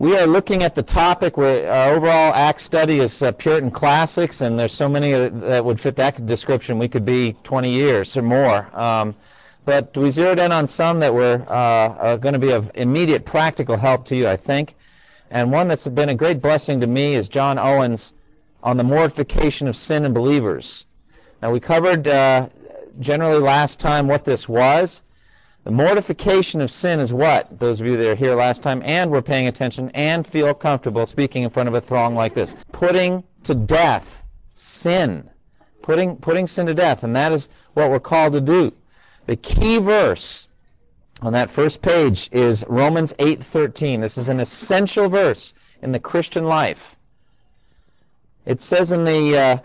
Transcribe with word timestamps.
We 0.00 0.16
are 0.16 0.26
looking 0.26 0.62
at 0.62 0.74
the 0.74 0.82
topic 0.82 1.36
where 1.36 1.70
our 1.70 1.94
overall 1.94 2.32
Acts 2.32 2.64
study 2.64 3.00
is 3.00 3.20
uh, 3.20 3.32
Puritan 3.32 3.70
classics, 3.70 4.40
and 4.40 4.58
there's 4.58 4.72
so 4.72 4.88
many 4.88 5.12
uh, 5.12 5.28
that 5.28 5.62
would 5.62 5.78
fit 5.78 5.96
that 5.96 6.24
description. 6.24 6.78
We 6.78 6.88
could 6.88 7.04
be 7.04 7.36
20 7.44 7.70
years 7.70 8.16
or 8.16 8.22
more. 8.22 8.66
Um, 8.74 9.14
but 9.66 9.94
we 9.94 10.10
zeroed 10.10 10.38
in 10.38 10.52
on 10.52 10.68
some 10.68 11.00
that 11.00 11.12
were 11.12 11.44
uh, 11.46 12.16
going 12.16 12.32
to 12.32 12.38
be 12.38 12.52
of 12.52 12.70
immediate 12.76 13.26
practical 13.26 13.76
help 13.76 14.06
to 14.06 14.16
you, 14.16 14.26
I 14.26 14.38
think. 14.38 14.74
And 15.30 15.52
one 15.52 15.68
that's 15.68 15.86
been 15.86 16.08
a 16.08 16.14
great 16.14 16.40
blessing 16.40 16.80
to 16.80 16.86
me 16.86 17.14
is 17.14 17.28
John 17.28 17.58
Owen's 17.58 18.14
on 18.62 18.78
the 18.78 18.84
mortification 18.84 19.68
of 19.68 19.76
sin 19.76 20.06
in 20.06 20.14
believers. 20.14 20.86
Now 21.42 21.50
we 21.52 21.60
covered 21.60 22.08
uh, 22.08 22.48
generally 23.00 23.38
last 23.38 23.80
time 23.80 24.08
what 24.08 24.24
this 24.24 24.48
was. 24.48 25.02
The 25.64 25.70
mortification 25.70 26.62
of 26.62 26.70
sin 26.70 27.00
is 27.00 27.12
what? 27.12 27.58
Those 27.58 27.80
of 27.80 27.86
you 27.86 27.96
that 27.98 28.08
are 28.08 28.14
here 28.14 28.34
last 28.34 28.62
time 28.62 28.82
and 28.84 29.10
were 29.10 29.20
paying 29.20 29.46
attention 29.46 29.90
and 29.94 30.26
feel 30.26 30.54
comfortable 30.54 31.04
speaking 31.06 31.42
in 31.42 31.50
front 31.50 31.68
of 31.68 31.74
a 31.74 31.80
throng 31.80 32.14
like 32.14 32.32
this. 32.32 32.56
Putting 32.72 33.22
to 33.44 33.54
death 33.54 34.24
sin. 34.54 35.28
Putting, 35.82 36.16
putting 36.16 36.46
sin 36.46 36.66
to 36.66 36.74
death. 36.74 37.02
And 37.02 37.14
that 37.14 37.32
is 37.32 37.50
what 37.74 37.90
we're 37.90 38.00
called 38.00 38.32
to 38.32 38.40
do. 38.40 38.72
The 39.26 39.36
key 39.36 39.78
verse 39.78 40.48
on 41.20 41.34
that 41.34 41.50
first 41.50 41.82
page 41.82 42.30
is 42.32 42.64
Romans 42.66 43.12
8:13. 43.18 44.00
This 44.00 44.16
is 44.16 44.28
an 44.30 44.40
essential 44.40 45.10
verse 45.10 45.52
in 45.82 45.92
the 45.92 46.00
Christian 46.00 46.44
life. 46.44 46.96
It 48.46 48.62
says 48.62 48.92
in 48.92 49.04
the 49.04 49.38
uh, 49.38 49.56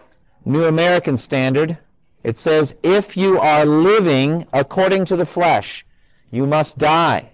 New 0.43 0.65
American 0.65 1.15
Standard, 1.15 1.77
it 2.23 2.37
says, 2.37 2.75
if 2.83 3.15
you 3.15 3.39
are 3.39 3.65
living 3.65 4.47
according 4.51 5.05
to 5.05 5.15
the 5.15 5.25
flesh, 5.25 5.84
you 6.35 6.45
must 6.45 6.77
die. 6.77 7.31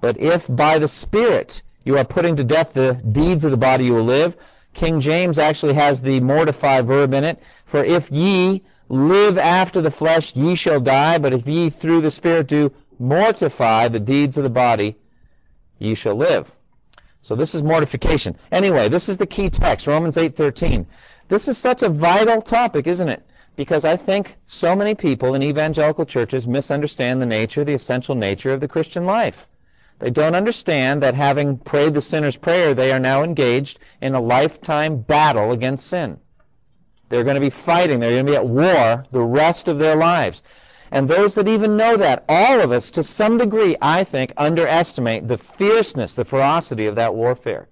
But 0.00 0.18
if 0.18 0.46
by 0.48 0.78
the 0.78 0.88
Spirit 0.88 1.62
you 1.84 1.96
are 1.98 2.04
putting 2.04 2.36
to 2.36 2.44
death 2.44 2.72
the 2.72 2.94
deeds 2.94 3.44
of 3.44 3.50
the 3.50 3.56
body, 3.56 3.84
you 3.84 3.94
will 3.94 4.04
live. 4.04 4.36
King 4.74 5.00
James 5.00 5.38
actually 5.38 5.74
has 5.74 6.00
the 6.00 6.20
mortify 6.20 6.82
verb 6.82 7.14
in 7.14 7.24
it. 7.24 7.38
For 7.66 7.84
if 7.84 8.10
ye 8.10 8.62
live 8.88 9.38
after 9.38 9.80
the 9.80 9.90
flesh, 9.90 10.34
ye 10.34 10.54
shall 10.54 10.80
die. 10.80 11.18
But 11.18 11.32
if 11.32 11.46
ye 11.46 11.70
through 11.70 12.00
the 12.00 12.10
Spirit 12.10 12.48
do 12.48 12.72
mortify 12.98 13.88
the 13.88 14.00
deeds 14.00 14.36
of 14.36 14.44
the 14.44 14.50
body, 14.50 14.96
ye 15.78 15.94
shall 15.94 16.16
live. 16.16 16.50
So 17.22 17.34
this 17.34 17.54
is 17.54 17.62
mortification. 17.62 18.36
Anyway, 18.50 18.88
this 18.88 19.08
is 19.08 19.18
the 19.18 19.26
key 19.26 19.50
text, 19.50 19.86
Romans 19.86 20.16
8:13. 20.16 20.86
This 21.28 21.48
is 21.48 21.58
such 21.58 21.82
a 21.82 21.88
vital 21.88 22.42
topic, 22.42 22.86
isn't 22.86 23.08
it? 23.08 23.22
Because 23.56 23.84
I 23.84 23.96
think 23.96 24.36
so 24.46 24.74
many 24.74 24.94
people 24.94 25.34
in 25.34 25.42
evangelical 25.42 26.06
churches 26.06 26.46
misunderstand 26.46 27.20
the 27.20 27.26
nature, 27.26 27.64
the 27.64 27.74
essential 27.74 28.14
nature 28.14 28.52
of 28.52 28.60
the 28.60 28.68
Christian 28.68 29.06
life. 29.06 29.46
They 29.98 30.10
don't 30.10 30.34
understand 30.34 31.02
that 31.02 31.14
having 31.14 31.58
prayed 31.58 31.92
the 31.94 32.00
sinner's 32.00 32.36
prayer, 32.36 32.74
they 32.74 32.90
are 32.90 32.98
now 32.98 33.22
engaged 33.22 33.78
in 34.00 34.14
a 34.14 34.20
lifetime 34.20 35.02
battle 35.02 35.52
against 35.52 35.88
sin. 35.88 36.18
They're 37.10 37.24
going 37.24 37.34
to 37.34 37.40
be 37.40 37.50
fighting, 37.50 38.00
they're 38.00 38.12
going 38.12 38.26
to 38.26 38.32
be 38.32 38.36
at 38.36 38.46
war 38.46 39.04
the 39.10 39.20
rest 39.20 39.68
of 39.68 39.78
their 39.78 39.96
lives. 39.96 40.42
And 40.90 41.08
those 41.08 41.34
that 41.34 41.48
even 41.48 41.76
know 41.76 41.96
that, 41.96 42.24
all 42.28 42.60
of 42.60 42.72
us, 42.72 42.90
to 42.92 43.04
some 43.04 43.38
degree, 43.38 43.76
I 43.80 44.04
think, 44.04 44.32
underestimate 44.36 45.28
the 45.28 45.38
fierceness, 45.38 46.14
the 46.14 46.24
ferocity 46.24 46.86
of 46.86 46.96
that 46.96 47.14
warfare. 47.14 47.68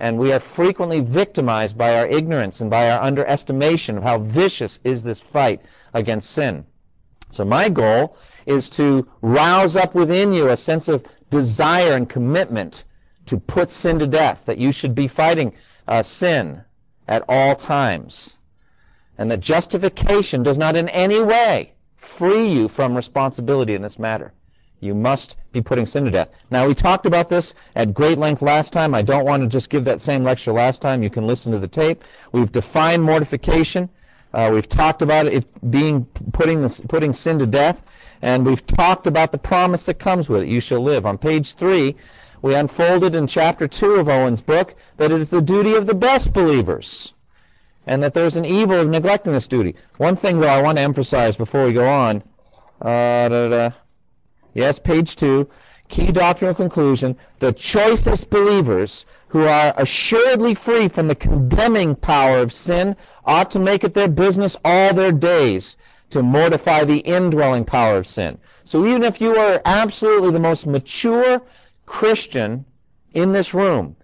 And 0.00 0.18
we 0.18 0.32
are 0.32 0.40
frequently 0.40 1.00
victimized 1.00 1.76
by 1.76 1.98
our 1.98 2.06
ignorance 2.06 2.60
and 2.60 2.70
by 2.70 2.90
our 2.90 3.02
underestimation 3.02 3.98
of 3.98 4.04
how 4.04 4.18
vicious 4.18 4.78
is 4.84 5.02
this 5.02 5.18
fight 5.18 5.60
against 5.92 6.30
sin. 6.30 6.64
So 7.30 7.44
my 7.44 7.68
goal 7.68 8.16
is 8.46 8.70
to 8.70 9.06
rouse 9.20 9.76
up 9.76 9.94
within 9.94 10.32
you 10.32 10.48
a 10.48 10.56
sense 10.56 10.88
of 10.88 11.04
desire 11.30 11.94
and 11.94 12.08
commitment 12.08 12.84
to 13.26 13.38
put 13.38 13.70
sin 13.70 13.98
to 13.98 14.06
death, 14.06 14.42
that 14.46 14.58
you 14.58 14.72
should 14.72 14.94
be 14.94 15.08
fighting 15.08 15.52
uh, 15.86 16.02
sin 16.02 16.62
at 17.06 17.24
all 17.28 17.54
times. 17.54 18.36
And 19.18 19.30
that 19.30 19.40
justification 19.40 20.42
does 20.42 20.58
not 20.58 20.76
in 20.76 20.88
any 20.88 21.20
way 21.20 21.72
free 21.96 22.48
you 22.48 22.68
from 22.68 22.94
responsibility 22.94 23.74
in 23.74 23.82
this 23.82 23.98
matter. 23.98 24.32
You 24.80 24.94
must 24.94 25.36
be 25.52 25.60
putting 25.60 25.86
sin 25.86 26.04
to 26.04 26.10
death. 26.10 26.28
Now, 26.50 26.66
we 26.66 26.74
talked 26.74 27.06
about 27.06 27.28
this 27.28 27.54
at 27.74 27.94
great 27.94 28.18
length 28.18 28.42
last 28.42 28.72
time. 28.72 28.94
I 28.94 29.02
don't 29.02 29.24
want 29.24 29.42
to 29.42 29.48
just 29.48 29.70
give 29.70 29.84
that 29.84 30.00
same 30.00 30.22
lecture 30.22 30.52
last 30.52 30.80
time. 30.80 31.02
You 31.02 31.10
can 31.10 31.26
listen 31.26 31.52
to 31.52 31.58
the 31.58 31.68
tape. 31.68 32.04
We've 32.32 32.52
defined 32.52 33.02
mortification. 33.02 33.88
Uh, 34.32 34.50
we've 34.52 34.68
talked 34.68 35.02
about 35.02 35.26
it 35.26 35.70
being 35.70 36.04
putting, 36.32 36.68
putting 36.68 37.12
sin 37.12 37.38
to 37.40 37.46
death. 37.46 37.82
And 38.22 38.46
we've 38.46 38.64
talked 38.66 39.06
about 39.06 39.32
the 39.32 39.38
promise 39.38 39.86
that 39.86 39.98
comes 39.98 40.28
with 40.28 40.42
it. 40.42 40.48
You 40.48 40.60
shall 40.60 40.80
live. 40.80 41.06
On 41.06 41.18
page 41.18 41.54
3, 41.54 41.96
we 42.42 42.54
unfolded 42.54 43.14
in 43.14 43.26
chapter 43.26 43.66
2 43.66 43.94
of 43.94 44.08
Owen's 44.08 44.40
book 44.40 44.76
that 44.96 45.10
it 45.10 45.20
is 45.20 45.30
the 45.30 45.42
duty 45.42 45.74
of 45.74 45.86
the 45.86 45.94
best 45.94 46.32
believers 46.32 47.12
and 47.86 48.02
that 48.02 48.14
there's 48.14 48.36
an 48.36 48.44
evil 48.44 48.78
of 48.78 48.88
neglecting 48.88 49.32
this 49.32 49.48
duty. 49.48 49.74
One 49.96 50.14
thing, 50.14 50.38
though, 50.38 50.48
I 50.48 50.62
want 50.62 50.76
to 50.76 50.82
emphasize 50.82 51.36
before 51.36 51.64
we 51.64 51.72
go 51.72 51.88
on. 51.88 52.22
Uh, 52.80 53.28
da, 53.28 53.28
da, 53.28 53.48
da. 53.48 53.70
Yes, 54.54 54.78
page 54.78 55.16
2. 55.16 55.48
Key 55.88 56.12
doctrinal 56.12 56.54
conclusion. 56.54 57.16
The 57.38 57.52
choicest 57.52 58.30
believers 58.30 59.06
who 59.28 59.42
are 59.42 59.74
assuredly 59.76 60.54
free 60.54 60.88
from 60.88 61.08
the 61.08 61.14
condemning 61.14 61.94
power 61.94 62.38
of 62.38 62.52
sin 62.52 62.96
ought 63.24 63.50
to 63.52 63.58
make 63.58 63.84
it 63.84 63.94
their 63.94 64.08
business 64.08 64.56
all 64.64 64.94
their 64.94 65.12
days 65.12 65.76
to 66.10 66.22
mortify 66.22 66.84
the 66.84 66.98
indwelling 66.98 67.64
power 67.64 67.98
of 67.98 68.06
sin. 68.06 68.38
So 68.64 68.86
even 68.86 69.02
if 69.02 69.20
you 69.20 69.36
are 69.36 69.60
absolutely 69.64 70.30
the 70.30 70.40
most 70.40 70.66
mature 70.66 71.42
Christian 71.86 72.64
in 73.12 73.32
this 73.32 73.52
room, 73.54 73.96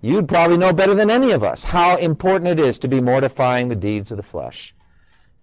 you'd 0.00 0.28
probably 0.28 0.56
know 0.56 0.72
better 0.72 0.94
than 0.94 1.10
any 1.10 1.32
of 1.32 1.44
us 1.44 1.64
how 1.64 1.96
important 1.96 2.58
it 2.58 2.64
is 2.64 2.78
to 2.80 2.88
be 2.88 3.00
mortifying 3.00 3.68
the 3.68 3.76
deeds 3.76 4.10
of 4.10 4.16
the 4.16 4.22
flesh. 4.22 4.74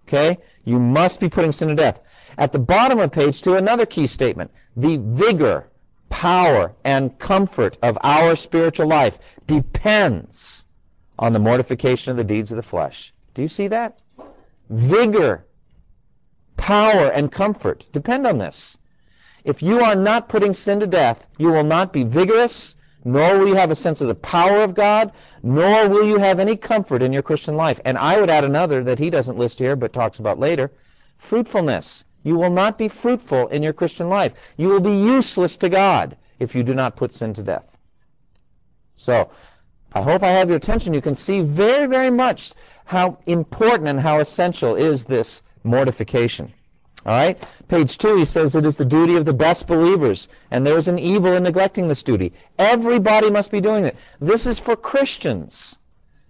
Okay? 0.08 0.38
You 0.64 0.78
must 0.78 1.20
be 1.20 1.28
putting 1.28 1.52
sin 1.52 1.68
to 1.68 1.74
death. 1.74 2.00
At 2.36 2.52
the 2.52 2.58
bottom 2.58 2.98
of 2.98 3.12
page 3.12 3.42
2, 3.42 3.54
another 3.54 3.86
key 3.86 4.06
statement. 4.06 4.50
The 4.76 4.96
vigor, 4.96 5.68
power, 6.08 6.74
and 6.84 7.16
comfort 7.18 7.78
of 7.82 7.98
our 8.02 8.34
spiritual 8.34 8.88
life 8.88 9.18
depends 9.46 10.64
on 11.18 11.32
the 11.32 11.38
mortification 11.38 12.10
of 12.10 12.16
the 12.16 12.24
deeds 12.24 12.50
of 12.50 12.56
the 12.56 12.62
flesh. 12.62 13.12
Do 13.34 13.42
you 13.42 13.48
see 13.48 13.68
that? 13.68 13.98
Vigor, 14.68 15.44
power, 16.56 17.08
and 17.08 17.30
comfort 17.30 17.84
depend 17.92 18.26
on 18.26 18.38
this. 18.38 18.76
If 19.44 19.62
you 19.62 19.80
are 19.80 19.94
not 19.94 20.28
putting 20.28 20.54
sin 20.54 20.80
to 20.80 20.86
death, 20.86 21.26
you 21.38 21.50
will 21.50 21.64
not 21.64 21.92
be 21.92 22.02
vigorous, 22.02 22.74
nor 23.04 23.38
will 23.38 23.46
you 23.46 23.54
have 23.54 23.70
a 23.70 23.76
sense 23.76 24.00
of 24.00 24.08
the 24.08 24.14
power 24.14 24.62
of 24.62 24.74
God, 24.74 25.12
nor 25.42 25.88
will 25.88 26.04
you 26.04 26.16
have 26.18 26.40
any 26.40 26.56
comfort 26.56 27.02
in 27.02 27.12
your 27.12 27.22
Christian 27.22 27.54
life. 27.54 27.80
And 27.84 27.98
I 27.98 28.18
would 28.18 28.30
add 28.30 28.44
another 28.44 28.82
that 28.84 28.98
he 28.98 29.10
doesn't 29.10 29.38
list 29.38 29.58
here 29.58 29.76
but 29.76 29.92
talks 29.92 30.18
about 30.18 30.38
later 30.38 30.72
fruitfulness. 31.18 32.04
You 32.24 32.36
will 32.36 32.50
not 32.50 32.78
be 32.78 32.88
fruitful 32.88 33.48
in 33.48 33.62
your 33.62 33.74
Christian 33.74 34.08
life. 34.08 34.32
You 34.56 34.68
will 34.68 34.80
be 34.80 34.96
useless 34.96 35.58
to 35.58 35.68
God 35.68 36.16
if 36.40 36.54
you 36.54 36.64
do 36.64 36.74
not 36.74 36.96
put 36.96 37.12
sin 37.12 37.34
to 37.34 37.42
death. 37.42 37.76
So, 38.96 39.30
I 39.92 40.02
hope 40.02 40.24
I 40.24 40.30
have 40.30 40.48
your 40.48 40.56
attention. 40.56 40.94
You 40.94 41.02
can 41.02 41.14
see 41.14 41.42
very, 41.42 41.86
very 41.86 42.10
much 42.10 42.54
how 42.84 43.18
important 43.26 43.88
and 43.88 44.00
how 44.00 44.18
essential 44.18 44.74
is 44.74 45.04
this 45.04 45.42
mortification. 45.62 46.52
All 47.06 47.12
right? 47.12 47.38
Page 47.68 47.98
2, 47.98 48.16
he 48.16 48.24
says 48.24 48.54
it 48.54 48.64
is 48.64 48.76
the 48.76 48.84
duty 48.84 49.16
of 49.16 49.26
the 49.26 49.34
best 49.34 49.66
believers, 49.66 50.28
and 50.50 50.66
there 50.66 50.78
is 50.78 50.88
an 50.88 50.98
evil 50.98 51.34
in 51.34 51.42
neglecting 51.42 51.86
this 51.86 52.02
duty. 52.02 52.32
Everybody 52.58 53.30
must 53.30 53.50
be 53.50 53.60
doing 53.60 53.84
it. 53.84 53.96
This 54.20 54.46
is 54.46 54.58
for 54.58 54.74
Christians. 54.74 55.78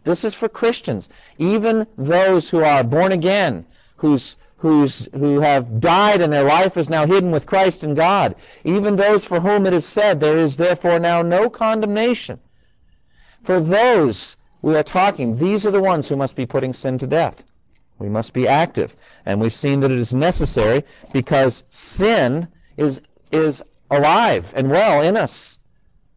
This 0.03 0.25
is 0.25 0.35
for 0.35 0.49
Christians. 0.49 1.09
Even 1.39 1.87
those 1.97 2.49
who 2.49 2.63
are 2.63 2.83
born 2.83 3.13
again, 3.13 3.65
whose 3.97 4.37
who's, 4.65 5.07
who 5.13 5.41
have 5.41 5.79
died 5.79 6.23
and 6.23 6.33
their 6.33 6.45
life 6.45 6.79
is 6.79 6.89
now 6.89 7.05
hidden 7.05 7.31
with 7.31 7.45
Christ 7.45 7.85
in 7.85 7.95
God, 7.95 8.35
even 8.65 8.97
those 8.97 9.23
for 9.23 9.39
whom 9.39 9.67
it 9.67 9.75
is 9.75 9.85
said, 9.85 10.19
there 10.19 10.39
is 10.39 10.57
therefore 10.57 10.99
now 10.99 11.21
no 11.21 11.51
condemnation. 11.51 12.41
For 13.43 13.61
those 13.61 14.37
we 14.63 14.75
are 14.75 14.83
talking, 14.83 15.37
these 15.37 15.67
are 15.67 15.71
the 15.71 15.83
ones 15.83 16.09
who 16.09 16.17
must 16.17 16.35
be 16.35 16.47
putting 16.47 16.73
sin 16.73 16.97
to 16.97 17.07
death. 17.07 17.45
We 17.99 18.09
must 18.09 18.33
be 18.33 18.49
active. 18.49 18.97
And 19.27 19.39
we've 19.39 19.55
seen 19.55 19.81
that 19.81 19.91
it 19.91 19.99
is 19.99 20.15
necessary 20.15 20.85
because 21.13 21.63
sin 21.69 22.49
is, 22.79 23.03
is 23.31 23.63
alive 23.91 24.51
and 24.57 24.71
well 24.71 25.03
in 25.03 25.19
us. 25.19 25.59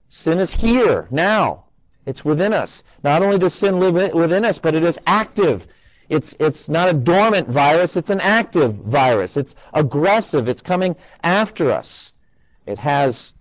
Sin 0.08 0.40
is 0.40 0.52
here, 0.52 1.10
now. 1.12 1.66
It's 2.06 2.24
within 2.24 2.54
us. 2.54 2.84
Not 3.04 3.24
only 3.24 3.40
does 3.40 3.54
sin 3.54 3.82
live 3.82 4.14
within 4.14 4.46
us, 4.46 4.58
but 4.58 4.74
it 4.74 4.84
is 4.84 4.98
active 5.06 5.68
It's, 6.10 6.36
it's 6.40 6.70
not 6.70 6.90
a 6.90 6.94
dormant 6.94 7.50
virus, 7.50 7.98
it's 7.98 8.10
an 8.10 8.22
active 8.22 8.76
virus. 8.76 9.36
It's 9.36 9.56
aggressive, 9.74 10.48
it's 10.48 10.62
coming 10.62 10.96
after 11.24 11.72
us. 11.72 12.14
It 12.66 12.80
has 12.80 13.34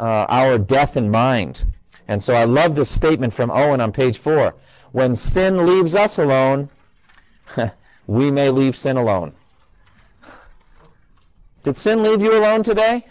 uh, 0.00 0.26
our 0.28 0.58
death 0.58 0.96
in 0.96 1.10
mind. 1.10 1.64
And 2.08 2.22
so 2.22 2.34
I 2.34 2.44
love 2.44 2.74
this 2.74 2.90
statement 2.90 3.32
from 3.32 3.50
Owen 3.50 3.80
on 3.80 3.92
page 3.92 4.18
4. 4.18 4.54
When 4.92 5.16
sin 5.16 5.66
leaves 5.66 5.94
us 5.94 6.18
alone, 6.18 6.68
we 8.06 8.30
may 8.30 8.50
leave 8.50 8.76
sin 8.76 8.96
alone. 8.96 9.32
Did 11.62 11.76
sin 11.76 12.02
leave 12.02 12.22
you 12.22 12.36
alone 12.36 12.62
today? 12.62 13.06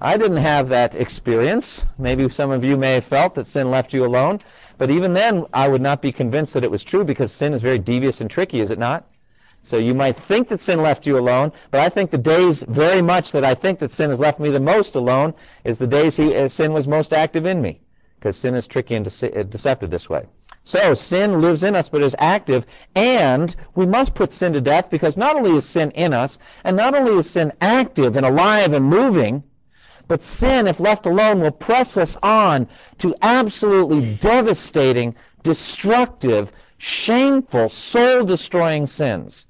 I 0.00 0.16
didn't 0.16 0.38
have 0.38 0.68
that 0.70 0.94
experience. 0.94 1.86
Maybe 1.96 2.28
some 2.28 2.50
of 2.50 2.64
you 2.64 2.76
may 2.76 2.94
have 2.94 3.04
felt 3.04 3.36
that 3.36 3.46
sin 3.46 3.70
left 3.70 3.94
you 3.94 4.04
alone. 4.04 4.40
But 4.82 4.90
even 4.90 5.14
then, 5.14 5.46
I 5.54 5.68
would 5.68 5.80
not 5.80 6.02
be 6.02 6.10
convinced 6.10 6.54
that 6.54 6.64
it 6.64 6.70
was 6.72 6.82
true 6.82 7.04
because 7.04 7.30
sin 7.30 7.54
is 7.54 7.62
very 7.62 7.78
devious 7.78 8.20
and 8.20 8.28
tricky, 8.28 8.58
is 8.58 8.72
it 8.72 8.80
not? 8.80 9.06
So 9.62 9.76
you 9.76 9.94
might 9.94 10.16
think 10.16 10.48
that 10.48 10.60
sin 10.60 10.82
left 10.82 11.06
you 11.06 11.16
alone, 11.16 11.52
but 11.70 11.80
I 11.80 11.88
think 11.88 12.10
the 12.10 12.18
days 12.18 12.64
very 12.66 13.00
much 13.00 13.30
that 13.30 13.44
I 13.44 13.54
think 13.54 13.78
that 13.78 13.92
sin 13.92 14.10
has 14.10 14.18
left 14.18 14.40
me 14.40 14.50
the 14.50 14.58
most 14.58 14.96
alone 14.96 15.34
is 15.62 15.78
the 15.78 15.86
days 15.86 16.16
he, 16.16 16.34
uh, 16.34 16.48
sin 16.48 16.72
was 16.72 16.88
most 16.88 17.12
active 17.12 17.46
in 17.46 17.62
me, 17.62 17.80
because 18.16 18.36
sin 18.36 18.56
is 18.56 18.66
tricky 18.66 18.96
and 18.96 19.06
uh, 19.06 19.42
deceptive 19.44 19.88
this 19.88 20.10
way. 20.10 20.26
So 20.64 20.94
sin 20.94 21.40
lives 21.40 21.62
in 21.62 21.76
us 21.76 21.88
but 21.88 22.02
is 22.02 22.16
active, 22.18 22.66
and 22.96 23.54
we 23.76 23.86
must 23.86 24.16
put 24.16 24.32
sin 24.32 24.52
to 24.54 24.60
death 24.60 24.90
because 24.90 25.16
not 25.16 25.36
only 25.36 25.56
is 25.58 25.64
sin 25.64 25.92
in 25.92 26.12
us, 26.12 26.40
and 26.64 26.76
not 26.76 26.96
only 26.96 27.18
is 27.18 27.30
sin 27.30 27.52
active 27.60 28.16
and 28.16 28.26
alive 28.26 28.72
and 28.72 28.84
moving, 28.84 29.44
but 30.08 30.22
sin, 30.22 30.66
if 30.66 30.80
left 30.80 31.06
alone, 31.06 31.40
will 31.40 31.50
press 31.50 31.96
us 31.96 32.16
on 32.22 32.68
to 32.98 33.14
absolutely 33.22 34.14
devastating, 34.16 35.14
destructive, 35.42 36.52
shameful, 36.78 37.68
soul-destroying 37.68 38.86
sins. 38.86 39.46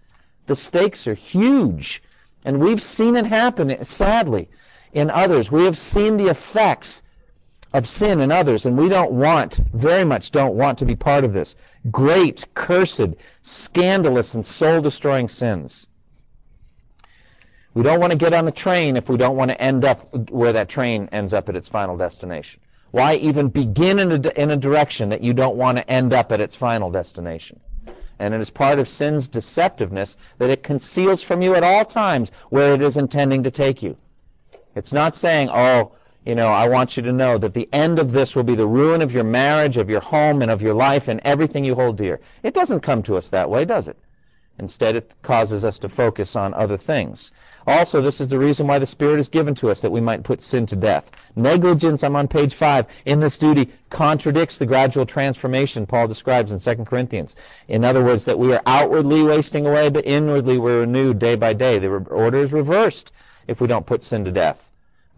The 0.46 0.56
stakes 0.56 1.06
are 1.06 1.14
huge. 1.14 2.02
And 2.44 2.58
we've 2.58 2.82
seen 2.82 3.16
it 3.16 3.26
happen, 3.26 3.84
sadly, 3.84 4.49
in 4.93 5.10
others. 5.10 5.50
We 5.50 5.64
have 5.64 5.78
seen 5.78 6.16
the 6.16 6.28
effects 6.28 7.02
of 7.72 7.88
sin 7.88 8.20
in 8.20 8.31
others, 8.31 8.66
and 8.66 8.76
we 8.76 8.88
don't 8.88 9.12
want, 9.12 9.60
very 9.72 10.04
much 10.04 10.31
don't 10.31 10.56
want 10.56 10.78
to 10.78 10.84
be 10.84 10.96
part 10.96 11.25
of 11.25 11.32
this. 11.32 11.56
Great, 11.90 12.44
cursed, 12.54 13.14
scandalous, 13.43 14.34
and 14.34 14.44
soul-destroying 14.44 15.28
sins. 15.28 15.87
We 17.74 17.82
don't 17.82 18.00
want 18.00 18.10
to 18.12 18.19
get 18.19 18.34
on 18.34 18.44
the 18.44 18.52
train 18.52 18.96
if 18.96 19.08
we 19.08 19.16
don't 19.16 19.36
want 19.36 19.50
to 19.50 19.60
end 19.60 19.84
up 19.84 20.30
where 20.30 20.52
that 20.52 20.69
train 20.69 21.08
ends 21.10 21.32
up 21.32 21.48
at 21.48 21.56
its 21.56 21.69
final 21.69 21.96
destination. 21.96 22.60
Why 22.90 23.14
even 23.14 23.48
begin 23.48 23.98
in 23.98 24.12
a, 24.12 24.40
in 24.40 24.50
a 24.50 24.56
direction 24.56 25.08
that 25.08 25.24
you 25.24 25.32
don't 25.32 25.56
want 25.56 25.78
to 25.78 25.90
end 25.90 26.12
up 26.12 26.32
at 26.32 26.40
its 26.40 26.54
final 26.54 26.90
destination? 26.90 27.60
And 28.19 28.34
it 28.34 28.40
is 28.42 28.50
part 28.50 28.78
of 28.78 28.88
sin's 28.88 29.28
deceptiveness 29.28 30.16
that 30.36 30.50
it 30.50 30.62
conceals 30.62 31.22
from 31.22 31.40
you 31.40 31.54
at 31.54 31.64
all 31.64 31.86
times 31.86 32.30
where 32.50 32.74
it 32.74 32.82
is 32.82 32.98
intending 32.98 33.42
to 33.44 33.50
take 33.50 33.82
you. 33.82 33.96
It's 34.75 34.92
not 34.92 35.14
saying, 35.14 35.48
oh, 35.50 35.92
you 36.26 36.34
know, 36.34 36.48
I 36.48 36.68
want 36.68 36.96
you 36.96 37.02
to 37.04 37.12
know 37.12 37.38
that 37.38 37.54
the 37.54 37.68
end 37.72 37.98
of 37.98 38.12
this 38.12 38.36
will 38.36 38.44
be 38.44 38.54
the 38.54 38.66
ruin 38.66 39.00
of 39.00 39.12
your 39.12 39.25
marriage, 39.25 39.78
of 39.78 39.90
your 39.90 40.00
home, 40.00 40.42
and 40.42 40.50
of 40.50 40.62
your 40.62 40.75
life, 40.75 41.08
and 41.08 41.20
everything 41.25 41.64
you 41.64 41.75
hold 41.75 41.96
dear. 41.96 42.20
It 42.42 42.54
doesn't 42.54 42.80
come 42.80 43.02
to 43.04 43.16
us 43.16 43.30
that 43.30 43.50
way, 43.50 43.64
does 43.64 43.88
it? 43.88 43.96
Instead, 44.58 44.96
it 44.96 45.12
causes 45.22 45.64
us 45.64 45.78
to 45.78 45.88
focus 45.88 46.37
on 46.37 46.52
other 46.54 46.76
things. 46.76 47.32
Also, 47.66 48.00
this 48.00 48.20
is 48.20 48.28
the 48.28 48.38
reason 48.38 48.66
why 48.66 48.78
the 48.78 48.87
Spirit 48.87 49.19
is 49.19 49.28
given 49.28 49.54
to 49.54 49.70
us, 49.70 49.81
that 49.81 49.90
we 49.90 50.00
might 50.00 50.25
put 50.25 50.43
sin 50.43 50.66
to 50.66 50.76
death. 50.76 51.10
Negligence, 51.37 52.04
I'm 52.04 52.16
on 52.16 52.28
page 52.28 52.54
5, 52.54 52.87
in 53.06 53.20
this 53.20 53.38
duty 53.38 53.72
contradicts 53.88 54.58
the 54.58 54.66
gradual 54.66 55.06
transformation 55.06 55.87
Paul 55.87 56.06
describes 56.08 56.52
in 56.52 56.58
2 56.58 56.84
Corinthians. 56.84 57.34
In 57.69 57.84
other 57.84 58.04
words, 58.04 58.25
that 58.26 58.38
we 58.38 58.52
are 58.52 58.62
outwardly 58.66 59.22
wasting 59.22 59.66
away, 59.66 59.88
but 59.90 60.06
inwardly 60.06 60.58
we're 60.58 60.81
renewed 60.81 61.19
day 61.19 61.34
by 61.37 61.52
day. 61.54 61.78
The 61.78 61.90
order 61.90 62.38
is 62.38 62.52
reversed 62.52 63.12
if 63.49 63.60
we 63.60 63.69
don't 63.69 63.87
put 63.87 64.02
sin 64.02 64.25
to 64.25 64.32
death. 64.32 64.69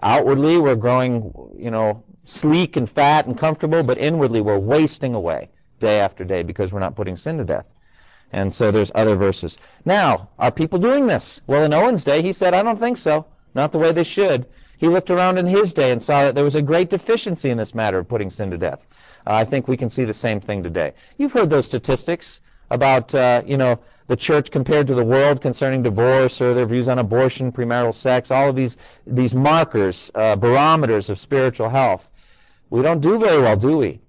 Outwardly, 0.02 0.58
we're 0.58 0.76
growing, 0.76 1.32
you 1.58 1.70
know, 1.70 2.04
sleek 2.24 2.76
and 2.76 2.88
fat 2.88 3.26
and 3.26 3.36
comfortable, 3.36 3.82
but 3.82 3.98
inwardly 3.98 4.40
we're 4.40 4.58
wasting 4.58 5.14
away 5.14 5.48
day 5.80 6.00
after 6.00 6.24
day 6.24 6.42
because 6.42 6.72
we're 6.72 6.80
not 6.80 6.96
putting 6.96 7.16
sin 7.16 7.38
to 7.38 7.44
death. 7.44 7.66
And 8.34 8.52
so 8.52 8.72
there's 8.72 8.90
other 8.96 9.14
verses. 9.14 9.58
Now, 9.84 10.28
are 10.40 10.50
people 10.50 10.80
doing 10.80 11.06
this? 11.06 11.40
Well, 11.46 11.62
in 11.62 11.72
Owen's 11.72 12.02
day, 12.02 12.20
he 12.20 12.32
said, 12.32 12.52
I 12.52 12.64
don't 12.64 12.80
think 12.80 12.96
so. 12.96 13.26
Not 13.54 13.70
the 13.70 13.78
way 13.78 13.92
they 13.92 14.02
should. 14.02 14.46
He 14.76 14.88
looked 14.88 15.08
around 15.08 15.38
in 15.38 15.46
his 15.46 15.72
day 15.72 15.92
and 15.92 16.02
saw 16.02 16.24
that 16.24 16.34
there 16.34 16.42
was 16.42 16.56
a 16.56 16.60
great 16.60 16.90
deficiency 16.90 17.50
in 17.50 17.58
this 17.58 17.76
matter 17.76 18.00
of 18.00 18.08
putting 18.08 18.30
sin 18.30 18.50
to 18.50 18.58
death. 18.58 18.80
Uh, 19.24 19.34
I 19.34 19.44
think 19.44 19.68
we 19.68 19.76
can 19.76 19.88
see 19.88 20.02
the 20.02 20.12
same 20.12 20.40
thing 20.40 20.64
today. 20.64 20.94
You've 21.16 21.32
heard 21.32 21.48
those 21.48 21.66
statistics 21.66 22.40
about, 22.70 23.14
uh, 23.14 23.44
you 23.46 23.56
know, 23.56 23.78
the 24.08 24.16
church 24.16 24.50
compared 24.50 24.88
to 24.88 24.96
the 24.96 25.04
world 25.04 25.40
concerning 25.40 25.84
divorce 25.84 26.40
or 26.40 26.54
their 26.54 26.66
views 26.66 26.88
on 26.88 26.98
abortion, 26.98 27.52
premarital 27.52 27.94
sex, 27.94 28.32
all 28.32 28.48
of 28.48 28.56
these, 28.56 28.76
these 29.06 29.32
markers, 29.32 30.10
uh, 30.16 30.34
barometers 30.34 31.08
of 31.08 31.20
spiritual 31.20 31.68
health. 31.68 32.08
We 32.68 32.82
don't 32.82 33.00
do 33.00 33.16
very 33.16 33.40
well, 33.40 33.56
do 33.56 33.76
we? 33.76 34.00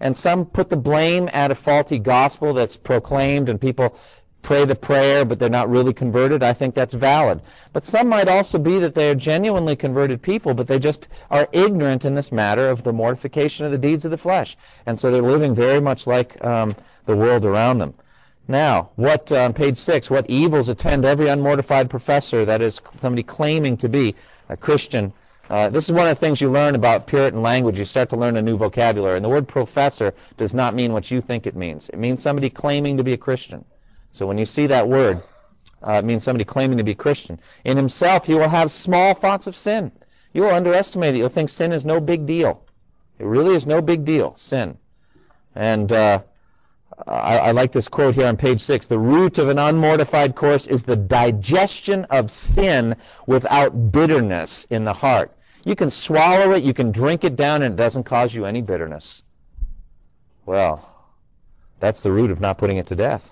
And 0.00 0.16
some 0.16 0.46
put 0.46 0.68
the 0.68 0.76
blame 0.76 1.28
at 1.32 1.50
a 1.50 1.54
faulty 1.54 1.98
gospel 1.98 2.54
that's 2.54 2.76
proclaimed 2.76 3.48
and 3.48 3.60
people 3.60 3.96
pray 4.42 4.64
the 4.64 4.74
prayer 4.74 5.24
but 5.24 5.38
they're 5.38 5.48
not 5.48 5.68
really 5.68 5.92
converted. 5.92 6.42
I 6.42 6.52
think 6.52 6.74
that's 6.74 6.94
valid. 6.94 7.40
But 7.72 7.84
some 7.84 8.08
might 8.08 8.28
also 8.28 8.58
be 8.58 8.78
that 8.78 8.94
they 8.94 9.10
are 9.10 9.14
genuinely 9.14 9.76
converted 9.76 10.22
people 10.22 10.54
but 10.54 10.66
they 10.66 10.78
just 10.78 11.08
are 11.30 11.48
ignorant 11.52 12.04
in 12.04 12.14
this 12.14 12.30
matter 12.30 12.68
of 12.68 12.84
the 12.84 12.92
mortification 12.92 13.66
of 13.66 13.72
the 13.72 13.78
deeds 13.78 14.04
of 14.04 14.10
the 14.10 14.16
flesh. 14.16 14.56
And 14.86 14.98
so 14.98 15.10
they're 15.10 15.22
living 15.22 15.54
very 15.54 15.80
much 15.80 16.06
like 16.06 16.42
um, 16.44 16.76
the 17.06 17.16
world 17.16 17.44
around 17.44 17.78
them. 17.78 17.94
Now, 18.50 18.88
what 18.96 19.30
on 19.30 19.50
uh, 19.50 19.52
page 19.52 19.76
six? 19.76 20.08
What 20.08 20.30
evils 20.30 20.70
attend 20.70 21.04
every 21.04 21.26
unmortified 21.26 21.90
professor 21.90 22.46
that 22.46 22.62
is 22.62 22.80
somebody 23.02 23.22
claiming 23.22 23.76
to 23.78 23.90
be 23.90 24.14
a 24.48 24.56
Christian 24.56 25.12
uh, 25.48 25.70
this 25.70 25.84
is 25.84 25.92
one 25.92 26.06
of 26.08 26.16
the 26.16 26.20
things 26.20 26.40
you 26.40 26.50
learn 26.50 26.74
about 26.74 27.06
Puritan 27.06 27.42
language. 27.42 27.78
You 27.78 27.84
start 27.84 28.10
to 28.10 28.16
learn 28.16 28.36
a 28.36 28.42
new 28.42 28.56
vocabulary. 28.56 29.16
And 29.16 29.24
the 29.24 29.28
word 29.28 29.48
professor 29.48 30.14
does 30.36 30.54
not 30.54 30.74
mean 30.74 30.92
what 30.92 31.10
you 31.10 31.20
think 31.20 31.46
it 31.46 31.56
means. 31.56 31.88
It 31.88 31.98
means 31.98 32.22
somebody 32.22 32.50
claiming 32.50 32.98
to 32.98 33.04
be 33.04 33.14
a 33.14 33.18
Christian. 33.18 33.64
So 34.12 34.26
when 34.26 34.36
you 34.36 34.46
see 34.46 34.66
that 34.66 34.88
word, 34.88 35.22
uh, 35.86 35.92
it 35.92 36.04
means 36.04 36.24
somebody 36.24 36.44
claiming 36.44 36.78
to 36.78 36.84
be 36.84 36.94
Christian. 36.94 37.40
In 37.64 37.76
himself, 37.76 38.26
he 38.26 38.34
will 38.34 38.48
have 38.48 38.70
small 38.70 39.14
thoughts 39.14 39.46
of 39.46 39.56
sin. 39.56 39.92
You 40.32 40.42
will 40.42 40.54
underestimate 40.54 41.14
it. 41.14 41.18
You'll 41.18 41.28
think 41.28 41.48
sin 41.48 41.72
is 41.72 41.84
no 41.84 42.00
big 42.00 42.26
deal. 42.26 42.64
It 43.18 43.24
really 43.24 43.54
is 43.54 43.66
no 43.66 43.80
big 43.80 44.04
deal, 44.04 44.34
sin. 44.36 44.76
And 45.54 45.90
uh, 45.90 46.22
I, 47.06 47.38
I, 47.38 47.50
like 47.52 47.72
this 47.72 47.88
quote 47.88 48.14
here 48.14 48.26
on 48.26 48.36
page 48.36 48.60
six. 48.60 48.86
The 48.86 48.98
root 48.98 49.38
of 49.38 49.48
an 49.48 49.58
unmortified 49.58 50.34
course 50.34 50.66
is 50.66 50.82
the 50.82 50.96
digestion 50.96 52.04
of 52.06 52.30
sin 52.30 52.96
without 53.26 53.92
bitterness 53.92 54.66
in 54.70 54.84
the 54.84 54.92
heart. 54.92 55.32
You 55.64 55.74
can 55.74 55.90
swallow 55.90 56.52
it, 56.52 56.64
you 56.64 56.72
can 56.72 56.92
drink 56.92 57.24
it 57.24 57.36
down, 57.36 57.62
and 57.62 57.74
it 57.74 57.76
doesn't 57.76 58.04
cause 58.04 58.34
you 58.34 58.44
any 58.44 58.62
bitterness. 58.62 59.22
Well, 60.46 60.88
that's 61.80 62.00
the 62.00 62.12
root 62.12 62.30
of 62.30 62.40
not 62.40 62.58
putting 62.58 62.78
it 62.78 62.86
to 62.88 62.96
death. 62.96 63.30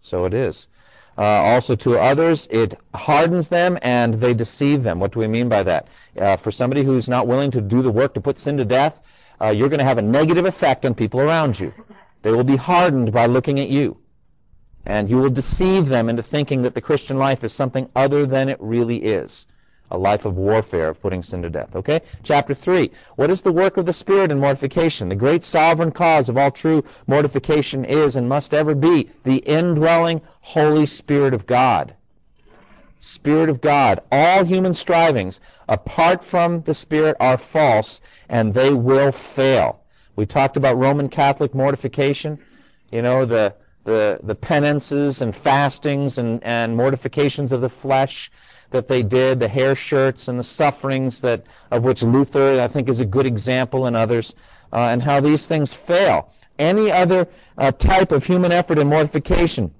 So 0.00 0.24
it 0.24 0.34
is. 0.34 0.68
Uh, 1.16 1.22
also 1.22 1.76
to 1.76 1.98
others, 1.98 2.46
it 2.50 2.78
hardens 2.94 3.48
them 3.48 3.78
and 3.82 4.14
they 4.14 4.34
deceive 4.34 4.82
them. 4.82 4.98
What 4.98 5.12
do 5.12 5.20
we 5.20 5.28
mean 5.28 5.48
by 5.48 5.62
that? 5.62 5.88
Uh, 6.18 6.36
for 6.36 6.50
somebody 6.50 6.82
who's 6.82 7.08
not 7.08 7.26
willing 7.26 7.50
to 7.52 7.60
do 7.60 7.82
the 7.82 7.90
work 7.90 8.14
to 8.14 8.20
put 8.20 8.38
sin 8.38 8.56
to 8.56 8.64
death, 8.64 8.98
uh, 9.40 9.50
you're 9.50 9.68
going 9.68 9.78
to 9.78 9.84
have 9.84 9.98
a 9.98 10.02
negative 10.02 10.44
effect 10.44 10.84
on 10.84 10.94
people 10.94 11.20
around 11.20 11.58
you. 11.58 11.72
They 12.22 12.32
will 12.32 12.44
be 12.44 12.56
hardened 12.56 13.12
by 13.12 13.26
looking 13.26 13.60
at 13.60 13.68
you. 13.68 13.96
And 14.86 15.08
you 15.08 15.18
will 15.18 15.30
deceive 15.30 15.86
them 15.88 16.08
into 16.08 16.22
thinking 16.22 16.62
that 16.62 16.74
the 16.74 16.80
Christian 16.80 17.16
life 17.16 17.44
is 17.44 17.52
something 17.52 17.88
other 17.94 18.26
than 18.26 18.48
it 18.48 18.58
really 18.60 19.02
is 19.02 19.46
a 19.90 19.98
life 19.98 20.24
of 20.24 20.36
warfare, 20.36 20.88
of 20.88 21.00
putting 21.00 21.22
sin 21.22 21.42
to 21.42 21.50
death. 21.50 21.76
Okay? 21.76 22.00
Chapter 22.22 22.54
3. 22.54 22.90
What 23.16 23.30
is 23.30 23.42
the 23.42 23.52
work 23.52 23.76
of 23.76 23.86
the 23.86 23.92
Spirit 23.92 24.30
in 24.30 24.40
mortification? 24.40 25.08
The 25.08 25.14
great 25.14 25.44
sovereign 25.44 25.90
cause 25.90 26.28
of 26.28 26.36
all 26.36 26.50
true 26.50 26.84
mortification 27.06 27.84
is 27.84 28.16
and 28.16 28.28
must 28.28 28.54
ever 28.54 28.74
be 28.74 29.10
the 29.24 29.36
indwelling 29.36 30.20
Holy 30.40 30.86
Spirit 30.86 31.34
of 31.34 31.46
God. 31.46 31.94
Spirit 33.00 33.50
of 33.50 33.60
God. 33.60 34.00
All 34.10 34.44
human 34.44 34.72
strivings 34.72 35.40
apart 35.68 36.24
from 36.24 36.62
the 36.62 36.74
Spirit 36.74 37.16
are 37.20 37.36
false 37.36 38.00
and 38.28 38.54
they 38.54 38.72
will 38.72 39.12
fail. 39.12 39.80
We 40.16 40.26
talked 40.26 40.56
about 40.56 40.78
Roman 40.78 41.08
Catholic 41.08 41.54
mortification. 41.54 42.38
You 42.90 43.02
know, 43.02 43.26
the 43.26 43.54
the, 43.84 44.18
the 44.22 44.34
penances 44.34 45.20
and 45.20 45.36
fastings 45.36 46.18
and, 46.18 46.42
and 46.42 46.76
mortifications 46.76 47.52
of 47.52 47.60
the 47.60 47.68
flesh 47.68 48.30
that 48.74 48.88
they 48.88 49.02
did, 49.02 49.40
the 49.40 49.48
hair 49.48 49.74
shirts 49.74 50.28
and 50.28 50.38
the 50.38 50.44
sufferings 50.44 51.20
that 51.22 51.44
of 51.70 51.82
which 51.82 52.02
Luther 52.02 52.60
I 52.60 52.68
think 52.68 52.88
is 52.88 53.00
a 53.00 53.04
good 53.04 53.24
example 53.24 53.86
and 53.86 53.96
others, 53.96 54.34
uh, 54.72 54.88
and 54.90 55.02
how 55.02 55.20
these 55.20 55.46
things 55.46 55.72
fail. 55.72 56.32
Any 56.58 56.92
other 56.92 57.26
uh, 57.56 57.72
type 57.72 58.12
of 58.12 58.24
human 58.24 58.52
effort 58.52 58.78
and 58.78 58.90
mortification, 58.90 59.72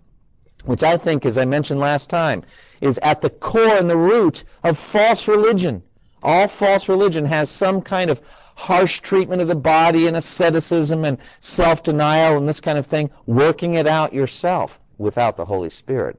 which 0.65 0.83
I 0.83 0.97
think, 0.97 1.27
as 1.27 1.37
I 1.37 1.45
mentioned 1.45 1.81
last 1.81 2.09
time, 2.09 2.43
is 2.81 2.99
at 3.03 3.21
the 3.21 3.31
core 3.31 3.77
and 3.77 3.91
the 3.91 3.97
root 3.97 4.45
of 4.63 4.79
false 4.79 5.29
religion. 5.29 5.83
All 6.23 6.49
false 6.49 6.89
religion 6.89 7.25
has 7.27 7.51
some 7.51 7.83
kind 7.83 8.11
of 8.11 8.21
harsh 8.55 9.01
treatment 9.01 9.43
of 9.43 9.49
the 9.49 9.55
body 9.57 10.07
and 10.07 10.17
asceticism 10.17 11.05
and 11.05 11.19
self-denial 11.41 12.39
and 12.39 12.49
this 12.49 12.61
kind 12.61 12.79
of 12.79 12.87
thing, 12.87 13.11
working 13.27 13.75
it 13.75 13.87
out 13.87 14.15
yourself. 14.15 14.81
without 14.99 15.37
the 15.37 15.45
Holy 15.45 15.71
Spirit. 15.71 16.19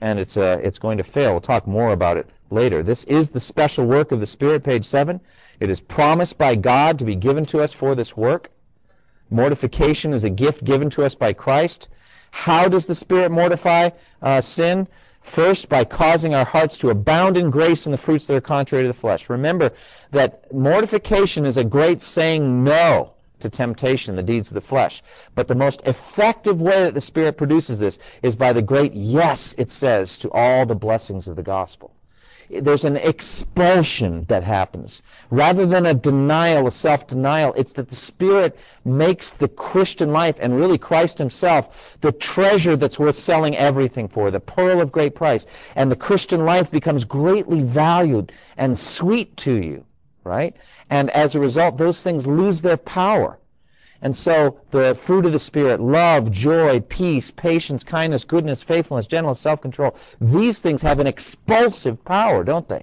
And 0.00 0.18
it's, 0.18 0.36
uh, 0.36 0.60
it's 0.62 0.78
going 0.78 0.98
to 0.98 1.04
fail. 1.04 1.32
We'll 1.32 1.40
talk 1.40 1.66
more 1.66 1.92
about 1.92 2.16
it 2.16 2.28
later. 2.50 2.82
This 2.82 3.04
is 3.04 3.30
the 3.30 3.40
special 3.40 3.86
work 3.86 4.12
of 4.12 4.20
the 4.20 4.26
Spirit, 4.26 4.64
page 4.64 4.84
7. 4.84 5.20
It 5.60 5.70
is 5.70 5.80
promised 5.80 6.36
by 6.36 6.56
God 6.56 6.98
to 6.98 7.04
be 7.04 7.16
given 7.16 7.46
to 7.46 7.60
us 7.60 7.72
for 7.72 7.94
this 7.94 8.16
work. 8.16 8.50
Mortification 9.30 10.12
is 10.12 10.24
a 10.24 10.30
gift 10.30 10.64
given 10.64 10.90
to 10.90 11.04
us 11.04 11.14
by 11.14 11.32
Christ. 11.32 11.88
How 12.30 12.68
does 12.68 12.86
the 12.86 12.94
Spirit 12.94 13.30
mortify 13.30 13.90
uh, 14.20 14.40
sin? 14.40 14.86
First, 15.22 15.70
by 15.70 15.84
causing 15.84 16.34
our 16.34 16.44
hearts 16.44 16.76
to 16.78 16.90
abound 16.90 17.38
in 17.38 17.48
grace 17.48 17.86
and 17.86 17.94
the 17.94 17.98
fruits 17.98 18.26
that 18.26 18.36
are 18.36 18.42
contrary 18.42 18.84
to 18.84 18.88
the 18.88 18.94
flesh. 18.94 19.30
Remember 19.30 19.72
that 20.10 20.52
mortification 20.52 21.46
is 21.46 21.56
a 21.56 21.64
great 21.64 22.02
saying 22.02 22.62
no 22.62 23.13
to 23.44 23.50
temptation, 23.50 24.16
the 24.16 24.22
deeds 24.22 24.48
of 24.48 24.54
the 24.54 24.60
flesh. 24.60 25.02
But 25.34 25.48
the 25.48 25.54
most 25.54 25.80
effective 25.86 26.60
way 26.60 26.82
that 26.82 26.94
the 26.94 27.00
Spirit 27.00 27.38
produces 27.38 27.78
this 27.78 27.98
is 28.22 28.36
by 28.36 28.52
the 28.52 28.62
great 28.62 28.92
yes 28.92 29.54
it 29.56 29.70
says 29.70 30.18
to 30.18 30.30
all 30.32 30.66
the 30.66 30.74
blessings 30.74 31.28
of 31.28 31.36
the 31.36 31.42
gospel 31.42 31.94
there's 32.50 32.84
an 32.84 32.96
expulsion 32.96 34.24
that 34.28 34.44
happens. 34.44 35.02
Rather 35.30 35.66
than 35.66 35.86
a 35.86 35.94
denial, 35.94 36.66
a 36.66 36.70
self-denial, 36.70 37.54
it's 37.56 37.74
that 37.74 37.88
the 37.88 37.96
Spirit 37.96 38.58
makes 38.84 39.32
the 39.32 39.48
Christian 39.48 40.12
life, 40.12 40.36
and 40.38 40.56
really 40.56 40.78
Christ 40.78 41.18
himself, 41.18 41.96
the 42.00 42.12
treasure 42.12 42.76
that's 42.76 42.98
worth 42.98 43.18
selling 43.18 43.56
everything 43.56 44.08
for, 44.08 44.30
the 44.30 44.40
pearl 44.40 44.80
of 44.80 44.92
great 44.92 45.14
price. 45.14 45.46
And 45.74 45.90
the 45.90 45.96
Christian 45.96 46.44
life 46.44 46.70
becomes 46.70 47.04
greatly 47.04 47.62
valued 47.62 48.32
and 48.56 48.78
sweet 48.78 49.36
to 49.38 49.54
you, 49.54 49.84
right? 50.24 50.56
And 50.90 51.10
as 51.10 51.34
a 51.34 51.40
result, 51.40 51.78
those 51.78 52.02
things 52.02 52.26
lose 52.26 52.60
their 52.60 52.76
power. 52.76 53.38
And 54.02 54.16
so 54.16 54.60
the 54.70 54.94
fruit 54.94 55.24
of 55.24 55.32
the 55.32 55.38
Spirit, 55.38 55.80
love, 55.80 56.30
joy, 56.30 56.80
peace, 56.80 57.30
patience, 57.30 57.84
kindness, 57.84 58.24
goodness, 58.24 58.62
faithfulness, 58.62 59.06
gentleness, 59.06 59.40
self-control, 59.40 59.96
these 60.20 60.58
things 60.58 60.82
have 60.82 60.98
an 60.98 61.06
expulsive 61.06 62.04
power, 62.04 62.44
don't 62.44 62.68
they? 62.68 62.82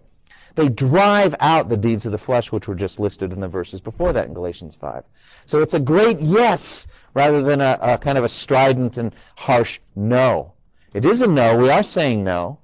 They 0.55 0.67
drive 0.67 1.35
out 1.39 1.69
the 1.69 1.77
deeds 1.77 2.05
of 2.05 2.11
the 2.11 2.17
flesh, 2.17 2.51
which 2.51 2.67
were 2.67 2.75
just 2.75 2.99
listed 2.99 3.31
in 3.31 3.39
the 3.39 3.47
verses 3.47 3.81
before 3.81 4.13
that 4.13 4.27
in 4.27 4.33
Galatians 4.33 4.75
5. 4.75 5.03
So 5.45 5.61
it's 5.61 5.73
a 5.73 5.79
great 5.79 6.19
yes 6.19 6.87
rather 7.13 7.41
than 7.41 7.61
a, 7.61 7.77
a 7.81 7.97
kind 7.97 8.17
of 8.17 8.23
a 8.23 8.29
strident 8.29 8.97
and 8.97 9.13
harsh 9.35 9.79
no. 9.95 10.53
It 10.93 11.05
is 11.05 11.21
a 11.21 11.27
no. 11.27 11.57
We 11.57 11.69
are 11.69 11.83
saying 11.83 12.23
no 12.23 12.57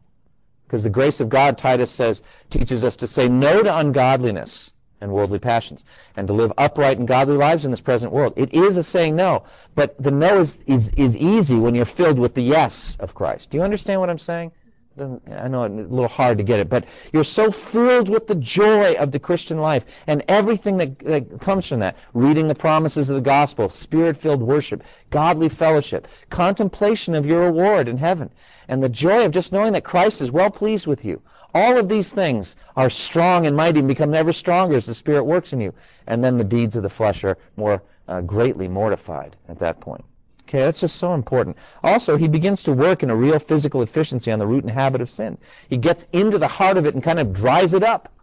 because 0.67 0.83
the 0.83 0.89
grace 0.89 1.21
of 1.21 1.29
God, 1.29 1.57
Titus 1.57 1.89
says, 1.89 2.21
teaches 2.49 2.83
us 2.83 2.97
to 2.97 3.07
say 3.07 3.29
no 3.29 3.63
to 3.63 3.77
ungodliness 3.77 4.71
and 4.99 5.11
worldly 5.11 5.39
passions, 5.39 5.85
and 6.15 6.27
to 6.27 6.33
live 6.33 6.51
upright 6.57 6.97
and 6.97 7.07
godly 7.07 7.35
lives 7.35 7.65
in 7.65 7.71
this 7.71 7.79
present 7.79 8.11
world. 8.11 8.33
It 8.35 8.53
is 8.53 8.77
a 8.77 8.83
saying 8.83 9.15
no, 9.15 9.43
but 9.75 9.95
the 10.01 10.11
no 10.11 10.39
is, 10.39 10.57
is, 10.65 10.89
is 10.97 11.15
easy 11.15 11.55
when 11.55 11.75
you're 11.75 11.85
filled 11.85 12.17
with 12.17 12.33
the 12.33 12.41
yes 12.41 12.97
of 12.99 13.13
Christ. 13.13 13.51
Do 13.51 13.57
you 13.57 13.63
understand 13.63 14.01
what 14.01 14.09
I'm 14.09 14.17
saying? 14.17 14.51
I 14.99 15.47
know 15.47 15.63
it's 15.63 15.73
a 15.73 15.93
little 15.93 16.07
hard 16.07 16.37
to 16.39 16.43
get 16.43 16.59
it, 16.59 16.69
but 16.69 16.85
you're 17.13 17.23
so 17.23 17.51
filled 17.51 18.09
with 18.09 18.27
the 18.27 18.35
joy 18.35 18.93
of 18.95 19.11
the 19.11 19.19
Christian 19.19 19.59
life 19.59 19.85
and 20.07 20.23
everything 20.27 20.77
that, 20.77 20.99
that 20.99 21.39
comes 21.39 21.67
from 21.67 21.79
that. 21.79 21.97
Reading 22.13 22.47
the 22.47 22.55
promises 22.55 23.09
of 23.09 23.15
the 23.15 23.21
gospel, 23.21 23.69
spirit-filled 23.69 24.41
worship, 24.41 24.83
godly 25.09 25.49
fellowship, 25.49 26.07
contemplation 26.29 27.15
of 27.15 27.25
your 27.25 27.41
reward 27.41 27.87
in 27.87 27.97
heaven, 27.97 28.29
and 28.67 28.81
the 28.81 28.89
joy 28.89 29.25
of 29.25 29.31
just 29.31 29.51
knowing 29.51 29.73
that 29.73 29.83
Christ 29.83 30.21
is 30.21 30.31
well 30.31 30.49
pleased 30.49 30.87
with 30.87 31.05
you. 31.05 31.21
All 31.53 31.77
of 31.77 31.89
these 31.89 32.11
things 32.11 32.55
are 32.75 32.89
strong 32.89 33.45
and 33.45 33.55
mighty 33.55 33.79
and 33.79 33.87
become 33.87 34.13
ever 34.13 34.33
stronger 34.33 34.75
as 34.75 34.85
the 34.85 34.93
Spirit 34.93 35.23
works 35.23 35.53
in 35.53 35.61
you. 35.61 35.73
And 36.05 36.23
then 36.23 36.37
the 36.37 36.43
deeds 36.43 36.75
of 36.75 36.83
the 36.83 36.89
flesh 36.89 37.23
are 37.23 37.37
more 37.55 37.81
uh, 38.07 38.21
greatly 38.21 38.67
mortified 38.67 39.35
at 39.47 39.59
that 39.59 39.79
point. 39.79 40.03
Okay, 40.47 40.59
that's 40.59 40.79
just 40.79 40.95
so 40.95 41.13
important. 41.13 41.57
Also, 41.83 42.15
he 42.15 42.29
begins 42.29 42.63
to 42.63 42.71
work 42.71 43.03
in 43.03 43.09
a 43.09 43.15
real 43.15 43.37
physical 43.37 43.81
efficiency 43.81 44.31
on 44.31 44.39
the 44.39 44.47
root 44.47 44.63
and 44.63 44.71
habit 44.71 45.01
of 45.01 45.09
sin. 45.09 45.37
He 45.69 45.75
gets 45.75 46.07
into 46.13 46.37
the 46.37 46.47
heart 46.47 46.77
of 46.77 46.85
it 46.85 46.93
and 46.93 47.03
kind 47.03 47.19
of 47.19 47.33
dries 47.33 47.73
it 47.73 47.83
up. 47.83 48.13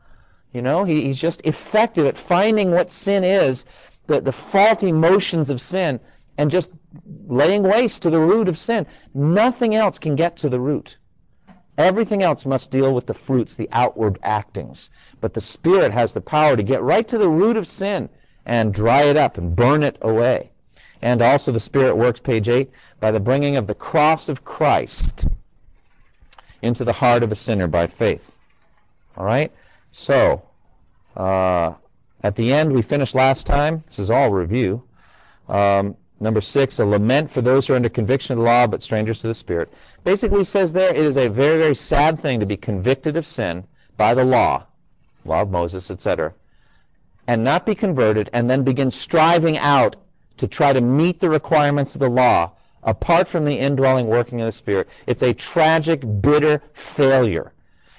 You 0.54 0.62
know, 0.62 0.85
he, 0.85 1.02
he's 1.02 1.19
just 1.19 1.43
effective 1.45 2.07
at 2.07 2.16
finding 2.16 2.71
what 2.71 2.88
sin 2.88 3.25
is, 3.25 3.66
the, 4.07 4.23
the 4.23 4.33
faulty 4.33 4.90
motions 4.90 5.50
of 5.50 5.61
sin, 5.61 6.00
and 6.38 6.50
just 6.50 6.71
laying 7.26 7.62
waste 7.62 8.00
to 8.02 8.11
the 8.11 8.21
root 8.21 8.49
of 8.49 8.57
sin. 8.57 8.87
Nothing 9.12 9.75
else 9.75 9.99
can 9.99 10.16
get 10.16 10.38
to 10.38 10.49
the 10.49 10.61
root. 10.61 10.97
Everything 11.76 12.23
else 12.23 12.47
must 12.47 12.71
deal 12.71 12.95
with 12.95 13.04
the 13.07 13.12
fruits, 13.12 13.54
the 13.54 13.69
outward 13.71 14.19
actings. 14.23 14.88
But 15.21 15.35
the 15.35 15.43
Spirit 15.43 15.93
has 15.93 16.14
the 16.14 16.23
power 16.23 16.57
to 16.57 16.62
get 16.62 16.83
right 16.83 17.07
to 17.09 17.19
the 17.19 17.28
root 17.28 17.59
of 17.59 17.69
sin 17.69 18.09
and 18.47 18.73
dry 18.73 19.02
it 19.02 19.19
up 19.19 19.37
and 19.37 19.54
burn 19.54 19.83
it 19.83 19.99
away. 20.00 20.52
And 21.04 21.20
also 21.20 21.52
the 21.52 21.61
Spirit 21.61 21.96
works, 21.96 22.18
page 22.18 22.49
8, 22.49 22.70
by 22.99 23.11
the 23.11 23.20
bringing 23.20 23.56
of 23.56 23.66
the 23.66 23.75
cross 23.75 24.30
of 24.30 24.42
Christ 24.42 25.26
into 26.62 26.82
the 26.82 26.94
heart 26.94 27.23
of 27.23 27.30
a 27.30 27.34
sinner 27.34 27.66
by 27.66 27.87
faith. 27.87 28.28
All 29.16 29.26
right? 29.26 29.52
So, 29.92 30.42
uh, 31.14 31.75
at 32.23 32.37
the 32.37 32.54
end, 32.54 32.73
we 32.73 32.80
finished 32.80 33.14
last 33.14 33.46
time. 33.46 33.84
This 33.87 33.99
is 33.99 34.11
all 34.11 34.30
review. 34.30 34.82
Um, 35.46 35.94
Number 36.20 36.40
six, 36.40 36.78
a 36.78 36.87
lament 36.87 37.30
for 37.30 37.42
those 37.42 37.66
who 37.66 37.75
are 37.75 37.76
under 37.76 37.90
conviction 37.90 38.32
of 38.32 38.38
the 38.38 38.44
law 38.44 38.66
but 38.66 38.82
strangers 38.82 39.18
to 39.18 39.26
the 39.26 39.34
Spirit. 39.34 39.70
Basically 40.04 40.44
says 40.44 40.73
there 40.73 40.88
it 40.88 41.04
is 41.04 41.18
a 41.18 41.28
very, 41.28 41.58
very 41.58 41.75
sad 41.75 42.18
thing 42.18 42.40
to 42.40 42.46
be 42.46 42.56
convicted 42.56 43.16
of 43.16 43.26
sin 43.26 43.64
by 43.99 44.14
the 44.14 44.25
law, 44.25 44.64
law 45.26 45.42
of 45.42 45.50
Moses, 45.50 45.90
etc., 45.90 46.32
and 47.26 47.44
not 47.44 47.66
be 47.66 47.75
converted 47.75 48.30
and 48.32 48.49
then 48.49 48.62
begin 48.62 48.90
striving 48.90 49.58
out 49.58 49.96
to 50.38 50.49
try 50.49 50.73
to 50.73 50.81
meet 50.81 51.21
the 51.21 51.31
requirements 51.31 51.95
of 51.95 52.00
the 52.00 52.09
law 52.09 52.53
apart 52.83 53.29
from 53.29 53.45
the 53.45 53.59
indwelling 53.59 54.07
working 54.07 54.41
of 54.41 54.47
the 54.47 54.53
Spirit. 54.53 54.88
It's 55.07 55.23
a 55.23 55.33
tragic, 55.33 56.03
bitter 56.21 56.61
failure. 56.73 57.53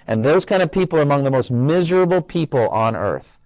And 0.08 0.24
those 0.24 0.46
kind 0.46 0.62
of 0.62 0.72
people 0.72 1.00
are 1.00 1.04
among 1.04 1.24
the 1.24 1.32
most 1.32 1.50
miserable 1.50 2.22
people 2.22 2.70
on 2.70 2.96
earth. 2.96 3.38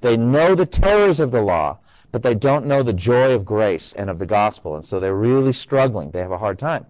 They 0.00 0.16
know 0.16 0.54
the 0.54 0.66
terrors 0.66 1.20
of 1.20 1.30
the 1.30 1.42
law 1.42 1.78
but 2.10 2.22
they 2.22 2.34
don't 2.34 2.66
know 2.66 2.82
the 2.82 2.92
joy 2.92 3.34
of 3.34 3.44
grace 3.44 3.92
and 3.92 4.08
of 4.08 4.18
the 4.18 4.26
gospel, 4.26 4.76
and 4.76 4.84
so 4.84 4.98
they're 4.98 5.14
really 5.14 5.52
struggling. 5.52 6.10
They 6.10 6.20
have 6.20 6.32
a 6.32 6.38
hard 6.38 6.58
time. 6.58 6.86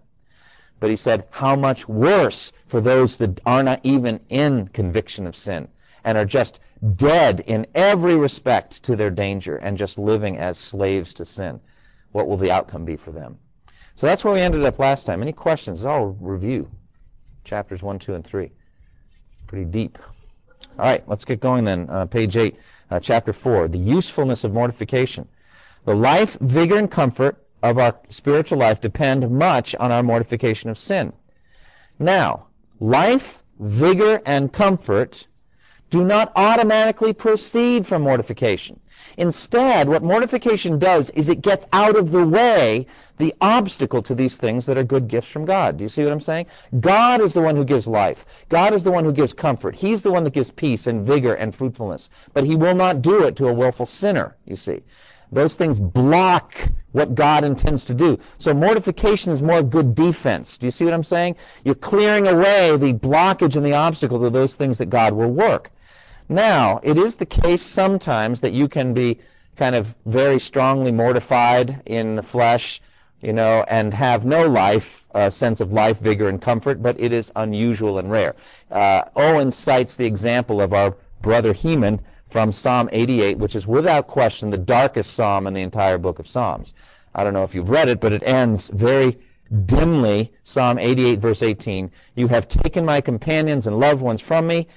But 0.79 0.89
he 0.89 0.95
said, 0.95 1.27
how 1.29 1.57
much 1.57 1.89
worse 1.89 2.53
for 2.67 2.79
those 2.79 3.17
that 3.17 3.41
are 3.45 3.63
not 3.63 3.81
even 3.83 4.21
in 4.29 4.69
conviction 4.69 5.27
of 5.27 5.35
sin 5.35 5.67
and 6.05 6.17
are 6.17 6.25
just 6.25 6.59
dead 6.95 7.41
in 7.41 7.67
every 7.75 8.15
respect 8.15 8.83
to 8.83 8.95
their 8.95 9.09
danger 9.09 9.57
and 9.57 9.77
just 9.77 9.97
living 9.97 10.37
as 10.37 10.57
slaves 10.57 11.13
to 11.15 11.25
sin. 11.25 11.59
What 12.11 12.27
will 12.27 12.37
the 12.37 12.51
outcome 12.51 12.85
be 12.85 12.95
for 12.95 13.11
them? 13.11 13.37
So 13.95 14.07
that's 14.07 14.23
where 14.23 14.33
we 14.33 14.39
ended 14.39 14.63
up 14.63 14.79
last 14.79 15.05
time. 15.05 15.21
Any 15.21 15.33
questions? 15.33 15.83
I'll 15.83 16.17
review 16.19 16.69
chapters 17.43 17.83
1, 17.83 17.99
2, 17.99 18.15
and 18.15 18.25
3. 18.25 18.51
Pretty 19.47 19.65
deep. 19.65 19.97
All 20.77 20.85
right, 20.85 21.03
let's 21.07 21.25
get 21.25 21.39
going 21.39 21.65
then. 21.65 21.89
Uh, 21.89 22.05
page 22.05 22.37
8 22.37 22.55
uh, 22.91 22.99
chapter 22.99 23.33
4, 23.33 23.67
the 23.67 23.77
usefulness 23.77 24.43
of 24.43 24.53
mortification. 24.53 25.27
The 25.85 25.95
life, 25.95 26.37
vigor, 26.39 26.77
and 26.77 26.89
comfort 26.89 27.43
of 27.61 27.77
our 27.77 27.99
spiritual 28.09 28.59
life 28.59 28.79
depend 28.79 29.29
much 29.29 29.75
on 29.75 29.91
our 29.91 30.03
mortification 30.03 30.69
of 30.69 30.77
sin. 30.77 31.13
Now, 31.97 32.47
life, 32.79 33.43
vigor, 33.59 34.21
and 34.25 34.51
comfort 34.51 35.27
do 35.89 36.03
not 36.03 36.31
automatically 36.35 37.13
proceed 37.13 37.85
from 37.87 38.03
mortification. 38.03 38.79
Instead, 39.17 39.89
what 39.89 40.03
mortification 40.03 40.79
does 40.79 41.09
is 41.11 41.29
it 41.29 41.41
gets 41.41 41.65
out 41.73 41.95
of 41.95 42.11
the 42.11 42.25
way 42.25 42.85
the 43.17 43.33
obstacle 43.41 44.01
to 44.01 44.15
these 44.15 44.37
things 44.37 44.65
that 44.65 44.77
are 44.77 44.83
good 44.83 45.07
gifts 45.07 45.27
from 45.27 45.45
God. 45.45 45.77
Do 45.77 45.83
you 45.83 45.89
see 45.89 46.03
what 46.03 46.13
I'm 46.13 46.21
saying? 46.21 46.45
God 46.79 47.19
is 47.19 47.33
the 47.33 47.41
one 47.41 47.55
who 47.55 47.65
gives 47.65 47.87
life. 47.87 48.25
God 48.47 48.73
is 48.73 48.83
the 48.83 48.91
one 48.91 49.03
who 49.03 49.11
gives 49.11 49.33
comfort. 49.33 49.75
He's 49.75 50.01
the 50.01 50.11
one 50.11 50.23
that 50.23 50.33
gives 50.33 50.51
peace 50.51 50.87
and 50.87 51.05
vigor 51.05 51.33
and 51.33 51.53
fruitfulness. 51.53 52.09
But 52.33 52.45
he 52.45 52.55
will 52.55 52.75
not 52.75 53.01
do 53.01 53.23
it 53.23 53.35
to 53.37 53.47
a 53.47 53.53
willful 53.53 53.85
sinner, 53.85 54.37
you 54.45 54.55
see. 54.55 54.83
Those 55.31 55.55
things 55.55 55.79
block 55.79 56.55
what 56.91 57.13
God 57.13 57.43
intends 57.43 57.85
to 57.85 57.93
do. 57.93 58.19
So 58.39 58.53
mortification 58.53 59.31
is 59.31 59.43
more 59.43 59.61
good 59.61 59.93
defense. 59.95 60.57
Do 60.57 60.65
you 60.65 60.71
see 60.71 60.85
what 60.85 60.93
I'm 60.93 61.03
saying? 61.03 61.35
You're 61.63 61.75
clearing 61.75 62.27
away 62.27 62.75
the 62.77 62.93
blockage 62.93 63.55
and 63.55 63.65
the 63.65 63.73
obstacle 63.73 64.19
to 64.21 64.29
those 64.29 64.55
things 64.55 64.77
that 64.79 64.89
God 64.89 65.13
will 65.13 65.29
work. 65.29 65.71
Now, 66.29 66.79
it 66.83 66.97
is 66.97 67.15
the 67.15 67.25
case 67.25 67.63
sometimes 67.63 68.41
that 68.41 68.53
you 68.53 68.67
can 68.67 68.93
be 68.93 69.19
kind 69.57 69.75
of 69.75 69.95
very 70.05 70.39
strongly 70.39 70.91
mortified 70.91 71.81
in 71.87 72.15
the 72.15 72.23
flesh, 72.23 72.81
you 73.19 73.33
know, 73.33 73.65
and 73.67 73.91
have 73.93 74.25
no 74.25 74.47
life, 74.47 75.05
uh, 75.15 75.31
sense 75.31 75.59
of 75.59 75.73
life, 75.73 75.97
vigor, 75.99 76.29
and 76.29 76.39
comfort, 76.39 76.83
but 76.83 76.99
it 76.99 77.11
is 77.11 77.31
unusual 77.35 77.97
and 77.97 78.11
rare. 78.11 78.35
Uh, 78.69 79.01
Owen 79.15 79.51
cites 79.51 79.95
the 79.95 80.05
example 80.05 80.61
of 80.61 80.71
our 80.71 80.95
brother 81.21 81.51
Heman 81.51 81.99
from 82.29 82.51
Psalm 82.51 82.89
88, 82.91 83.39
which 83.39 83.55
is 83.55 83.65
without 83.65 84.07
question 84.07 84.51
the 84.51 84.57
darkest 84.57 85.15
psalm 85.15 85.47
in 85.47 85.53
the 85.55 85.61
entire 85.63 85.97
book 85.97 86.19
of 86.19 86.27
Psalms. 86.27 86.75
I 87.15 87.23
don't 87.23 87.33
know 87.33 87.43
if 87.43 87.55
you've 87.55 87.71
read 87.71 87.89
it, 87.89 87.99
but 87.99 88.13
it 88.13 88.21
ends 88.23 88.67
very 88.67 89.17
dimly, 89.65 90.31
Psalm 90.43 90.77
88, 90.77 91.19
verse 91.19 91.41
18. 91.41 91.89
You 92.15 92.27
have 92.27 92.47
taken 92.47 92.85
my 92.85 93.01
companions 93.01 93.65
and 93.65 93.79
loved 93.79 94.01
ones 94.01 94.21
from 94.21 94.45
me. 94.45 94.67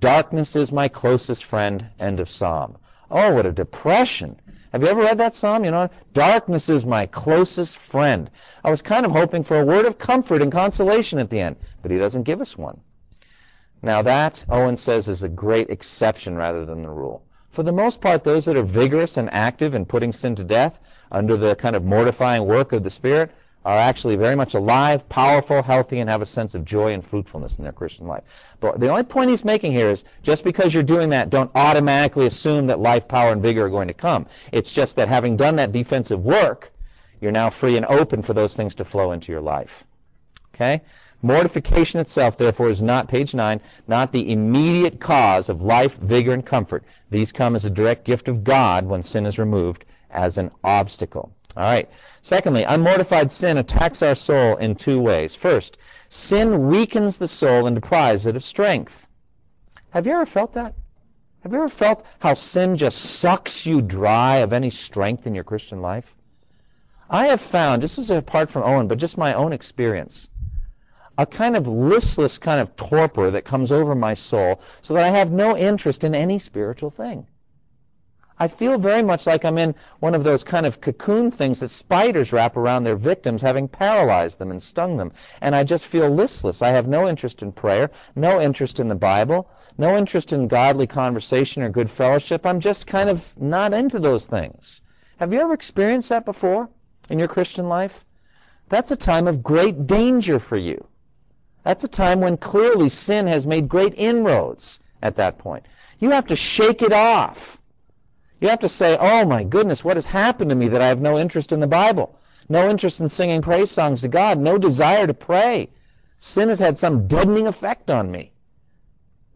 Darkness 0.00 0.54
is 0.54 0.70
my 0.70 0.86
closest 0.86 1.44
friend. 1.44 1.86
End 1.98 2.20
of 2.20 2.30
psalm. 2.30 2.76
Oh, 3.10 3.34
what 3.34 3.46
a 3.46 3.52
depression. 3.52 4.38
Have 4.72 4.82
you 4.82 4.88
ever 4.88 5.00
read 5.00 5.18
that 5.18 5.34
psalm? 5.34 5.64
You 5.64 5.70
know, 5.70 5.90
darkness 6.12 6.68
is 6.68 6.86
my 6.86 7.06
closest 7.06 7.78
friend. 7.78 8.30
I 8.62 8.70
was 8.70 8.82
kind 8.82 9.06
of 9.06 9.12
hoping 9.12 9.42
for 9.42 9.58
a 9.58 9.64
word 9.64 9.86
of 9.86 9.98
comfort 9.98 10.42
and 10.42 10.52
consolation 10.52 11.18
at 11.18 11.30
the 11.30 11.40
end, 11.40 11.56
but 11.82 11.90
he 11.90 11.98
doesn't 11.98 12.24
give 12.24 12.40
us 12.40 12.56
one. 12.56 12.80
Now 13.82 14.02
that, 14.02 14.44
Owen 14.48 14.76
says, 14.76 15.08
is 15.08 15.22
a 15.22 15.28
great 15.28 15.70
exception 15.70 16.36
rather 16.36 16.64
than 16.64 16.82
the 16.82 16.90
rule. 16.90 17.24
For 17.50 17.62
the 17.62 17.72
most 17.72 18.00
part, 18.00 18.22
those 18.22 18.44
that 18.44 18.56
are 18.56 18.62
vigorous 18.62 19.16
and 19.16 19.32
active 19.32 19.74
in 19.74 19.84
putting 19.84 20.12
sin 20.12 20.36
to 20.36 20.44
death 20.44 20.78
under 21.10 21.36
the 21.36 21.56
kind 21.56 21.74
of 21.74 21.84
mortifying 21.84 22.44
work 22.44 22.72
of 22.72 22.84
the 22.84 22.90
Spirit 22.90 23.32
are 23.64 23.76
actually 23.76 24.16
very 24.16 24.36
much 24.36 24.54
alive, 24.54 25.08
powerful, 25.08 25.62
healthy, 25.62 25.98
and 25.98 26.08
have 26.08 26.22
a 26.22 26.26
sense 26.26 26.54
of 26.54 26.64
joy 26.64 26.92
and 26.92 27.04
fruitfulness 27.04 27.58
in 27.58 27.64
their 27.64 27.72
Christian 27.72 28.06
life. 28.06 28.22
But 28.60 28.80
the 28.80 28.88
only 28.88 29.02
point 29.02 29.30
he's 29.30 29.44
making 29.44 29.72
here 29.72 29.90
is 29.90 30.04
just 30.22 30.44
because 30.44 30.72
you're 30.72 30.82
doing 30.82 31.10
that, 31.10 31.30
don't 31.30 31.50
automatically 31.54 32.26
assume 32.26 32.66
that 32.68 32.78
life, 32.78 33.08
power, 33.08 33.32
and 33.32 33.42
vigor 33.42 33.66
are 33.66 33.70
going 33.70 33.88
to 33.88 33.94
come. 33.94 34.26
It's 34.52 34.72
just 34.72 34.96
that 34.96 35.08
having 35.08 35.36
done 35.36 35.56
that 35.56 35.72
defensive 35.72 36.24
work, 36.24 36.72
you're 37.20 37.32
now 37.32 37.50
free 37.50 37.76
and 37.76 37.86
open 37.86 38.22
for 38.22 38.32
those 38.32 38.54
things 38.54 38.74
to 38.76 38.84
flow 38.84 39.12
into 39.12 39.32
your 39.32 39.40
life. 39.40 39.84
Okay? 40.54 40.82
Mortification 41.20 41.98
itself, 41.98 42.38
therefore, 42.38 42.70
is 42.70 42.80
not, 42.80 43.08
page 43.08 43.34
9, 43.34 43.60
not 43.88 44.12
the 44.12 44.30
immediate 44.30 45.00
cause 45.00 45.48
of 45.48 45.62
life, 45.62 45.96
vigor, 45.96 46.32
and 46.32 46.46
comfort. 46.46 46.84
These 47.10 47.32
come 47.32 47.56
as 47.56 47.64
a 47.64 47.70
direct 47.70 48.04
gift 48.04 48.28
of 48.28 48.44
God 48.44 48.86
when 48.86 49.02
sin 49.02 49.26
is 49.26 49.38
removed 49.38 49.84
as 50.10 50.38
an 50.38 50.52
obstacle. 50.62 51.32
All 51.56 51.62
right. 51.62 51.88
Secondly, 52.22 52.64
unmortified 52.64 53.30
sin 53.30 53.58
attacks 53.58 54.02
our 54.02 54.14
soul 54.14 54.56
in 54.56 54.74
two 54.74 55.00
ways. 55.00 55.34
First, 55.34 55.78
sin 56.08 56.68
weakens 56.68 57.18
the 57.18 57.28
soul 57.28 57.66
and 57.66 57.74
deprives 57.74 58.26
it 58.26 58.36
of 58.36 58.44
strength. 58.44 59.06
Have 59.90 60.06
you 60.06 60.12
ever 60.12 60.26
felt 60.26 60.54
that? 60.54 60.74
Have 61.42 61.52
you 61.52 61.58
ever 61.58 61.68
felt 61.68 62.04
how 62.18 62.34
sin 62.34 62.76
just 62.76 62.98
sucks 62.98 63.64
you 63.64 63.80
dry 63.80 64.38
of 64.38 64.52
any 64.52 64.70
strength 64.70 65.26
in 65.26 65.34
your 65.34 65.44
Christian 65.44 65.80
life? 65.80 66.14
I 67.08 67.28
have 67.28 67.40
found, 67.40 67.82
this 67.82 67.96
is 67.96 68.10
apart 68.10 68.50
from 68.50 68.64
Owen, 68.64 68.86
but 68.86 68.98
just 68.98 69.16
my 69.16 69.32
own 69.32 69.52
experience, 69.52 70.28
a 71.16 71.24
kind 71.24 71.56
of 71.56 71.66
listless 71.66 72.36
kind 72.36 72.60
of 72.60 72.76
torpor 72.76 73.30
that 73.30 73.46
comes 73.46 73.72
over 73.72 73.94
my 73.94 74.14
soul 74.14 74.60
so 74.82 74.94
that 74.94 75.04
I 75.04 75.16
have 75.16 75.32
no 75.32 75.56
interest 75.56 76.04
in 76.04 76.14
any 76.14 76.38
spiritual 76.38 76.90
thing. 76.90 77.26
I 78.40 78.48
feel 78.48 78.78
very 78.78 79.02
much 79.02 79.26
like 79.26 79.44
I'm 79.44 79.58
in 79.58 79.74
one 79.98 80.14
of 80.14 80.22
those 80.22 80.44
kind 80.44 80.64
of 80.64 80.80
cocoon 80.80 81.30
things 81.30 81.58
that 81.60 81.70
spiders 81.70 82.32
wrap 82.32 82.56
around 82.56 82.84
their 82.84 82.96
victims, 82.96 83.42
having 83.42 83.66
paralyzed 83.66 84.38
them 84.38 84.50
and 84.52 84.62
stung 84.62 84.96
them. 84.96 85.12
And 85.40 85.56
I 85.56 85.64
just 85.64 85.86
feel 85.86 86.08
listless. 86.08 86.62
I 86.62 86.68
have 86.68 86.86
no 86.86 87.08
interest 87.08 87.42
in 87.42 87.50
prayer, 87.50 87.90
no 88.14 88.40
interest 88.40 88.78
in 88.78 88.88
the 88.88 88.94
Bible, 88.94 89.50
no 89.76 89.96
interest 89.96 90.32
in 90.32 90.46
godly 90.46 90.86
conversation 90.86 91.62
or 91.62 91.68
good 91.68 91.90
fellowship. 91.90 92.46
I'm 92.46 92.60
just 92.60 92.86
kind 92.86 93.10
of 93.10 93.24
not 93.36 93.74
into 93.74 93.98
those 93.98 94.26
things. 94.26 94.82
Have 95.18 95.32
you 95.32 95.40
ever 95.40 95.52
experienced 95.52 96.10
that 96.10 96.24
before 96.24 96.68
in 97.10 97.18
your 97.18 97.28
Christian 97.28 97.68
life? 97.68 98.04
That's 98.68 98.92
a 98.92 98.96
time 98.96 99.26
of 99.26 99.42
great 99.42 99.86
danger 99.86 100.38
for 100.38 100.56
you. 100.56 100.86
That's 101.64 101.84
a 101.84 101.88
time 101.88 102.20
when 102.20 102.36
clearly 102.36 102.88
sin 102.88 103.26
has 103.26 103.46
made 103.46 103.68
great 103.68 103.94
inroads 103.96 104.78
at 105.02 105.16
that 105.16 105.38
point. 105.38 105.66
You 105.98 106.10
have 106.10 106.26
to 106.26 106.36
shake 106.36 106.82
it 106.82 106.92
off. 106.92 107.57
You 108.40 108.48
have 108.48 108.60
to 108.60 108.68
say, 108.68 108.96
oh 108.98 109.24
my 109.24 109.44
goodness, 109.44 109.84
what 109.84 109.96
has 109.96 110.06
happened 110.06 110.50
to 110.50 110.56
me 110.56 110.68
that 110.68 110.80
I 110.80 110.88
have 110.88 111.00
no 111.00 111.18
interest 111.18 111.52
in 111.52 111.60
the 111.60 111.66
Bible? 111.66 112.18
No 112.48 112.68
interest 112.68 113.00
in 113.00 113.08
singing 113.08 113.42
praise 113.42 113.70
songs 113.70 114.02
to 114.02 114.08
God, 114.08 114.38
no 114.38 114.58
desire 114.58 115.06
to 115.06 115.14
pray. 115.14 115.68
Sin 116.20 116.48
has 116.48 116.58
had 116.58 116.78
some 116.78 117.06
deadening 117.06 117.46
effect 117.46 117.90
on 117.90 118.10
me. 118.10 118.32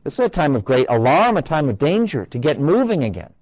This 0.04 0.14
is 0.14 0.26
a 0.26 0.28
time 0.28 0.56
of 0.56 0.64
great 0.64 0.86
alarm, 0.88 1.36
a 1.36 1.42
time 1.42 1.68
of 1.68 1.78
danger 1.78 2.26
to 2.26 2.38
get 2.38 2.58
moving 2.58 3.04
again. 3.04 3.32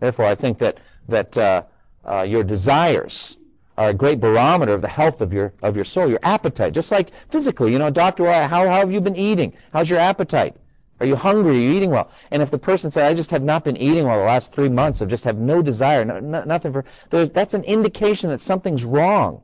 Therefore, 0.00 0.26
I 0.26 0.34
think 0.34 0.58
that 0.58 0.78
that 1.08 1.36
uh, 1.36 1.62
uh, 2.04 2.22
your 2.22 2.44
desires 2.44 3.36
are 3.76 3.90
a 3.90 3.94
great 3.94 4.20
barometer 4.20 4.72
of 4.72 4.82
the 4.82 4.88
health 4.88 5.20
of 5.20 5.32
your 5.32 5.52
of 5.62 5.76
your 5.76 5.84
soul, 5.84 6.08
your 6.08 6.20
appetite. 6.22 6.72
Just 6.72 6.90
like 6.90 7.10
physically, 7.30 7.72
you 7.72 7.78
know, 7.78 7.90
doctor, 7.90 8.30
how, 8.30 8.48
how 8.48 8.70
have 8.70 8.92
you 8.92 9.00
been 9.00 9.16
eating? 9.16 9.52
How's 9.72 9.90
your 9.90 9.98
appetite? 9.98 10.56
Are 11.00 11.06
you 11.06 11.16
hungry? 11.16 11.56
Are 11.56 11.60
you 11.60 11.72
eating 11.72 11.90
well? 11.90 12.10
And 12.30 12.42
if 12.42 12.50
the 12.50 12.58
person 12.58 12.90
said, 12.90 13.06
I 13.06 13.14
just 13.14 13.30
have 13.30 13.42
not 13.42 13.64
been 13.64 13.76
eating 13.76 14.06
well 14.06 14.18
the 14.18 14.24
last 14.24 14.52
three 14.52 14.68
months, 14.68 15.02
I 15.02 15.04
just 15.04 15.24
have 15.24 15.36
no 15.36 15.62
desire, 15.62 16.04
no, 16.04 16.20
no, 16.20 16.44
nothing 16.44 16.72
for, 16.72 16.84
that's 17.10 17.54
an 17.54 17.64
indication 17.64 18.30
that 18.30 18.40
something's 18.40 18.84
wrong. 18.84 19.42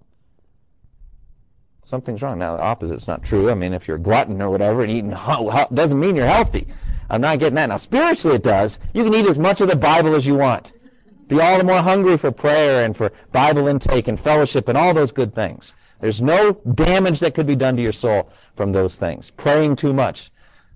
Something's 1.85 2.23
wrong. 2.23 2.39
Now, 2.39 2.57
the 2.57 2.63
opposite's 2.63 3.09
not 3.09 3.23
true. 3.23 3.51
I 3.51 3.55
mean, 3.55 3.75
if 3.75 3.87
you're 3.87 3.97
a 3.99 4.01
glutton 4.01 4.41
or 4.41 4.51
whatever 4.51 4.83
and 4.83 4.91
eating 4.91 5.11
doesn't 5.11 6.01
mean 6.01 6.17
you're 6.17 6.27
healthy. 6.27 6.69
I'm 7.11 7.21
not 7.21 7.39
getting 7.39 7.57
that. 7.57 7.69
Now, 7.69 7.77
spiritually 7.77 8.37
it 8.37 8.43
does. 8.43 8.79
You 8.95 9.05
can 9.05 9.15
eat 9.15 9.27
as 9.27 9.39
much 9.39 9.61
of 9.61 9.69
the 9.69 9.77
Bible 9.77 10.15
as 10.15 10.25
you 10.25 10.37
want. 10.37 10.73
Be 11.29 11.41
all 11.41 11.59
the 11.59 11.65
more 11.65 11.83
hungry 11.83 12.17
for 12.17 12.31
prayer 12.31 12.85
and 12.85 12.97
for 12.97 13.13
Bible 13.31 13.69
intake 13.69 14.09
and 14.09 14.19
fellowship 14.19 14.69
and 14.69 14.79
all 14.79 14.95
those 14.95 15.13
good 15.13 15.35
things. 15.35 15.75
There's 16.01 16.23
no 16.23 16.53
damage 16.53 17.21
that 17.21 17.35
could 17.35 17.47
be 17.47 17.57
done 17.57 17.77
to 17.77 17.83
your 17.83 17.93
soul 17.93 18.31
from 18.57 18.73
those 18.73 18.97
things. 18.97 19.31
Praying 19.31 19.77
too 19.77 19.93
much, 19.93 20.32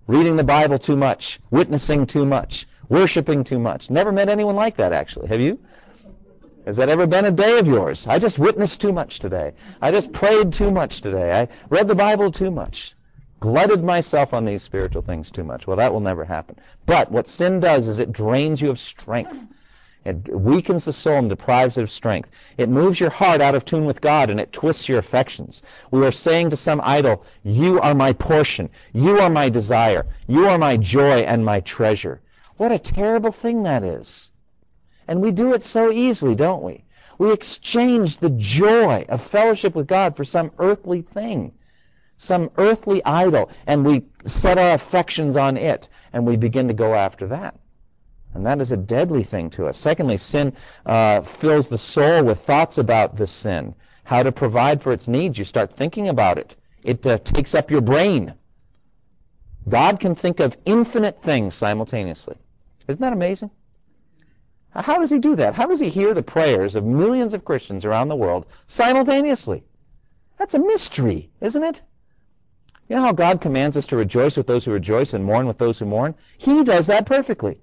reading 0.07 0.37
the 0.37 0.45
Bible 0.45 0.79
too 0.79 0.97
much, 0.97 1.41
witnessing 1.51 2.07
too 2.07 2.25
much, 2.25 2.67
worshiping 2.89 3.45
too 3.45 3.59
much. 3.59 3.91
Never 3.91 4.13
met 4.13 4.29
anyone 4.29 4.57
like 4.57 4.77
that, 4.77 4.93
actually. 4.93 5.29
Have 5.29 5.41
you? 5.41 5.59
Has 6.67 6.77
that 6.77 6.89
ever 6.89 7.07
been 7.07 7.25
a 7.25 7.31
day 7.31 7.59
of 7.59 7.67
yours? 7.67 8.07
I 8.09 8.19
just 8.19 8.39
witnessed 8.39 8.81
too 8.81 8.93
much 8.93 9.21
today. 9.21 9.53
I 9.81 9.91
just 9.93 10.13
prayed 10.13 10.53
too 10.53 10.71
much 10.71 11.01
today. 11.01 11.33
I 11.33 11.49
read 11.69 11.87
the 11.87 11.95
Bible 11.95 12.33
too 12.33 12.51
much. 12.51 12.95
Glutted 13.39 13.85
myself 13.85 14.35
on 14.35 14.45
these 14.45 14.63
spiritual 14.63 15.03
things 15.03 15.31
too 15.31 15.45
much. 15.45 15.67
Well, 15.67 15.77
that 15.77 15.93
will 15.93 16.01
never 16.01 16.25
happen. 16.25 16.57
But 16.87 17.13
what 17.13 17.29
sin 17.29 17.61
does 17.61 17.87
is 17.87 17.99
it 17.99 18.13
drains 18.13 18.61
you 18.61 18.71
of 18.71 18.81
strength. 18.81 19.47
It 20.07 20.29
weakens 20.33 20.85
the 20.85 20.93
soul 20.93 21.17
and 21.17 21.29
deprives 21.29 21.79
it 21.79 21.83
of 21.83 21.91
strength. 21.91 22.31
It 22.57 22.69
moves 22.69 23.01
your 23.01 23.11
heart 23.11 23.41
out 23.41 23.57
of 23.57 23.65
tune 23.65 23.87
with 23.87 24.01
God 24.01 24.31
and 24.31 24.39
it 24.39 24.53
twists 24.53 24.89
your 24.89 25.01
affections. 25.01 25.63
We 25.91 26.07
are 26.07 26.13
saying 26.13 26.51
to 26.51 26.57
some 26.57 26.81
idol, 26.85 27.25
You 27.43 27.81
are 27.81 27.93
my 27.93 28.13
portion. 28.13 28.71
You 28.93 29.19
are 29.19 29.29
my 29.29 29.49
desire. 29.49 30.07
You 30.29 30.47
are 30.47 30.59
my 30.59 30.77
joy 30.77 31.23
and 31.23 31.45
my 31.45 31.59
treasure. 31.59 32.21
What 32.57 32.71
a 32.71 32.79
terrible 32.79 33.33
thing 33.33 33.65
that 33.65 33.83
is. 33.83 34.31
And 35.09 35.21
we 35.21 35.33
do 35.33 35.55
it 35.55 35.65
so 35.65 35.91
easily, 35.91 36.37
don't 36.37 36.63
we? 36.63 36.85
We 37.19 37.33
exchange 37.33 38.19
the 38.19 38.31
joy 38.31 39.07
of 39.09 39.23
fellowship 39.23 39.75
with 39.75 39.89
God 39.89 40.17
for 40.17 40.25
some 40.25 40.53
earthly 40.61 41.03
thing, 41.03 41.53
some 42.17 42.51
earthly 42.59 43.05
idol, 43.05 43.51
and 43.67 43.85
we 43.85 44.05
set 44.25 44.57
our 44.57 44.75
affections 44.75 45.37
on 45.37 45.57
it, 45.57 45.89
and 46.13 46.25
we 46.25 46.37
begin 46.37 46.69
to 46.69 46.75
go 46.75 46.95
after 46.95 47.27
that. 47.29 47.59
And 48.37 48.45
that 48.45 48.61
is 48.61 48.71
a 48.71 48.77
deadly 48.77 49.25
thing 49.25 49.49
to 49.51 49.67
us. 49.67 49.79
Secondly, 49.79 50.19
sin 50.19 50.53
uh, 50.85 51.23
fills 51.23 51.69
the 51.69 51.79
soul 51.79 52.23
with 52.23 52.41
thoughts 52.41 52.77
about 52.77 53.17
the 53.17 53.27
sin, 53.27 53.75
how 54.05 54.23
to 54.23 54.31
provide 54.31 54.83
for 54.83 54.93
its 54.93 55.09
needs. 55.09 55.39
You 55.39 55.45
start 55.45 55.75
thinking 55.75 56.11
about 56.11 56.37
it. 56.37 56.55
It 56.83 57.07
uh, 57.07 57.17
takes 57.17 57.55
up 57.55 57.71
your 57.71 57.81
brain. 57.81 58.35
God 59.67 60.01
can 60.01 60.15
think 60.15 60.41
of 60.41 60.55
infinite 60.67 61.23
things 61.23 61.55
simultaneously. 61.55 62.37
Isn't 62.87 63.01
that 63.01 63.15
amazing? 63.15 63.51
How 64.71 64.99
does 64.99 65.09
he 65.09 65.19
do 65.19 65.35
that? 65.37 65.55
How 65.55 65.67
does 65.67 65.81
he 65.81 65.89
hear 65.89 66.13
the 66.13 66.23
prayers 66.23 66.77
of 66.77 66.85
millions 66.85 67.33
of 67.33 67.47
Christians 67.47 67.87
around 67.87 68.09
the 68.09 68.17
world 68.17 68.45
simultaneously? 68.67 69.65
That's 70.37 70.53
a 70.53 70.59
mystery, 70.59 71.31
isn't 71.41 71.65
it? 71.65 71.81
You 72.87 72.97
know 72.97 73.03
how 73.03 73.13
God 73.13 73.41
commands 73.41 73.79
us 73.79 73.87
to 73.87 73.97
rejoice 73.97 74.37
with 74.37 74.47
those 74.47 74.67
who 74.67 74.73
rejoice 74.73 75.15
and 75.15 75.25
mourn 75.25 75.47
with 75.47 75.57
those 75.57 75.79
who 75.79 75.87
mourn? 75.87 76.15
He 76.37 76.63
does 76.65 76.89
that 76.89 77.07
perfectly. 77.07 77.59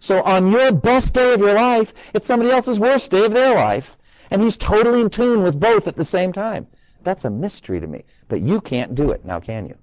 So 0.00 0.22
on 0.22 0.50
your 0.50 0.72
best 0.72 1.12
day 1.12 1.34
of 1.34 1.40
your 1.40 1.54
life, 1.54 1.92
it's 2.14 2.26
somebody 2.26 2.50
else's 2.50 2.80
worst 2.80 3.10
day 3.10 3.26
of 3.26 3.32
their 3.32 3.54
life. 3.54 3.96
And 4.30 4.42
he's 4.42 4.56
totally 4.56 5.02
in 5.02 5.10
tune 5.10 5.42
with 5.42 5.58
both 5.58 5.86
at 5.86 5.96
the 5.96 6.04
same 6.04 6.32
time. 6.32 6.66
That's 7.02 7.24
a 7.24 7.30
mystery 7.30 7.80
to 7.80 7.86
me. 7.86 8.04
But 8.28 8.40
you 8.40 8.60
can't 8.60 8.94
do 8.94 9.10
it, 9.10 9.24
now 9.24 9.40
can 9.40 9.66
you? 9.66 9.76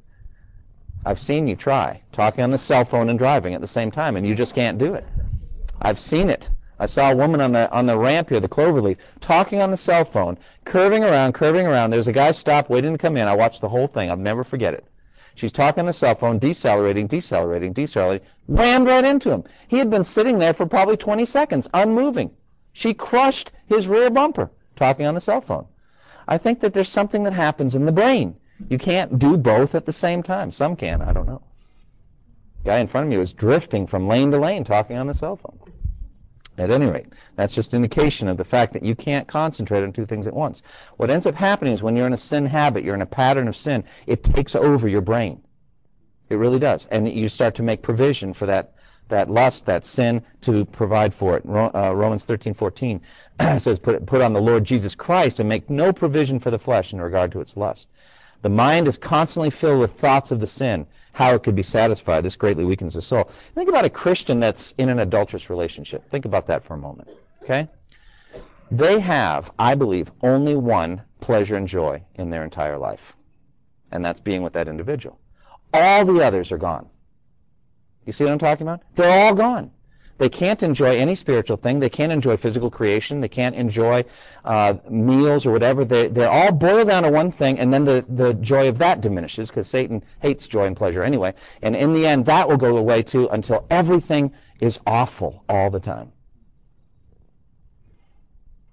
I've 1.06 1.20
seen 1.20 1.48
you 1.48 1.56
try, 1.56 2.02
talking 2.12 2.44
on 2.44 2.52
the 2.52 2.58
cell 2.58 2.84
phone 2.84 3.10
and 3.10 3.20
driving 3.20 3.54
at 3.54 3.62
the 3.62 3.68
same 3.68 3.92
time, 3.92 4.16
and 4.16 4.28
you 4.28 4.36
just 4.36 4.56
can't 4.56 4.78
do 4.78 4.96
it. 4.96 5.06
I've 5.82 6.00
seen 6.00 6.30
it. 6.30 6.50
I 6.80 6.86
saw 6.86 7.12
a 7.12 7.16
woman 7.16 7.42
on 7.42 7.52
the 7.54 7.72
on 7.72 7.86
the 7.86 7.98
ramp 7.98 8.30
here, 8.30 8.40
the 8.40 8.50
Cloverleaf, 8.50 8.98
talking 9.20 9.62
on 9.62 9.72
the 9.72 9.78
cell 9.78 10.06
phone, 10.06 10.38
curving 10.66 11.04
around, 11.04 11.34
curving 11.34 11.66
around. 11.66 11.90
There's 11.90 12.08
a 12.08 12.14
guy 12.14 12.32
stopped, 12.32 12.70
waiting 12.70 12.92
to 12.92 12.98
come 12.98 13.18
in. 13.18 13.28
I 13.28 13.36
watched 13.36 13.62
the 13.62 13.70
whole 13.70 13.88
thing. 13.88 14.10
I'll 14.10 14.18
never 14.18 14.44
forget 14.44 14.74
it. 14.74 14.86
She's 15.38 15.52
talking 15.52 15.82
on 15.82 15.86
the 15.86 15.94
cell 15.94 16.16
phone, 16.16 16.40
decelerating, 16.40 17.06
decelerating, 17.06 17.72
decelerating, 17.72 18.26
rammed 18.48 18.88
right 18.88 19.06
into 19.06 19.30
him. 19.30 19.44
He 19.68 19.78
had 19.78 19.88
been 19.88 20.04
sitting 20.04 20.40
there 20.40 20.56
for 20.56 20.66
probably 20.66 20.98
20 20.98 21.26
seconds, 21.26 21.70
unmoving. 21.76 22.32
She 22.74 22.96
crushed 22.96 23.52
his 23.68 23.88
rear 23.88 24.10
bumper, 24.10 24.50
talking 24.76 25.06
on 25.06 25.14
the 25.14 25.22
cell 25.22 25.42
phone. 25.42 25.68
I 26.28 26.40
think 26.40 26.62
that 26.62 26.74
there's 26.74 26.90
something 26.90 27.22
that 27.22 27.34
happens 27.34 27.76
in 27.76 27.86
the 27.86 27.92
brain. 27.92 28.36
You 28.68 28.80
can't 28.80 29.20
do 29.20 29.38
both 29.38 29.76
at 29.76 29.86
the 29.86 29.94
same 29.94 30.24
time. 30.24 30.50
Some 30.50 30.76
can, 30.76 31.04
I 31.04 31.14
don't 31.14 31.28
know. 31.28 31.44
The 32.64 32.72
guy 32.72 32.80
in 32.80 32.88
front 32.88 33.06
of 33.06 33.12
me 33.12 33.18
was 33.18 33.32
drifting 33.32 33.86
from 33.86 34.08
lane 34.08 34.32
to 34.32 34.40
lane, 34.40 34.64
talking 34.64 34.98
on 34.98 35.06
the 35.06 35.14
cell 35.14 35.36
phone. 35.36 35.60
At 36.58 36.72
any 36.72 36.88
rate, 36.88 37.06
that's 37.36 37.54
just 37.54 37.76
indication 37.76 38.28
of 38.28 38.38
the 38.38 38.44
fact 38.44 38.74
that 38.74 38.84
you 38.84 38.96
can't 38.96 39.28
concentrate 39.28 39.84
on 39.84 39.94
two 39.94 40.08
things 40.08 40.26
at 40.26 40.34
once. 40.34 40.64
What 40.98 41.12
ends 41.12 41.28
up 41.28 41.36
happening 41.36 41.74
is 41.74 41.84
when 41.84 41.96
you're 41.96 42.08
in 42.08 42.14
a 42.14 42.18
sin 42.18 42.48
habit, 42.48 42.84
you're 42.84 42.96
in 42.96 43.02
a 43.04 43.06
pattern 43.06 43.48
of 43.48 43.56
sin, 43.56 43.84
it 44.08 44.24
takes 44.24 44.56
over 44.56 44.88
your 44.88 45.02
brain. 45.02 45.44
It 46.30 46.36
really 46.36 46.60
does. 46.60 46.88
And 46.90 47.08
you 47.08 47.30
start 47.30 47.56
to 47.56 47.64
make 47.64 47.84
provision 47.84 48.34
for 48.34 48.48
that, 48.48 48.74
that 49.10 49.30
lust, 49.30 49.68
that 49.68 49.86
sin, 49.86 50.24
to 50.42 50.66
provide 50.66 51.14
for 51.14 51.38
it. 51.38 51.46
Uh, 51.46 51.94
Romans 51.96 52.26
13:14 52.26 53.02
says, 53.62 53.78
put, 53.78 54.06
put 54.08 54.22
on 54.22 54.34
the 54.34 54.42
Lord 54.42 54.64
Jesus 54.64 54.96
Christ 54.96 55.40
and 55.40 55.48
make 55.48 55.70
no 55.70 55.94
provision 55.94 56.40
for 56.40 56.50
the 56.50 56.60
flesh 56.60 56.92
in 56.92 57.00
regard 57.00 57.32
to 57.34 57.40
its 57.40 57.56
lust. 57.56 57.88
The 58.42 58.50
mind 58.50 58.88
is 58.88 58.98
constantly 58.98 59.50
filled 59.50 59.80
with 59.80 59.94
thoughts 59.94 60.32
of 60.32 60.40
the 60.40 60.48
sin, 60.48 60.86
how 61.14 61.34
it 61.34 61.44
could 61.44 61.56
be 61.56 61.64
satisfied. 61.64 62.22
This 62.22 62.36
greatly 62.36 62.66
weakens 62.66 62.94
the 62.94 63.02
soul. 63.02 63.30
Think 63.56 63.70
about 63.70 63.86
a 63.86 63.90
Christian 63.90 64.40
that's 64.40 64.74
in 64.78 64.90
an 64.90 65.00
adulterous 65.00 65.50
relationship. 65.50 66.10
Think 66.10 66.26
about 66.26 66.48
that 66.48 66.64
for 66.64 66.76
a 66.76 66.78
moment. 66.78 67.10
Okay? 67.44 67.68
They 68.70 69.00
have, 69.00 69.52
I 69.58 69.76
believe, 69.76 70.12
only 70.22 70.56
one 70.56 71.02
pleasure 71.22 71.56
and 71.56 71.68
joy 71.68 72.04
in 72.16 72.30
their 72.30 72.44
entire 72.44 72.78
life, 72.78 73.14
and 73.92 74.04
that's 74.04 74.20
being 74.20 74.44
with 74.44 74.54
that 74.54 74.68
individual. 74.68 75.20
All 75.74 76.06
the 76.06 76.22
others 76.22 76.52
are 76.52 76.58
gone. 76.58 76.88
You 78.06 78.14
see 78.14 78.24
what 78.24 78.34
I'm 78.34 78.40
talking 78.40 78.68
about? 78.68 78.84
They're 78.96 79.10
all 79.10 79.34
gone. 79.34 79.72
They 80.18 80.30
can't 80.30 80.64
enjoy 80.64 80.98
any 80.98 81.16
spiritual 81.16 81.58
thing. 81.58 81.80
They 81.80 81.90
can't 81.90 82.12
enjoy 82.12 82.38
physical 82.38 82.72
creation. 82.72 83.22
They 83.22 83.28
can't 83.28 83.56
enjoy 83.56 84.06
uh, 84.44 84.76
meals 84.90 85.46
or 85.46 85.52
whatever. 85.52 85.86
They, 85.86 86.08
they're 86.08 86.30
all 86.30 86.52
boiled 86.52 86.88
down 86.88 87.04
to 87.04 87.12
one 87.12 87.32
thing, 87.32 87.60
and 87.60 87.72
then 87.72 87.86
the, 87.86 88.04
the 88.10 88.34
joy 88.34 88.68
of 88.68 88.80
that 88.80 89.02
diminishes 89.02 89.50
because 89.50 89.68
Satan 89.68 90.04
hates 90.22 90.48
joy 90.48 90.66
and 90.66 90.76
pleasure 90.76 91.04
anyway. 91.04 91.34
And 91.62 91.76
in 91.76 91.94
the 91.94 92.08
end, 92.08 92.26
that 92.26 92.50
will 92.50 92.58
go 92.58 92.78
away 92.78 93.04
too 93.04 93.28
until 93.30 93.68
everything 93.70 94.34
is 94.60 94.80
awful 94.88 95.44
all 95.48 95.70
the 95.70 95.80
time. 95.80 96.12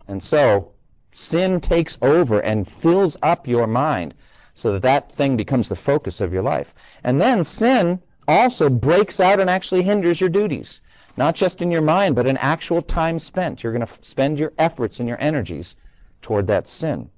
And 0.09 0.23
so, 0.23 0.73
sin 1.13 1.61
takes 1.61 1.99
over 2.01 2.41
and 2.41 2.69
fills 2.69 3.17
up 3.23 3.47
your 3.47 3.67
mind 3.67 4.15
so 4.55 4.73
that 4.73 4.83
that 4.83 5.13
thing 5.13 5.37
becomes 5.37 5.69
the 5.69 5.77
focus 5.77 6.21
of 6.21 6.33
your 6.33 6.43
life. 6.43 6.75
And 7.03 7.21
then 7.21 7.45
sin 7.45 8.01
also 8.27 8.71
breaks 8.71 9.21
out 9.21 9.41
and 9.41 9.51
actually 9.51 9.83
hinders 9.83 10.21
your 10.21 10.31
duties. 10.31 10.81
Not 11.16 11.35
just 11.35 11.62
in 11.62 11.70
your 11.70 11.83
mind, 11.83 12.14
but 12.14 12.27
in 12.27 12.37
actual 12.38 12.83
time 12.83 13.18
spent. 13.18 13.62
You're 13.62 13.72
going 13.72 13.87
to 13.87 13.92
spend 14.03 14.38
your 14.38 14.53
efforts 14.59 14.98
and 14.98 15.09
your 15.09 15.20
energies 15.20 15.77
toward 16.22 16.46
that 16.48 16.66
sin. 16.66 17.11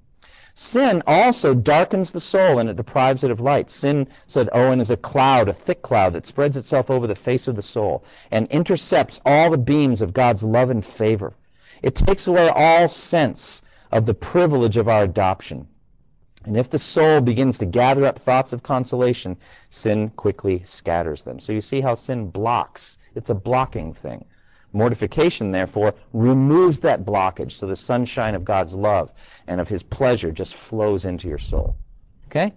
Sin 0.59 1.03
also 1.05 1.53
darkens 1.53 2.11
the 2.11 2.19
soul 2.19 2.57
and 2.57 2.67
it 2.67 2.75
deprives 2.75 3.23
it 3.23 3.29
of 3.29 3.39
light. 3.39 3.69
Sin, 3.69 4.07
said 4.25 4.49
Owen, 4.53 4.81
is 4.81 4.89
a 4.89 4.97
cloud, 4.97 5.49
a 5.49 5.53
thick 5.53 5.83
cloud 5.83 6.13
that 6.13 6.25
spreads 6.25 6.57
itself 6.57 6.89
over 6.89 7.05
the 7.05 7.15
face 7.15 7.47
of 7.47 7.55
the 7.55 7.61
soul 7.61 8.03
and 8.31 8.47
intercepts 8.47 9.21
all 9.23 9.51
the 9.51 9.57
beams 9.57 10.01
of 10.01 10.13
God's 10.13 10.43
love 10.43 10.71
and 10.71 10.83
favor. 10.83 11.33
It 11.83 11.93
takes 11.93 12.25
away 12.25 12.49
all 12.49 12.87
sense 12.87 13.61
of 13.91 14.07
the 14.07 14.15
privilege 14.15 14.77
of 14.77 14.87
our 14.87 15.03
adoption. 15.03 15.67
And 16.43 16.57
if 16.57 16.69
the 16.69 16.79
soul 16.79 17.21
begins 17.21 17.59
to 17.59 17.65
gather 17.65 18.05
up 18.05 18.19
thoughts 18.19 18.53
of 18.53 18.63
consolation, 18.63 19.37
sin 19.69 20.09
quickly 20.15 20.63
scatters 20.65 21.21
them. 21.21 21.39
So 21.39 21.51
you 21.51 21.61
see 21.61 21.81
how 21.81 21.93
sin 21.93 22.29
blocks. 22.29 22.97
It's 23.17 23.31
a 23.31 23.35
blocking 23.35 23.93
thing. 23.95 24.23
Mortification, 24.73 25.51
therefore, 25.51 25.95
removes 26.13 26.79
that 26.81 27.03
blockage 27.03 27.53
so 27.53 27.65
the 27.65 27.75
sunshine 27.75 28.35
of 28.35 28.45
God's 28.45 28.75
love 28.75 29.11
and 29.47 29.59
of 29.59 29.67
his 29.67 29.81
pleasure 29.81 30.31
just 30.31 30.53
flows 30.53 31.03
into 31.03 31.27
your 31.27 31.39
soul. 31.39 31.75
Okay? 32.27 32.53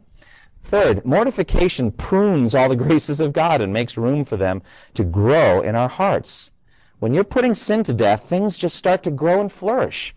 Third, 0.64 1.06
mortification 1.06 1.90
prunes 1.90 2.54
all 2.54 2.68
the 2.68 2.76
graces 2.76 3.20
of 3.20 3.32
God 3.32 3.62
and 3.62 3.72
makes 3.72 3.96
room 3.96 4.24
for 4.24 4.36
them 4.36 4.60
to 4.94 5.02
grow 5.02 5.62
in 5.62 5.74
our 5.74 5.88
hearts. 5.88 6.50
When 6.98 7.14
you're 7.14 7.24
putting 7.24 7.54
sin 7.54 7.82
to 7.84 7.94
death, 7.94 8.24
things 8.24 8.58
just 8.58 8.76
start 8.76 9.02
to 9.04 9.10
grow 9.10 9.40
and 9.40 9.50
flourish. 9.50 10.14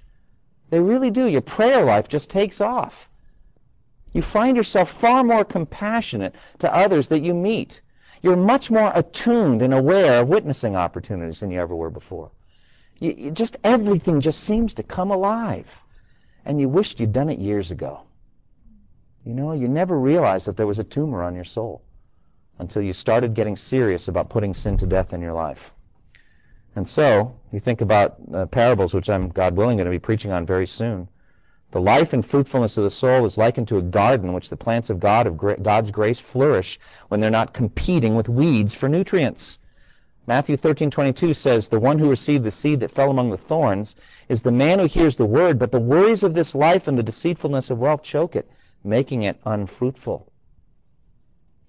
They 0.69 0.82
really 0.82 1.10
do. 1.10 1.25
Your 1.25 1.41
prayer 1.41 1.86
life 1.86 2.10
just 2.10 2.29
takes 2.29 2.60
off. 2.60 3.10
You 4.12 4.21
find 4.21 4.58
yourself 4.58 4.91
far 4.91 5.23
more 5.23 5.45
compassionate 5.45 6.36
to 6.60 6.75
others 6.75 7.08
that 7.08 7.23
you 7.23 7.34
meet. 7.34 7.82
You're 8.23 8.38
much 8.38 8.71
more 8.71 8.89
attuned 8.95 9.62
and 9.62 9.73
aware 9.73 10.21
of 10.21 10.29
witnessing 10.29 10.77
opportunities 10.77 11.41
than 11.41 11.51
you 11.51 11.59
ever 11.59 11.75
were 11.75 11.89
before. 11.89 12.31
You, 12.97 13.13
you 13.17 13.31
just 13.31 13.57
everything 13.65 14.21
just 14.21 14.39
seems 14.39 14.75
to 14.75 14.83
come 14.83 15.12
alive, 15.12 15.81
and 16.45 16.59
you 16.59 16.69
wished 16.69 17.01
you'd 17.01 17.12
done 17.12 17.29
it 17.29 17.38
years 17.38 17.69
ago. 17.69 18.01
You 19.25 19.33
know, 19.33 19.51
you 19.51 19.67
never 19.67 19.99
realized 19.99 20.47
that 20.47 20.55
there 20.55 20.67
was 20.67 20.79
a 20.79 20.86
tumor 20.86 21.21
on 21.21 21.36
your 21.36 21.43
soul 21.43 21.81
until 22.59 22.81
you 22.81 22.93
started 22.93 23.33
getting 23.33 23.57
serious 23.57 24.07
about 24.07 24.29
putting 24.29 24.53
sin 24.53 24.77
to 24.77 24.86
death 24.86 25.12
in 25.13 25.21
your 25.21 25.33
life. 25.33 25.73
And 26.77 26.88
so, 26.88 27.36
you 27.51 27.59
think 27.59 27.81
about 27.81 28.15
uh, 28.33 28.45
parables, 28.45 28.93
which 28.93 29.09
I'm, 29.09 29.29
God 29.29 29.55
willing, 29.55 29.77
going 29.77 29.86
to 29.86 29.91
be 29.91 29.99
preaching 29.99 30.31
on 30.31 30.45
very 30.45 30.65
soon. 30.65 31.09
The 31.73 31.81
life 31.81 32.13
and 32.13 32.23
fruitfulness 32.23 32.77
of 32.77 32.83
the 32.83 32.91
soul 32.91 33.25
is 33.25 33.36
likened 33.36 33.67
to 33.69 33.79
a 33.79 33.81
garden 33.81 34.27
in 34.27 34.33
which 34.36 34.51
the 34.51 34.55
plants 34.55 34.91
of 34.91 34.99
God 34.99 35.25
of 35.25 35.39
God's 35.63 35.89
grace 35.89 36.19
flourish 36.19 36.79
when 37.07 37.19
they're 37.19 37.31
not 37.31 37.55
competing 37.55 38.13
with 38.13 38.29
weeds 38.29 38.75
for 38.75 38.88
nutrients. 38.88 39.57
Matthew 40.27 40.55
13:22 40.55 41.33
says, 41.33 41.69
"The 41.69 41.79
one 41.79 41.97
who 41.97 42.12
received 42.12 42.43
the 42.43 42.51
seed 42.51 42.81
that 42.81 42.91
fell 42.91 43.09
among 43.09 43.31
the 43.31 43.39
thorns 43.39 43.95
is 44.29 44.43
the 44.43 44.51
man 44.51 44.77
who 44.77 44.86
hears 44.86 45.15
the 45.15 45.25
word, 45.25 45.57
but 45.57 45.71
the 45.71 45.79
worries 45.79 46.21
of 46.21 46.36
this 46.36 46.53
life 46.53 46.88
and 46.88 46.95
the 46.95 47.01
deceitfulness 47.01 47.71
of 47.71 47.79
wealth 47.79 48.03
choke 48.03 48.36
it, 48.36 48.47
making 48.83 49.23
it 49.23 49.39
unfruitful." 49.43 50.27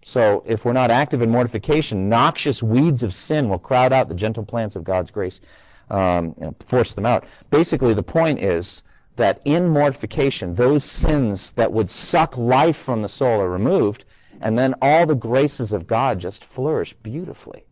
So, 0.05 0.43
if 0.45 0.67
we're 0.67 0.75
not 0.75 0.91
active 0.91 1.23
in 1.23 1.31
mortification, 1.31 2.11
noxious 2.11 2.63
weeds 2.63 3.03
of 3.03 3.15
sin 3.15 3.49
will 3.49 3.59
crowd 3.59 3.95
out 3.95 4.11
the 4.11 4.15
gentle 4.15 4.45
plants 4.45 4.77
of 4.77 4.85
God's 4.85 5.11
grace, 5.11 5.41
um, 5.89 6.35
force 6.67 6.93
them 6.93 7.07
out. 7.07 7.25
Basically, 7.49 7.95
the 7.95 8.03
point 8.03 8.43
is 8.43 8.83
that 9.17 9.41
in 9.45 9.69
mortification, 9.69 10.55
those 10.55 10.85
sins 10.85 11.53
that 11.53 11.73
would 11.73 11.91
suck 11.91 12.37
life 12.37 12.77
from 12.77 13.03
the 13.03 13.09
soul 13.09 13.41
are 13.41 13.51
removed, 13.51 14.05
and 14.41 14.59
then 14.59 14.75
all 14.83 15.07
the 15.07 15.15
graces 15.15 15.73
of 15.73 15.87
God 15.87 16.19
just 16.19 16.45
flourish 16.45 16.93
beautifully. 17.03 17.65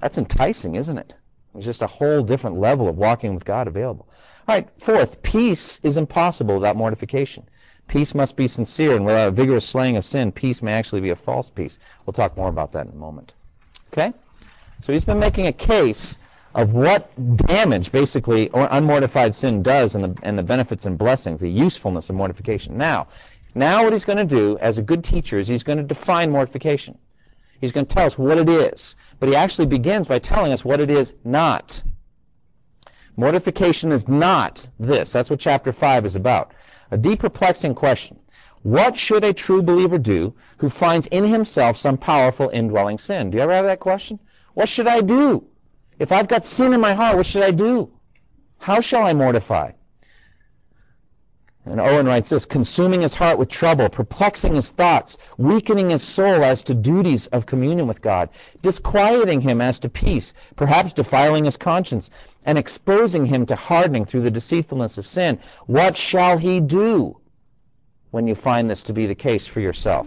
That's 0.00 0.18
enticing, 0.18 0.76
isn't 0.76 0.98
it? 0.98 1.14
There's 1.52 1.64
just 1.64 1.82
a 1.82 1.86
whole 1.88 2.22
different 2.22 2.58
level 2.60 2.88
of 2.88 2.96
walking 2.96 3.34
with 3.34 3.44
God 3.44 3.66
available. 3.66 4.08
All 4.46 4.54
right, 4.54 4.68
fourth, 4.78 5.22
peace 5.22 5.80
is 5.82 5.96
impossible 5.96 6.54
without 6.54 6.76
mortification. 6.76 7.48
Peace 7.88 8.14
must 8.14 8.36
be 8.36 8.46
sincere, 8.46 8.94
and 8.94 9.04
without 9.04 9.28
a 9.28 9.32
vigorous 9.32 9.66
slaying 9.66 9.96
of 9.96 10.04
sin, 10.04 10.30
peace 10.30 10.62
may 10.62 10.72
actually 10.72 11.00
be 11.00 11.10
a 11.10 11.16
false 11.16 11.50
peace. 11.50 11.78
We'll 12.04 12.12
talk 12.12 12.36
more 12.36 12.48
about 12.48 12.72
that 12.72 12.86
in 12.86 12.92
a 12.92 12.96
moment. 12.96 13.32
Okay? 13.92 14.12
So 14.84 14.92
he's 14.92 15.04
been 15.04 15.18
making 15.18 15.46
a 15.46 15.52
case 15.52 16.18
of 16.58 16.72
what 16.72 17.08
damage 17.36 17.92
basically 17.92 18.48
unmortified 18.48 19.32
sin 19.32 19.62
does 19.62 19.94
and 19.94 20.02
the, 20.02 20.18
and 20.24 20.36
the 20.36 20.42
benefits 20.42 20.86
and 20.86 20.98
blessings, 20.98 21.40
the 21.40 21.48
usefulness 21.48 22.10
of 22.10 22.16
mortification. 22.16 22.76
Now, 22.76 23.06
now 23.54 23.84
what 23.84 23.92
he's 23.92 24.02
going 24.02 24.18
to 24.18 24.24
do 24.24 24.58
as 24.58 24.76
a 24.76 24.82
good 24.82 25.04
teacher 25.04 25.38
is 25.38 25.46
he's 25.46 25.62
going 25.62 25.78
to 25.78 25.84
define 25.84 26.32
mortification. 26.32 26.98
He's 27.60 27.70
going 27.70 27.86
to 27.86 27.94
tell 27.94 28.06
us 28.06 28.18
what 28.18 28.38
it 28.38 28.48
is. 28.48 28.96
But 29.20 29.28
he 29.28 29.36
actually 29.36 29.66
begins 29.66 30.08
by 30.08 30.18
telling 30.18 30.50
us 30.50 30.64
what 30.64 30.80
it 30.80 30.90
is 30.90 31.12
not. 31.22 31.80
Mortification 33.16 33.92
is 33.92 34.08
not 34.08 34.68
this. 34.80 35.12
That's 35.12 35.30
what 35.30 35.38
chapter 35.38 35.72
5 35.72 36.06
is 36.06 36.16
about. 36.16 36.54
A 36.90 36.98
deep 36.98 37.20
perplexing 37.20 37.76
question. 37.76 38.18
What 38.64 38.96
should 38.96 39.22
a 39.22 39.32
true 39.32 39.62
believer 39.62 39.98
do 39.98 40.34
who 40.56 40.68
finds 40.68 41.06
in 41.06 41.24
himself 41.24 41.76
some 41.76 41.98
powerful 41.98 42.48
indwelling 42.48 42.98
sin? 42.98 43.30
Do 43.30 43.36
you 43.36 43.44
ever 43.44 43.52
have 43.52 43.66
that 43.66 43.78
question? 43.78 44.18
What 44.54 44.68
should 44.68 44.88
I 44.88 45.02
do? 45.02 45.47
If 45.98 46.12
I've 46.12 46.28
got 46.28 46.44
sin 46.44 46.72
in 46.72 46.80
my 46.80 46.94
heart, 46.94 47.16
what 47.16 47.26
should 47.26 47.42
I 47.42 47.50
do? 47.50 47.90
How 48.58 48.80
shall 48.80 49.04
I 49.04 49.14
mortify? 49.14 49.72
And 51.64 51.80
Owen 51.80 52.06
writes 52.06 52.30
this, 52.30 52.46
consuming 52.46 53.02
his 53.02 53.14
heart 53.14 53.38
with 53.38 53.50
trouble, 53.50 53.90
perplexing 53.90 54.54
his 54.54 54.70
thoughts, 54.70 55.18
weakening 55.36 55.90
his 55.90 56.02
soul 56.02 56.42
as 56.42 56.62
to 56.62 56.74
duties 56.74 57.26
of 57.26 57.44
communion 57.44 57.86
with 57.86 58.00
God, 58.00 58.30
disquieting 58.62 59.42
him 59.42 59.60
as 59.60 59.78
to 59.80 59.90
peace, 59.90 60.32
perhaps 60.56 60.94
defiling 60.94 61.44
his 61.44 61.58
conscience, 61.58 62.08
and 62.46 62.56
exposing 62.56 63.26
him 63.26 63.44
to 63.46 63.54
hardening 63.54 64.06
through 64.06 64.22
the 64.22 64.30
deceitfulness 64.30 64.96
of 64.96 65.06
sin. 65.06 65.38
What 65.66 65.96
shall 65.96 66.38
he 66.38 66.60
do 66.60 67.18
when 68.12 68.26
you 68.26 68.34
find 68.34 68.70
this 68.70 68.84
to 68.84 68.94
be 68.94 69.06
the 69.06 69.14
case 69.14 69.46
for 69.46 69.60
yourself? 69.60 70.06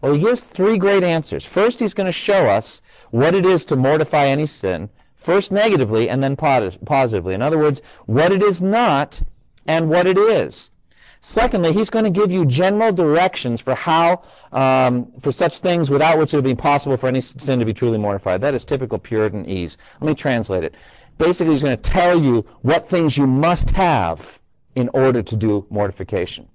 Well, 0.00 0.14
he 0.14 0.20
gives 0.20 0.42
three 0.42 0.78
great 0.78 1.04
answers. 1.04 1.44
First, 1.44 1.78
he's 1.78 1.94
going 1.94 2.06
to 2.06 2.12
show 2.12 2.48
us 2.48 2.80
what 3.10 3.34
it 3.34 3.46
is 3.46 3.66
to 3.66 3.76
mortify 3.76 4.26
any 4.26 4.46
sin. 4.46 4.88
First 5.20 5.52
negatively 5.52 6.08
and 6.08 6.22
then 6.22 6.36
positively. 6.36 7.34
In 7.34 7.42
other 7.42 7.58
words, 7.58 7.82
what 8.06 8.32
it 8.32 8.42
is 8.42 8.60
not 8.62 9.20
and 9.66 9.88
what 9.88 10.06
it 10.06 10.18
is. 10.18 10.70
Secondly, 11.22 11.74
he's 11.74 11.90
going 11.90 12.06
to 12.06 12.10
give 12.10 12.32
you 12.32 12.46
general 12.46 12.92
directions 12.92 13.60
for 13.60 13.74
how, 13.74 14.22
um, 14.52 15.12
for 15.20 15.30
such 15.30 15.58
things 15.58 15.90
without 15.90 16.18
which 16.18 16.32
it 16.32 16.38
would 16.38 16.44
be 16.44 16.52
impossible 16.52 16.96
for 16.96 17.08
any 17.08 17.20
sin 17.20 17.58
to 17.58 17.66
be 17.66 17.74
truly 17.74 17.98
mortified. 17.98 18.40
That 18.40 18.54
is 18.54 18.64
typical 18.64 18.98
Puritanese. 18.98 19.76
Let 20.00 20.08
me 20.08 20.14
translate 20.14 20.64
it. 20.64 20.74
Basically, 21.18 21.52
he's 21.52 21.62
going 21.62 21.76
to 21.76 21.82
tell 21.82 22.18
you 22.18 22.46
what 22.62 22.88
things 22.88 23.18
you 23.18 23.26
must 23.26 23.68
have 23.70 24.38
in 24.74 24.88
order 24.94 25.22
to 25.22 25.36
do 25.36 25.66
mortification. 25.68 26.48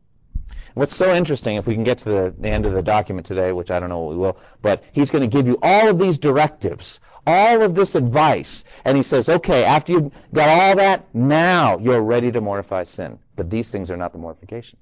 What's 0.73 0.95
so 0.95 1.13
interesting, 1.13 1.57
if 1.57 1.67
we 1.67 1.75
can 1.75 1.83
get 1.83 1.99
to 1.99 2.05
the, 2.05 2.35
the 2.37 2.49
end 2.49 2.65
of 2.65 2.73
the 2.73 2.81
document 2.81 3.27
today, 3.27 3.51
which 3.51 3.69
I 3.69 3.79
don't 3.79 3.89
know 3.89 4.05
we 4.05 4.17
will, 4.17 4.37
but 4.61 4.83
he's 4.91 5.11
going 5.11 5.21
to 5.21 5.27
give 5.27 5.47
you 5.47 5.59
all 5.61 5.87
of 5.87 5.99
these 5.99 6.17
directives 6.17 6.99
all 7.27 7.61
of 7.61 7.75
this 7.75 7.95
advice. 7.95 8.63
And 8.83 8.97
he 8.97 9.03
says, 9.03 9.29
okay, 9.29 9.63
after 9.63 9.93
you've 9.93 10.11
got 10.33 10.49
all 10.49 10.75
that, 10.75 11.13
now 11.13 11.77
you're 11.79 12.01
ready 12.01 12.31
to 12.31 12.41
mortify 12.41 12.83
sin. 12.83 13.19
But 13.35 13.49
these 13.49 13.71
things 13.71 13.89
are 13.91 13.97
not 13.97 14.11
the 14.11 14.19
mortification. 14.19 14.77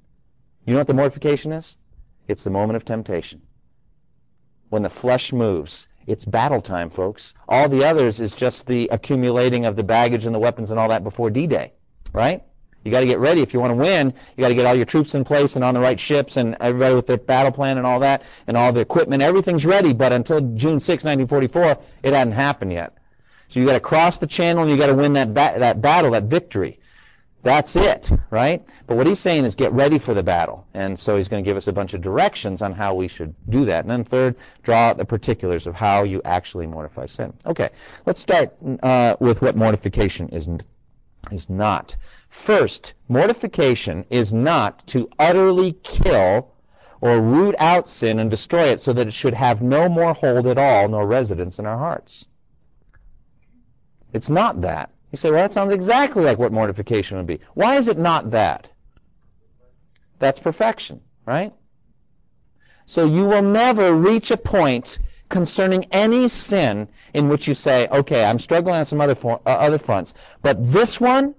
You 0.65 0.73
know 0.73 0.79
what 0.79 0.87
the 0.87 0.93
mortification 0.93 1.51
is? 1.51 1.77
It's 2.27 2.43
the 2.43 2.49
moment 2.49 2.77
of 2.77 2.85
temptation. 2.85 3.41
When 4.69 4.81
the 4.81 4.89
flesh 4.89 5.33
moves 5.33 5.87
It's 6.05 6.25
battle 6.25 6.61
time, 6.61 6.89
folks. 6.89 7.33
All 7.47 7.69
the 7.69 7.85
others 7.85 8.19
is 8.19 8.35
just 8.35 8.67
the 8.67 8.89
accumulating 8.91 9.65
of 9.65 9.75
the 9.75 9.83
baggage 9.83 10.25
and 10.25 10.35
the 10.35 10.39
weapons 10.39 10.69
and 10.69 10.79
all 10.79 10.89
that 10.89 11.03
before 11.03 11.29
D-Day, 11.29 11.73
right? 12.11 12.43
You 12.83 12.91
got 12.91 12.99
to 12.99 13.05
get 13.05 13.19
ready 13.19 13.41
if 13.41 13.53
you 13.53 13.59
want 13.59 13.71
to 13.71 13.75
win. 13.75 14.13
You 14.35 14.41
got 14.41 14.49
to 14.49 14.55
get 14.55 14.65
all 14.65 14.75
your 14.75 14.85
troops 14.85 15.15
in 15.15 15.23
place 15.23 15.55
and 15.55 15.63
on 15.63 15.73
the 15.73 15.79
right 15.79 15.99
ships 15.99 16.37
and 16.37 16.57
everybody 16.59 16.95
with 16.95 17.07
their 17.07 17.17
battle 17.17 17.51
plan 17.51 17.77
and 17.77 17.87
all 17.87 17.99
that 18.01 18.23
and 18.47 18.57
all 18.57 18.73
the 18.73 18.81
equipment. 18.81 19.23
Everything's 19.23 19.65
ready, 19.65 19.93
but 19.93 20.11
until 20.11 20.41
June 20.41 20.79
6, 20.79 21.03
1944, 21.03 21.77
it 22.03 22.13
hadn't 22.13 22.33
happened 22.33 22.73
yet. 22.73 22.97
So 23.47 23.59
you 23.59 23.65
got 23.65 23.73
to 23.73 23.79
cross 23.79 24.17
the 24.17 24.27
channel 24.27 24.63
and 24.63 24.71
you 24.71 24.77
got 24.77 24.87
to 24.87 24.95
win 24.95 25.13
that 25.13 25.33
ba- 25.33 25.55
that 25.59 25.81
battle, 25.81 26.11
that 26.11 26.23
victory. 26.23 26.79
That's 27.43 27.75
it, 27.75 28.09
right? 28.29 28.63
But 28.87 28.95
what 28.95 29.05
he's 29.05 29.19
saying 29.19 29.43
is 29.43 29.53
get 29.53 29.73
ready 29.73 29.99
for 29.99 30.13
the 30.13 30.23
battle. 30.23 30.65
And 30.73 30.97
so 30.97 31.17
he's 31.17 31.27
going 31.27 31.43
to 31.43 31.47
give 31.47 31.57
us 31.57 31.67
a 31.67 31.73
bunch 31.73 31.93
of 31.93 32.01
directions 32.01 32.61
on 32.61 32.71
how 32.71 32.95
we 32.95 33.09
should 33.09 33.35
do 33.49 33.65
that. 33.65 33.81
And 33.81 33.91
then 33.91 34.05
third, 34.05 34.37
draw 34.63 34.87
out 34.87 34.97
the 34.97 35.03
particulars 35.03 35.67
of 35.67 35.75
how 35.75 36.03
you 36.03 36.21
actually 36.23 36.67
mortify 36.67 37.05
sin. 37.05 37.33
Okay, 37.45 37.69
let's 38.05 38.21
start 38.21 38.55
uh, 38.81 39.17
with 39.19 39.41
what 39.41 39.57
mortification 39.57 40.29
is, 40.29 40.47
is 41.31 41.49
not. 41.49 41.97
First, 42.33 42.93
mortification 43.07 44.05
is 44.09 44.33
not 44.33 44.85
to 44.87 45.07
utterly 45.17 45.73
kill 45.83 46.51
or 46.99 47.21
root 47.21 47.55
out 47.57 47.87
sin 47.87 48.19
and 48.19 48.29
destroy 48.29 48.63
it 48.63 48.81
so 48.81 48.91
that 48.91 49.07
it 49.07 49.13
should 49.13 49.35
have 49.35 49.61
no 49.61 49.87
more 49.87 50.13
hold 50.13 50.47
at 50.47 50.57
all 50.57 50.89
nor 50.89 51.07
residence 51.07 51.59
in 51.59 51.65
our 51.65 51.77
hearts. 51.77 52.25
It's 54.11 54.29
not 54.29 54.61
that. 54.61 54.89
You 55.11 55.17
say, 55.17 55.29
well, 55.29 55.41
that 55.41 55.53
sounds 55.53 55.71
exactly 55.71 56.23
like 56.23 56.37
what 56.37 56.51
mortification 56.51 57.17
would 57.17 57.27
be. 57.27 57.39
Why 57.53 57.77
is 57.77 57.87
it 57.87 57.97
not 57.97 58.31
that? 58.31 58.67
That's 60.19 60.39
perfection, 60.39 60.99
right? 61.25 61.53
So 62.87 63.05
you 63.05 63.23
will 63.23 63.43
never 63.43 63.93
reach 63.93 64.31
a 64.31 64.37
point 64.37 64.97
concerning 65.29 65.85
any 65.91 66.27
sin 66.27 66.89
in 67.13 67.29
which 67.29 67.47
you 67.47 67.53
say, 67.53 67.87
okay, 67.87 68.25
I'm 68.25 68.39
struggling 68.39 68.75
on 68.75 68.85
some 68.85 68.99
other, 68.99 69.15
for, 69.15 69.39
uh, 69.45 69.49
other 69.49 69.77
fronts, 69.77 70.13
but 70.41 70.73
this 70.73 70.99
one, 70.99 71.35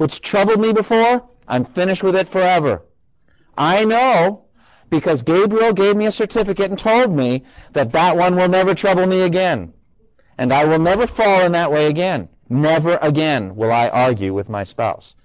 which 0.00 0.22
troubled 0.22 0.58
me 0.58 0.72
before, 0.72 1.28
I'm 1.46 1.66
finished 1.66 2.02
with 2.02 2.16
it 2.16 2.26
forever. 2.26 2.82
I 3.58 3.84
know 3.84 4.46
because 4.88 5.24
Gabriel 5.24 5.74
gave 5.74 5.94
me 5.94 6.06
a 6.06 6.10
certificate 6.10 6.70
and 6.70 6.78
told 6.78 7.14
me 7.14 7.44
that 7.74 7.92
that 7.92 8.16
one 8.16 8.34
will 8.34 8.48
never 8.48 8.74
trouble 8.74 9.06
me 9.06 9.20
again. 9.20 9.74
And 10.38 10.54
I 10.54 10.64
will 10.64 10.78
never 10.78 11.06
fall 11.06 11.42
in 11.42 11.52
that 11.52 11.70
way 11.70 11.88
again. 11.88 12.30
Never 12.48 12.98
again 13.02 13.56
will 13.56 13.70
I 13.70 13.90
argue 13.90 14.32
with 14.32 14.48
my 14.48 14.64
spouse. 14.64 15.16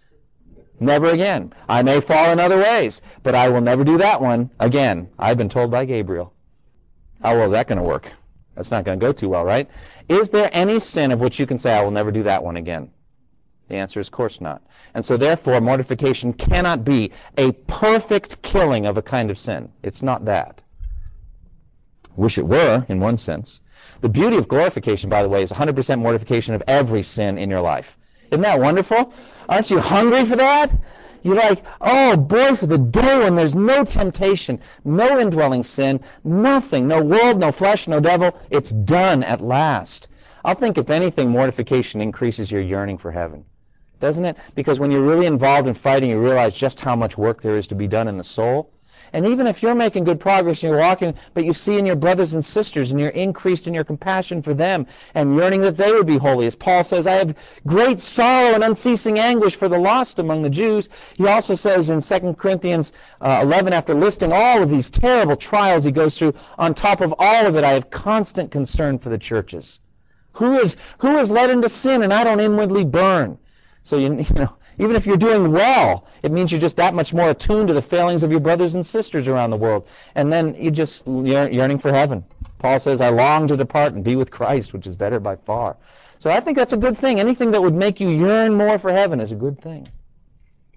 Never 0.77 1.07
again. 1.07 1.53
I 1.69 1.81
may 1.81 2.01
fall 2.01 2.31
in 2.31 2.41
other 2.41 2.57
ways, 2.57 2.99
but 3.23 3.33
I 3.33 3.47
will 3.47 3.61
never 3.61 3.85
do 3.85 3.99
that 3.99 4.21
one 4.21 4.49
again. 4.59 5.07
I've 5.17 5.37
been 5.37 5.47
told 5.47 5.71
by 5.71 5.85
Gabriel. 5.85 6.33
How 7.23 7.37
well 7.37 7.45
is 7.45 7.51
that 7.53 7.67
going 7.67 7.77
to 7.77 7.83
work? 7.85 8.11
That's 8.55 8.71
not 8.71 8.83
going 8.83 8.99
to 8.99 9.05
go 9.05 9.13
too 9.13 9.29
well, 9.29 9.45
right? 9.45 9.69
Is 10.09 10.31
there 10.31 10.49
any 10.51 10.81
sin 10.81 11.13
of 11.13 11.21
which 11.21 11.39
you 11.39 11.47
can 11.47 11.59
say, 11.59 11.73
I 11.73 11.81
will 11.81 11.91
never 11.91 12.11
do 12.11 12.23
that 12.23 12.43
one 12.43 12.57
again? 12.57 12.91
The 13.67 13.75
answer 13.75 13.99
is, 13.99 14.07
of 14.07 14.13
course 14.13 14.41
not. 14.41 14.61
And 14.93 15.03
so, 15.03 15.17
therefore, 15.17 15.59
mortification 15.59 16.33
cannot 16.33 16.85
be 16.85 17.11
a 17.37 17.51
perfect 17.51 18.41
killing 18.41 18.85
of 18.85 18.97
a 18.97 19.01
kind 19.01 19.31
of 19.31 19.39
sin. 19.39 19.71
It's 19.81 20.03
not 20.03 20.25
that. 20.25 20.61
Wish 22.15 22.37
it 22.37 22.47
were, 22.47 22.85
in 22.87 22.99
one 22.99 23.17
sense. 23.17 23.59
The 24.01 24.09
beauty 24.09 24.37
of 24.37 24.47
glorification, 24.47 25.09
by 25.09 25.23
the 25.23 25.29
way, 25.29 25.41
is 25.41 25.51
100% 25.51 25.99
mortification 25.99 26.53
of 26.53 26.63
every 26.67 27.01
sin 27.01 27.37
in 27.37 27.49
your 27.49 27.61
life. 27.61 27.97
Isn't 28.29 28.41
that 28.41 28.59
wonderful? 28.59 29.13
Aren't 29.49 29.71
you 29.71 29.79
hungry 29.79 30.25
for 30.25 30.35
that? 30.35 30.71
You're 31.23 31.35
like, 31.35 31.63
oh 31.81 32.15
boy, 32.15 32.55
for 32.55 32.67
the 32.67 32.77
day 32.77 33.17
when 33.17 33.35
there's 33.35 33.55
no 33.55 33.83
temptation, 33.83 34.59
no 34.83 35.19
indwelling 35.19 35.63
sin, 35.63 36.01
nothing, 36.23 36.87
no 36.87 37.03
world, 37.03 37.39
no 37.39 37.51
flesh, 37.51 37.87
no 37.87 37.99
devil. 37.99 38.39
It's 38.51 38.69
done 38.69 39.23
at 39.23 39.41
last. 39.41 40.07
I'll 40.43 40.53
think, 40.53 40.77
if 40.77 40.91
anything, 40.91 41.29
mortification 41.29 41.99
increases 41.99 42.51
your 42.51 42.61
yearning 42.61 42.99
for 42.99 43.11
heaven. 43.11 43.45
Doesn't 43.99 44.25
it? 44.25 44.37
Because 44.55 44.79
when 44.79 44.91
you're 44.91 45.01
really 45.01 45.25
involved 45.25 45.67
in 45.67 45.73
fighting, 45.73 46.09
you 46.09 46.19
realize 46.19 46.53
just 46.53 46.79
how 46.79 46.95
much 46.95 47.17
work 47.17 47.41
there 47.41 47.57
is 47.57 47.67
to 47.67 47.75
be 47.75 47.87
done 47.87 48.07
in 48.07 48.17
the 48.17 48.23
soul. 48.23 48.71
And 49.13 49.27
even 49.27 49.47
if 49.47 49.61
you're 49.61 49.75
making 49.75 50.03
good 50.03 50.19
progress 50.19 50.61
and 50.61 50.71
you're 50.71 50.79
walking, 50.79 51.13
but 51.33 51.45
you 51.45 51.53
see 51.53 51.77
in 51.77 51.85
your 51.85 51.95
brothers 51.95 52.33
and 52.33 52.43
sisters 52.43 52.91
and 52.91 52.99
you're 52.99 53.09
increased 53.09 53.65
in 53.67 53.73
your 53.73 53.83
compassion 53.83 54.41
for 54.41 54.53
them 54.53 54.87
and 55.13 55.37
yearning 55.37 55.61
that 55.61 55.77
they 55.77 55.93
would 55.93 56.05
be 56.05 56.17
holy. 56.17 56.47
As 56.47 56.55
Paul 56.55 56.83
says, 56.83 57.07
I 57.07 57.13
have 57.13 57.35
great 57.65 57.99
sorrow 58.01 58.55
and 58.55 58.63
unceasing 58.63 59.19
anguish 59.19 59.55
for 59.55 59.69
the 59.69 59.77
lost 59.77 60.19
among 60.19 60.41
the 60.41 60.49
Jews. 60.49 60.89
He 61.13 61.27
also 61.27 61.55
says 61.55 61.89
in 61.89 62.01
2 62.01 62.33
Corinthians 62.33 62.91
uh, 63.21 63.39
11, 63.43 63.71
after 63.73 63.93
listing 63.93 64.33
all 64.33 64.61
of 64.61 64.69
these 64.69 64.89
terrible 64.89 65.37
trials 65.37 65.83
he 65.85 65.91
goes 65.91 66.17
through, 66.17 66.33
on 66.57 66.73
top 66.73 66.99
of 66.99 67.13
all 67.17 67.45
of 67.45 67.55
it, 67.55 67.63
I 67.63 67.71
have 67.71 67.89
constant 67.89 68.51
concern 68.51 68.99
for 68.99 69.09
the 69.09 69.17
churches. 69.17 69.79
Who 70.33 70.57
is, 70.59 70.75
who 70.97 71.17
is 71.19 71.31
led 71.31 71.51
into 71.51 71.69
sin 71.69 72.03
and 72.03 72.13
I 72.13 72.25
don't 72.25 72.41
inwardly 72.41 72.83
burn? 72.83 73.37
So 73.85 73.97
you, 73.97 74.13
you 74.29 74.35
know, 74.35 74.57
even 74.77 74.97
if 74.97 75.05
you're 75.05 75.15
doing 75.15 75.51
well, 75.53 76.05
it 76.21 76.33
means 76.33 76.51
you're 76.51 76.59
just 76.59 76.75
that 76.77 76.93
much 76.93 77.13
more 77.13 77.29
attuned 77.29 77.69
to 77.69 77.73
the 77.73 77.81
failings 77.81 78.23
of 78.23 78.31
your 78.31 78.41
brothers 78.41 78.75
and 78.75 78.85
sisters 78.85 79.29
around 79.29 79.51
the 79.51 79.57
world. 79.57 79.87
And 80.15 80.33
then 80.33 80.55
you're 80.55 80.71
just 80.71 81.07
yearning 81.07 81.79
for 81.79 81.93
heaven. 81.93 82.25
Paul 82.59 82.79
says, 82.79 82.99
I 82.99 83.09
long 83.09 83.47
to 83.47 83.55
depart 83.55 83.93
and 83.93 84.03
be 84.03 84.15
with 84.17 84.31
Christ, 84.31 84.73
which 84.73 84.87
is 84.87 84.95
better 84.95 85.19
by 85.19 85.37
far. 85.37 85.77
So 86.19 86.29
I 86.29 86.39
think 86.39 86.57
that's 86.57 86.73
a 86.73 86.77
good 86.77 86.97
thing. 86.97 87.19
Anything 87.19 87.51
that 87.51 87.61
would 87.61 87.75
make 87.75 87.99
you 87.99 88.09
yearn 88.09 88.55
more 88.55 88.79
for 88.79 88.91
heaven 88.91 89.21
is 89.21 89.31
a 89.31 89.35
good 89.35 89.61
thing. 89.61 89.87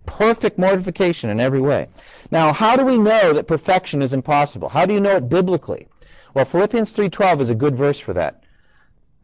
Perfect 0.04 0.58
mortification 0.58 1.30
in 1.30 1.40
every 1.40 1.60
way. 1.60 1.88
Now, 2.30 2.52
how 2.52 2.76
do 2.76 2.84
we 2.84 2.98
know 2.98 3.32
that 3.32 3.48
perfection 3.48 4.02
is 4.02 4.12
impossible? 4.12 4.68
How 4.68 4.86
do 4.86 4.92
you 4.92 5.00
know 5.00 5.16
it 5.16 5.28
biblically? 5.28 5.88
Well, 6.34 6.44
Philippians 6.44 6.92
3.12 6.92 7.40
is 7.40 7.48
a 7.48 7.54
good 7.54 7.76
verse 7.76 7.98
for 7.98 8.12
that. 8.12 8.44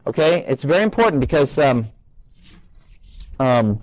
Okay? 0.07 0.43
It's 0.47 0.63
very 0.63 0.83
important 0.83 1.19
because 1.19 1.57
um, 1.59 1.87
um, 3.39 3.81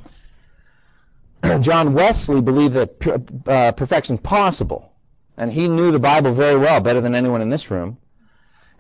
John 1.61 1.95
Wesley 1.95 2.41
believed 2.41 2.75
that 2.75 3.45
uh, 3.47 3.73
perfection 3.73 4.17
is 4.17 4.21
possible, 4.21 4.93
and 5.37 5.53
he 5.53 5.69
knew 5.69 5.91
the 5.91 5.99
Bible 5.99 6.33
very 6.33 6.57
well, 6.57 6.81
better 6.81 7.01
than 7.01 7.15
anyone 7.15 7.43
in 7.43 7.49
this 7.49 7.71
room. 7.71 7.99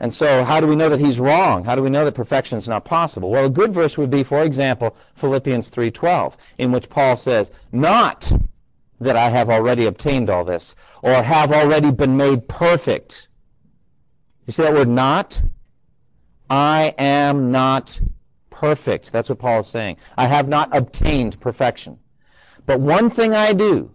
And 0.03 0.13
so, 0.13 0.43
how 0.43 0.61
do 0.61 0.67
we 0.67 0.75
know 0.75 0.89
that 0.89 0.99
he's 0.99 1.21
wrong? 1.21 1.65
How 1.65 1.77
do 1.77 1.83
we 1.83 1.91
know 1.91 2.05
that 2.05 2.17
perfection 2.17 2.59
is 2.59 2.67
not 2.67 2.85
possible? 2.85 3.31
Well, 3.31 3.47
a 3.47 3.51
good 3.51 3.73
verse 3.73 3.97
would 3.97 4.11
be, 4.11 4.25
for 4.25 4.43
example, 4.43 4.97
Philippians 5.15 5.69
3:12, 5.69 6.37
in 6.59 6.73
which 6.73 6.91
Paul 6.91 7.17
says, 7.17 7.53
"Not 7.71 8.33
that 9.01 9.17
I 9.17 9.29
have 9.29 9.49
already 9.49 9.87
obtained 9.87 10.29
all 10.29 10.45
this, 10.45 10.75
or 11.03 11.13
have 11.13 11.53
already 11.53 11.93
been 11.93 12.17
made 12.17 12.49
perfect." 12.49 13.29
You 14.47 14.53
see 14.53 14.63
that 14.63 14.75
word 14.75 14.89
"not"? 14.89 15.41
I 16.51 16.95
am 16.99 17.53
not 17.53 18.01
perfect. 18.63 19.11
That's 19.11 19.29
what 19.29 19.41
Paul 19.41 19.63
is 19.63 19.67
saying. 19.67 19.97
I 20.17 20.29
have 20.29 20.47
not 20.47 20.69
obtained 20.71 21.41
perfection. 21.41 21.99
But 22.65 22.79
one 22.79 23.11
thing 23.11 23.35
I 23.35 23.55
do, 23.55 23.91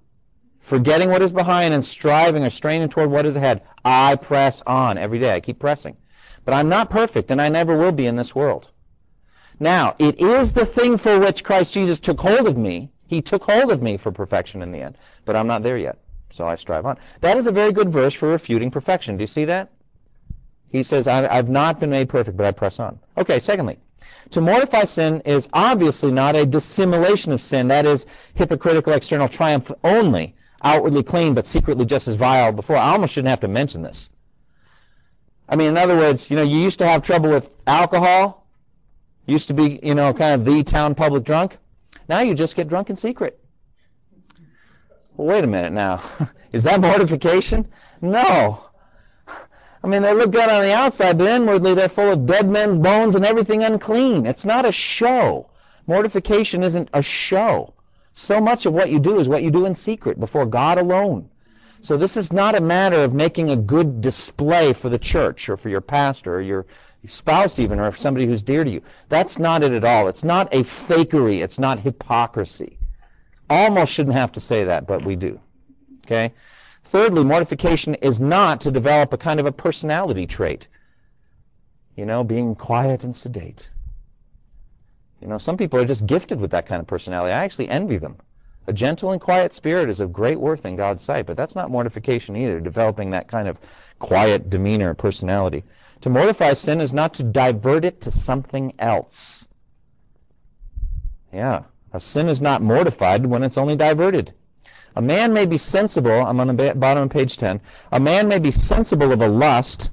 forgetting 0.60 1.10
what 1.10 1.21
is 1.21 1.32
behind 1.32 1.73
and 1.73 1.86
striving 1.86 2.43
or 2.43 2.49
straining 2.49 2.89
toward 2.89 3.10
what 3.10 3.25
is 3.25 3.38
ahead, 3.38 3.62
I 3.86 4.17
press 4.17 4.62
on 4.67 4.97
every 4.97 5.19
day. 5.19 5.34
I 5.34 5.39
keep 5.39 5.58
pressing. 5.58 5.95
But 6.43 6.53
I'm 6.53 6.67
not 6.67 6.89
perfect, 6.89 7.32
and 7.32 7.41
I 7.41 7.47
never 7.47 7.77
will 7.77 7.93
be 7.93 8.08
in 8.08 8.17
this 8.17 8.36
world. 8.36 8.69
Now, 9.58 9.95
it 9.99 10.19
is 10.19 10.51
the 10.51 10.65
thing 10.65 10.97
for 10.97 11.17
which 11.17 11.45
Christ 11.45 11.73
Jesus 11.73 12.01
took 12.01 12.19
hold 12.19 12.45
of 12.45 12.58
me. 12.58 12.91
He 13.08 13.21
took 13.21 13.45
hold 13.45 13.71
of 13.71 13.82
me 13.82 13.95
for 13.95 14.12
perfection 14.12 14.62
in 14.62 14.73
the 14.73 14.82
end. 14.82 14.97
But 15.23 15.38
I'm 15.38 15.47
not 15.47 15.63
there 15.63 15.77
yet. 15.77 15.97
So 16.32 16.45
I 16.45 16.58
strive 16.58 16.86
on. 16.86 16.97
That 17.21 17.38
is 17.38 17.47
a 17.47 17.53
very 17.53 17.71
good 17.71 17.89
verse 17.89 18.13
for 18.13 18.27
refuting 18.27 18.69
perfection. 18.69 19.15
Do 19.15 19.23
you 19.23 19.27
see 19.27 19.45
that? 19.45 19.69
He 20.69 20.84
says, 20.84 21.08
I've 21.08 21.47
not 21.47 21.80
been 21.80 21.91
made 21.91 22.10
perfect, 22.10 22.36
but 22.36 22.45
I 22.45 22.51
press 22.51 22.82
on. 22.82 22.99
Okay, 23.17 23.39
secondly, 23.39 23.80
to 24.32 24.42
mortify 24.42 24.84
sin 24.86 25.22
is 25.26 25.48
obviously 25.54 26.12
not 26.12 26.36
a 26.36 26.46
dissimulation 26.46 27.32
of 27.32 27.42
sin, 27.42 27.68
that 27.70 27.86
is, 27.86 28.06
hypocritical 28.34 28.94
external 28.94 29.30
triumph 29.30 29.72
only, 29.84 30.36
outwardly 30.63 31.04
clean 31.04 31.34
but 31.34 31.46
secretly 31.46 31.86
just 31.86 32.08
as 32.08 32.16
vile 32.16 32.52
before. 32.52 32.78
I 32.78 32.92
almost 32.92 33.13
shouldn't 33.13 33.30
have 33.30 33.42
to 33.42 33.48
mention 33.48 33.82
this. 33.82 34.10
I 35.50 35.56
mean, 35.56 35.70
in 35.70 35.78
other 35.78 35.96
words, 35.96 36.30
you 36.30 36.36
know, 36.36 36.44
you 36.44 36.60
used 36.60 36.80
to 36.80 36.88
have 36.88 37.04
trouble 37.04 37.30
with 37.30 37.50
alcohol, 37.66 38.46
used 39.26 39.48
to 39.48 39.54
be, 39.54 39.80
you 39.82 39.96
know, 39.96 40.13
kind 40.13 40.42
of 40.42 40.46
the 40.46 40.63
town 40.63 40.96
public 40.96 41.24
drunk. 41.24 41.58
Now 42.10 42.20
you 42.20 42.34
just 42.34 42.56
get 42.56 42.68
drunk 42.68 42.90
in 42.90 42.96
secret. 42.96 43.40
Well, 45.16 45.28
wait 45.28 45.44
a 45.44 45.48
minute 45.48 45.74
now. 45.74 46.02
Is 46.52 46.63
that 46.63 46.80
mortification? 46.80 47.68
No. 48.02 48.66
I 49.88 49.89
mean, 49.89 50.02
they 50.02 50.13
look 50.13 50.32
good 50.32 50.50
on 50.50 50.63
the 50.63 50.73
outside, 50.73 51.17
but 51.17 51.30
inwardly 51.30 51.73
they're 51.73 51.88
full 51.88 52.12
of 52.12 52.26
dead 52.26 52.50
men's 52.50 52.78
bones 52.78 53.15
and 53.15 53.26
everything 53.26 53.63
unclean. 53.63 54.26
It's 54.26 54.43
not 54.43 54.65
a 54.65 54.71
show. 54.73 55.50
Mortification 55.88 56.62
isn't 56.62 56.89
a 56.91 57.02
show. 57.02 57.73
So 58.13 58.41
much 58.41 58.65
of 58.65 58.73
what 58.73 58.89
you 58.89 59.00
do 59.00 59.17
is 59.17 59.30
what 59.30 59.43
you 59.43 59.50
do 59.50 59.65
in 59.65 59.73
secret 59.76 60.19
before 60.19 60.45
God 60.45 60.78
alone. 60.78 61.30
So 61.80 61.95
this 61.95 62.17
is 62.17 62.34
not 62.34 62.56
a 62.56 62.60
matter 62.60 63.02
of 63.02 63.13
making 63.13 63.50
a 63.50 63.56
good 63.56 64.02
display 64.02 64.73
for 64.73 64.89
the 64.89 65.00
church 65.00 65.47
or 65.47 65.56
for 65.56 65.69
your 65.69 65.80
pastor 65.80 66.36
or 66.36 66.41
your 66.41 66.65
spouse 67.08 67.58
even 67.58 67.80
or 67.80 67.95
somebody 67.95 68.26
who's 68.26 68.43
dear 68.43 68.65
to 68.65 68.69
you. 68.69 68.82
That's 69.08 69.39
not 69.39 69.63
it 69.63 69.71
at 69.71 69.86
all. 69.86 70.10
It's 70.10 70.26
not 70.26 70.54
a 70.54 70.65
fakery. 70.65 71.41
It's 71.41 71.60
not 71.60 71.80
hypocrisy. 71.80 72.78
Almost 73.50 73.93
shouldn't 73.93 74.17
have 74.17 74.34
to 74.34 74.41
say 74.41 74.65
that, 74.65 74.86
but 74.86 75.06
we 75.06 75.15
do. 75.15 75.39
Okay? 76.04 76.34
Thirdly, 76.89 77.26
mortification 77.26 77.95
is 77.95 78.21
not 78.21 78.62
to 78.62 78.71
develop 78.71 79.12
a 79.12 79.17
kind 79.17 79.39
of 79.41 79.45
a 79.45 79.52
personality 79.52 80.26
trait. 80.26 80.67
You 81.95 82.06
know, 82.06 82.23
being 82.23 82.56
quiet 82.56 83.04
and 83.04 83.15
sedate. 83.15 83.69
You 85.21 85.28
know, 85.28 85.38
some 85.38 85.58
people 85.58 85.80
are 85.80 85.86
just 85.86 86.06
gifted 86.06 86.39
with 86.39 86.52
that 86.52 86.65
kind 86.65 86.80
of 86.80 86.88
personality. 86.88 87.34
I 87.34 87.43
actually 87.43 87.69
envy 87.69 87.97
them. 87.97 88.17
A 88.67 88.73
gentle 88.73 89.12
and 89.12 89.19
quiet 89.19 89.54
spirit 89.54 89.89
is 89.89 90.00
of 90.00 90.13
great 90.13 90.39
worth 90.39 90.65
in 90.65 90.78
God's 90.78 91.04
sight, 91.04 91.26
but 91.26 91.36
that's 91.36 91.56
not 91.56 91.71
mortification 91.71 92.36
either, 92.38 92.60
developing 92.62 93.10
that 93.10 93.28
kind 93.28 93.47
of 93.47 93.60
quiet 94.00 94.50
demeanor 94.50 94.89
and 94.89 94.97
personality. 94.97 95.63
To 96.02 96.10
mortify 96.10 96.54
sin 96.54 96.80
is 96.80 96.93
not 96.93 97.13
to 97.15 97.23
divert 97.23 97.84
it 97.84 98.02
to 98.02 98.12
something 98.12 98.73
else. 98.80 99.47
Yeah, 101.34 101.63
a 101.91 102.00
sin 102.00 102.30
is 102.30 102.41
not 102.41 102.62
mortified 102.62 103.26
when 103.26 103.43
it's 103.43 103.58
only 103.58 103.76
diverted. 103.76 104.34
A 104.97 105.01
man 105.01 105.31
may 105.31 105.45
be 105.45 105.60
sensible, 105.60 106.25
I'm 106.25 106.39
on 106.39 106.47
the 106.47 106.73
bottom 106.73 107.03
of 107.03 107.12
page 107.12 107.38
10, 107.38 107.62
a 107.91 107.99
man 107.99 108.27
may 108.27 108.39
be 108.39 108.49
sensible 108.49 109.12
of 109.12 109.21
a 109.21 109.27
lust, 109.27 109.91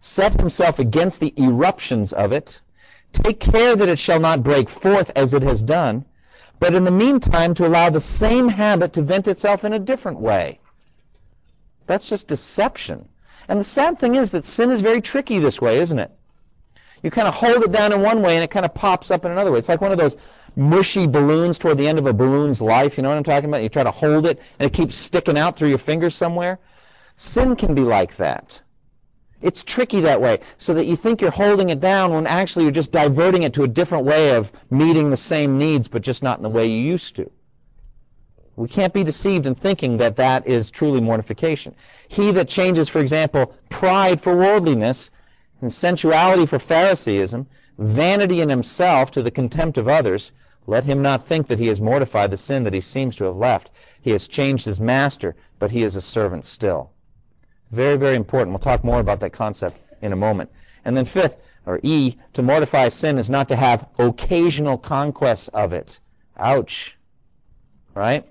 set 0.00 0.40
himself 0.40 0.80
against 0.80 1.20
the 1.20 1.32
eruptions 1.40 2.12
of 2.12 2.32
it, 2.32 2.60
take 3.12 3.38
care 3.38 3.76
that 3.76 3.88
it 3.88 4.00
shall 4.00 4.18
not 4.18 4.42
break 4.42 4.68
forth 4.68 5.12
as 5.14 5.34
it 5.34 5.42
has 5.42 5.62
done, 5.62 6.04
but 6.58 6.74
in 6.74 6.82
the 6.82 6.90
meantime 6.90 7.54
to 7.54 7.64
allow 7.64 7.90
the 7.90 8.00
same 8.00 8.48
habit 8.48 8.94
to 8.94 9.02
vent 9.02 9.28
itself 9.28 9.62
in 9.62 9.72
a 9.72 9.78
different 9.78 10.18
way. 10.18 10.58
That's 11.86 12.08
just 12.08 12.26
deception. 12.26 13.08
And 13.46 13.60
the 13.60 13.64
sad 13.64 14.00
thing 14.00 14.16
is 14.16 14.32
that 14.32 14.44
sin 14.44 14.72
is 14.72 14.80
very 14.80 15.00
tricky 15.00 15.38
this 15.38 15.60
way, 15.60 15.78
isn't 15.78 15.98
it? 16.00 16.10
You 17.04 17.12
kind 17.12 17.28
of 17.28 17.34
hold 17.34 17.62
it 17.62 17.70
down 17.70 17.92
in 17.92 18.02
one 18.02 18.20
way 18.20 18.34
and 18.34 18.42
it 18.42 18.50
kind 18.50 18.66
of 18.66 18.74
pops 18.74 19.12
up 19.12 19.24
in 19.24 19.30
another 19.30 19.52
way. 19.52 19.60
It's 19.60 19.68
like 19.68 19.80
one 19.80 19.92
of 19.92 19.98
those 19.98 20.16
mushy 20.56 21.06
balloons 21.06 21.58
toward 21.58 21.78
the 21.78 21.88
end 21.88 21.98
of 21.98 22.06
a 22.06 22.12
balloon's 22.12 22.60
life. 22.60 22.96
You 22.96 23.02
know 23.02 23.08
what 23.08 23.18
I'm 23.18 23.24
talking 23.24 23.48
about? 23.48 23.62
You 23.62 23.68
try 23.68 23.84
to 23.84 23.90
hold 23.90 24.26
it 24.26 24.40
and 24.58 24.66
it 24.66 24.72
keeps 24.72 24.96
sticking 24.96 25.38
out 25.38 25.56
through 25.56 25.68
your 25.68 25.78
fingers 25.78 26.14
somewhere. 26.14 26.58
Sin 27.16 27.56
can 27.56 27.74
be 27.74 27.82
like 27.82 28.16
that. 28.16 28.60
It's 29.42 29.62
tricky 29.62 30.00
that 30.00 30.20
way, 30.20 30.40
so 30.58 30.74
that 30.74 30.84
you 30.84 30.96
think 30.96 31.22
you're 31.22 31.30
holding 31.30 31.70
it 31.70 31.80
down 31.80 32.12
when 32.12 32.26
actually 32.26 32.66
you're 32.66 32.72
just 32.72 32.92
diverting 32.92 33.42
it 33.42 33.54
to 33.54 33.62
a 33.62 33.68
different 33.68 34.04
way 34.04 34.34
of 34.36 34.52
meeting 34.68 35.08
the 35.08 35.16
same 35.16 35.56
needs, 35.56 35.88
but 35.88 36.02
just 36.02 36.22
not 36.22 36.38
in 36.38 36.42
the 36.42 36.48
way 36.50 36.66
you 36.66 36.78
used 36.78 37.16
to. 37.16 37.30
We 38.56 38.68
can't 38.68 38.92
be 38.92 39.04
deceived 39.04 39.46
in 39.46 39.54
thinking 39.54 39.96
that 39.98 40.16
that 40.16 40.46
is 40.46 40.70
truly 40.70 41.00
mortification. 41.00 41.74
He 42.08 42.32
that 42.32 42.48
changes, 42.48 42.90
for 42.90 43.00
example, 43.00 43.54
pride 43.70 44.20
for 44.20 44.36
worldliness 44.36 45.10
and 45.62 45.72
sensuality 45.72 46.44
for 46.44 46.58
Pharisaism, 46.58 47.46
vanity 47.80 48.42
in 48.42 48.50
himself 48.50 49.10
to 49.10 49.22
the 49.22 49.30
contempt 49.30 49.78
of 49.78 49.88
others, 49.88 50.32
let 50.66 50.84
him 50.84 51.00
not 51.00 51.26
think 51.26 51.48
that 51.48 51.58
he 51.58 51.66
has 51.68 51.80
mortified 51.80 52.30
the 52.30 52.36
sin 52.36 52.62
that 52.64 52.74
he 52.74 52.80
seems 52.80 53.16
to 53.16 53.24
have 53.24 53.36
left. 53.36 53.70
He 54.02 54.10
has 54.10 54.28
changed 54.28 54.66
his 54.66 54.78
master, 54.78 55.34
but 55.58 55.70
he 55.70 55.82
is 55.82 55.96
a 55.96 56.00
servant 56.00 56.44
still. 56.44 56.90
Very, 57.70 57.96
very 57.96 58.16
important. 58.16 58.50
We'll 58.50 58.58
talk 58.58 58.84
more 58.84 59.00
about 59.00 59.20
that 59.20 59.32
concept 59.32 59.78
in 60.02 60.12
a 60.12 60.16
moment. 60.16 60.50
And 60.84 60.94
then 60.96 61.06
fifth, 61.06 61.38
or 61.64 61.80
E, 61.82 62.16
to 62.34 62.42
mortify 62.42 62.90
sin 62.90 63.18
is 63.18 63.30
not 63.30 63.48
to 63.48 63.56
have 63.56 63.88
occasional 63.98 64.76
conquests 64.76 65.48
of 65.48 65.72
it. 65.72 65.98
Ouch. 66.38 66.96
Right? 67.94 68.26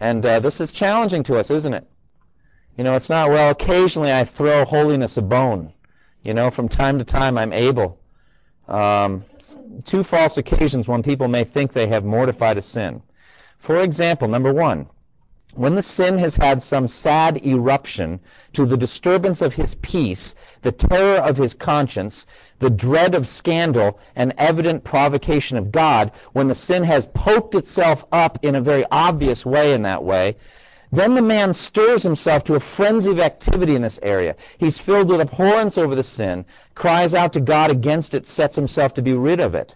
And 0.00 0.24
uh, 0.24 0.40
this 0.40 0.60
is 0.60 0.72
challenging 0.72 1.22
to 1.24 1.36
us, 1.36 1.50
isn't 1.50 1.74
it? 1.74 1.86
You 2.76 2.84
know, 2.84 2.96
it's 2.96 3.10
not, 3.10 3.28
well, 3.28 3.50
occasionally 3.50 4.12
I 4.12 4.24
throw 4.24 4.64
holiness 4.64 5.16
a 5.16 5.22
bone. 5.22 5.72
You 6.22 6.32
know, 6.34 6.50
from 6.50 6.68
time 6.68 6.98
to 6.98 7.04
time 7.04 7.36
I'm 7.36 7.52
able. 7.52 8.00
Um, 8.68 9.24
two 9.84 10.02
false 10.02 10.36
occasions 10.36 10.88
when 10.88 11.02
people 11.02 11.28
may 11.28 11.44
think 11.44 11.72
they 11.72 11.86
have 11.88 12.04
mortified 12.04 12.58
a 12.58 12.62
sin. 12.62 13.02
For 13.58 13.80
example, 13.80 14.28
number 14.28 14.52
one, 14.52 14.86
when 15.54 15.76
the 15.76 15.82
sin 15.82 16.18
has 16.18 16.34
had 16.34 16.62
some 16.62 16.88
sad 16.88 17.46
eruption 17.46 18.18
to 18.54 18.66
the 18.66 18.76
disturbance 18.76 19.40
of 19.40 19.54
his 19.54 19.76
peace, 19.76 20.34
the 20.62 20.72
terror 20.72 21.18
of 21.18 21.36
his 21.36 21.54
conscience, 21.54 22.26
the 22.58 22.70
dread 22.70 23.14
of 23.14 23.28
scandal, 23.28 24.00
and 24.16 24.34
evident 24.36 24.82
provocation 24.82 25.56
of 25.56 25.70
God, 25.70 26.10
when 26.32 26.48
the 26.48 26.54
sin 26.56 26.82
has 26.82 27.06
poked 27.06 27.54
itself 27.54 28.04
up 28.10 28.38
in 28.42 28.56
a 28.56 28.60
very 28.60 28.84
obvious 28.90 29.46
way 29.46 29.74
in 29.74 29.82
that 29.82 30.02
way, 30.02 30.36
then 30.92 31.14
the 31.14 31.22
man 31.22 31.52
stirs 31.52 32.02
himself 32.02 32.44
to 32.44 32.54
a 32.54 32.60
frenzy 32.60 33.10
of 33.10 33.20
activity 33.20 33.74
in 33.74 33.82
this 33.82 34.00
area. 34.02 34.36
He's 34.58 34.78
filled 34.78 35.08
with 35.08 35.20
abhorrence 35.20 35.78
over 35.78 35.94
the 35.94 36.02
sin, 36.02 36.44
cries 36.74 37.14
out 37.14 37.32
to 37.32 37.40
God 37.40 37.70
against 37.70 38.14
it, 38.14 38.26
sets 38.26 38.56
himself 38.56 38.94
to 38.94 39.02
be 39.02 39.12
rid 39.12 39.40
of 39.40 39.54
it. 39.54 39.74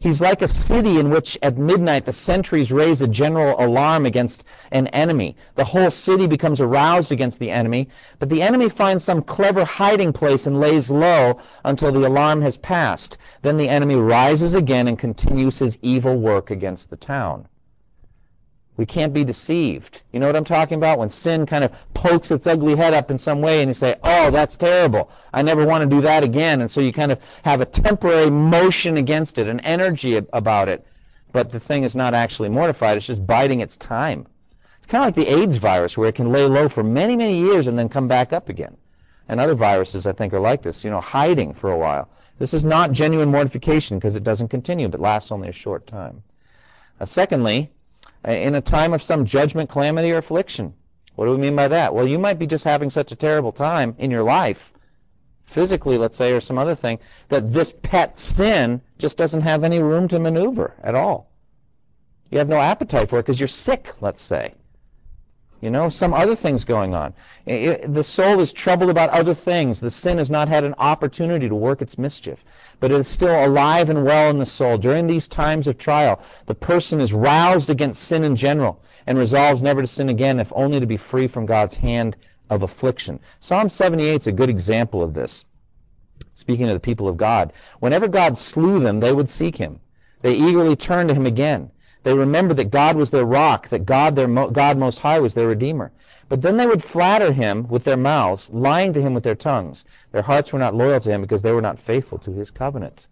He's 0.00 0.22
like 0.22 0.40
a 0.40 0.48
city 0.48 0.98
in 0.98 1.10
which 1.10 1.36
at 1.42 1.58
midnight 1.58 2.06
the 2.06 2.12
sentries 2.12 2.72
raise 2.72 3.02
a 3.02 3.06
general 3.06 3.54
alarm 3.62 4.06
against 4.06 4.44
an 4.70 4.86
enemy. 4.86 5.36
The 5.56 5.64
whole 5.64 5.90
city 5.90 6.26
becomes 6.26 6.62
aroused 6.62 7.12
against 7.12 7.38
the 7.38 7.50
enemy, 7.50 7.90
but 8.18 8.30
the 8.30 8.40
enemy 8.40 8.70
finds 8.70 9.04
some 9.04 9.20
clever 9.20 9.62
hiding 9.62 10.14
place 10.14 10.46
and 10.46 10.58
lays 10.58 10.90
low 10.90 11.40
until 11.66 11.92
the 11.92 12.06
alarm 12.06 12.40
has 12.40 12.56
passed. 12.56 13.18
Then 13.42 13.58
the 13.58 13.68
enemy 13.68 13.96
rises 13.96 14.54
again 14.54 14.88
and 14.88 14.98
continues 14.98 15.58
his 15.58 15.76
evil 15.82 16.16
work 16.16 16.50
against 16.50 16.88
the 16.88 16.96
town. 16.96 17.46
We 18.76 18.86
can't 18.86 19.12
be 19.12 19.24
deceived. 19.24 20.02
You 20.12 20.20
know 20.20 20.26
what 20.26 20.36
I'm 20.36 20.44
talking 20.44 20.78
about? 20.78 20.98
When 20.98 21.10
sin 21.10 21.44
kind 21.44 21.64
of 21.64 21.72
pokes 21.92 22.30
its 22.30 22.46
ugly 22.46 22.76
head 22.76 22.94
up 22.94 23.10
in 23.10 23.18
some 23.18 23.42
way 23.42 23.60
and 23.60 23.68
you 23.68 23.74
say, 23.74 23.96
oh, 24.02 24.30
that's 24.30 24.56
terrible. 24.56 25.10
I 25.34 25.42
never 25.42 25.66
want 25.66 25.82
to 25.82 25.96
do 25.96 26.00
that 26.02 26.22
again. 26.22 26.62
And 26.62 26.70
so 26.70 26.80
you 26.80 26.92
kind 26.92 27.12
of 27.12 27.18
have 27.42 27.60
a 27.60 27.66
temporary 27.66 28.30
motion 28.30 28.96
against 28.96 29.36
it, 29.38 29.48
an 29.48 29.60
energy 29.60 30.16
about 30.16 30.68
it. 30.68 30.86
But 31.32 31.52
the 31.52 31.60
thing 31.60 31.84
is 31.84 31.94
not 31.94 32.14
actually 32.14 32.48
mortified. 32.48 32.96
It's 32.96 33.06
just 33.06 33.26
biding 33.26 33.60
its 33.60 33.76
time. 33.76 34.26
It's 34.78 34.86
kind 34.86 35.04
of 35.04 35.08
like 35.08 35.26
the 35.26 35.32
AIDS 35.32 35.56
virus 35.56 35.96
where 35.98 36.08
it 36.08 36.14
can 36.14 36.32
lay 36.32 36.46
low 36.46 36.68
for 36.68 36.82
many, 36.82 37.16
many 37.16 37.38
years 37.38 37.66
and 37.66 37.78
then 37.78 37.88
come 37.88 38.08
back 38.08 38.32
up 38.32 38.48
again. 38.48 38.76
And 39.28 39.38
other 39.38 39.54
viruses, 39.54 40.06
I 40.06 40.12
think, 40.12 40.32
are 40.32 40.40
like 40.40 40.62
this, 40.62 40.82
you 40.84 40.90
know, 40.90 41.00
hiding 41.00 41.54
for 41.54 41.70
a 41.70 41.78
while. 41.78 42.08
This 42.38 42.54
is 42.54 42.64
not 42.64 42.92
genuine 42.92 43.30
mortification 43.30 43.98
because 43.98 44.16
it 44.16 44.24
doesn't 44.24 44.48
continue, 44.48 44.88
but 44.88 44.98
lasts 44.98 45.30
only 45.30 45.48
a 45.50 45.52
short 45.52 45.86
time. 45.86 46.22
Uh, 46.98 47.04
secondly, 47.04 47.70
in 48.24 48.54
a 48.54 48.60
time 48.60 48.92
of 48.92 49.02
some 49.02 49.24
judgment, 49.24 49.70
calamity, 49.70 50.12
or 50.12 50.18
affliction. 50.18 50.74
What 51.16 51.26
do 51.26 51.32
we 51.32 51.38
mean 51.38 51.56
by 51.56 51.68
that? 51.68 51.94
Well, 51.94 52.06
you 52.06 52.18
might 52.18 52.38
be 52.38 52.46
just 52.46 52.64
having 52.64 52.90
such 52.90 53.12
a 53.12 53.16
terrible 53.16 53.52
time 53.52 53.94
in 53.98 54.10
your 54.10 54.22
life, 54.22 54.72
physically, 55.44 55.98
let's 55.98 56.16
say, 56.16 56.32
or 56.32 56.40
some 56.40 56.58
other 56.58 56.74
thing, 56.74 56.98
that 57.28 57.52
this 57.52 57.72
pet 57.82 58.18
sin 58.18 58.80
just 58.98 59.16
doesn't 59.16 59.42
have 59.42 59.64
any 59.64 59.80
room 59.80 60.08
to 60.08 60.18
maneuver 60.18 60.74
at 60.82 60.94
all. 60.94 61.30
You 62.30 62.38
have 62.38 62.48
no 62.48 62.60
appetite 62.60 63.10
for 63.10 63.18
it 63.18 63.22
because 63.22 63.40
you're 63.40 63.48
sick, 63.48 63.92
let's 64.00 64.22
say. 64.22 64.54
You 65.60 65.70
know, 65.70 65.90
some 65.90 66.14
other 66.14 66.34
things 66.34 66.64
going 66.64 66.94
on. 66.94 67.12
It, 67.44 67.92
the 67.92 68.02
soul 68.02 68.40
is 68.40 68.50
troubled 68.50 68.88
about 68.88 69.10
other 69.10 69.34
things. 69.34 69.78
The 69.78 69.90
sin 69.90 70.16
has 70.16 70.30
not 70.30 70.48
had 70.48 70.64
an 70.64 70.74
opportunity 70.78 71.50
to 71.50 71.54
work 71.54 71.82
its 71.82 71.98
mischief, 71.98 72.42
but 72.80 72.90
it 72.90 72.98
is 72.98 73.06
still 73.06 73.46
alive 73.46 73.90
and 73.90 74.04
well 74.04 74.30
in 74.30 74.38
the 74.38 74.46
soul. 74.46 74.78
During 74.78 75.06
these 75.06 75.28
times 75.28 75.66
of 75.66 75.76
trial, 75.76 76.20
the 76.46 76.54
person 76.54 76.98
is 76.98 77.12
roused 77.12 77.68
against 77.68 78.04
sin 78.04 78.24
in 78.24 78.36
general 78.36 78.82
and 79.06 79.18
resolves 79.18 79.62
never 79.62 79.82
to 79.82 79.86
sin 79.86 80.08
again, 80.08 80.40
if 80.40 80.50
only 80.56 80.80
to 80.80 80.86
be 80.86 80.96
free 80.96 81.26
from 81.26 81.44
God's 81.44 81.74
hand 81.74 82.16
of 82.48 82.62
affliction. 82.62 83.20
Psalm 83.40 83.68
78 83.68 84.22
is 84.22 84.26
a 84.26 84.32
good 84.32 84.48
example 84.48 85.02
of 85.02 85.12
this. 85.12 85.44
Speaking 86.32 86.68
of 86.68 86.74
the 86.74 86.80
people 86.80 87.06
of 87.06 87.18
God, 87.18 87.52
whenever 87.80 88.08
God 88.08 88.38
slew 88.38 88.80
them, 88.80 89.00
they 89.00 89.12
would 89.12 89.28
seek 89.28 89.58
him. 89.58 89.80
They 90.22 90.36
eagerly 90.36 90.74
turned 90.74 91.10
to 91.10 91.14
him 91.14 91.26
again. 91.26 91.70
They 92.02 92.14
remembered 92.14 92.56
that 92.56 92.70
God 92.70 92.96
was 92.96 93.10
their 93.10 93.24
rock, 93.24 93.68
that 93.68 93.84
God, 93.84 94.16
their 94.16 94.28
Mo- 94.28 94.50
God 94.50 94.78
Most 94.78 95.00
High, 95.00 95.20
was 95.20 95.34
their 95.34 95.48
Redeemer. 95.48 95.92
But 96.28 96.42
then 96.42 96.56
they 96.56 96.66
would 96.66 96.82
flatter 96.82 97.32
him 97.32 97.66
with 97.68 97.84
their 97.84 97.96
mouths, 97.96 98.48
lying 98.52 98.92
to 98.92 99.02
him 99.02 99.14
with 99.14 99.24
their 99.24 99.34
tongues. 99.34 99.84
Their 100.12 100.22
hearts 100.22 100.52
were 100.52 100.58
not 100.58 100.74
loyal 100.74 101.00
to 101.00 101.10
him 101.10 101.20
because 101.20 101.42
they 101.42 101.52
were 101.52 101.60
not 101.60 101.78
faithful 101.78 102.18
to 102.18 102.32
his 102.32 102.50
covenant. 102.50 103.06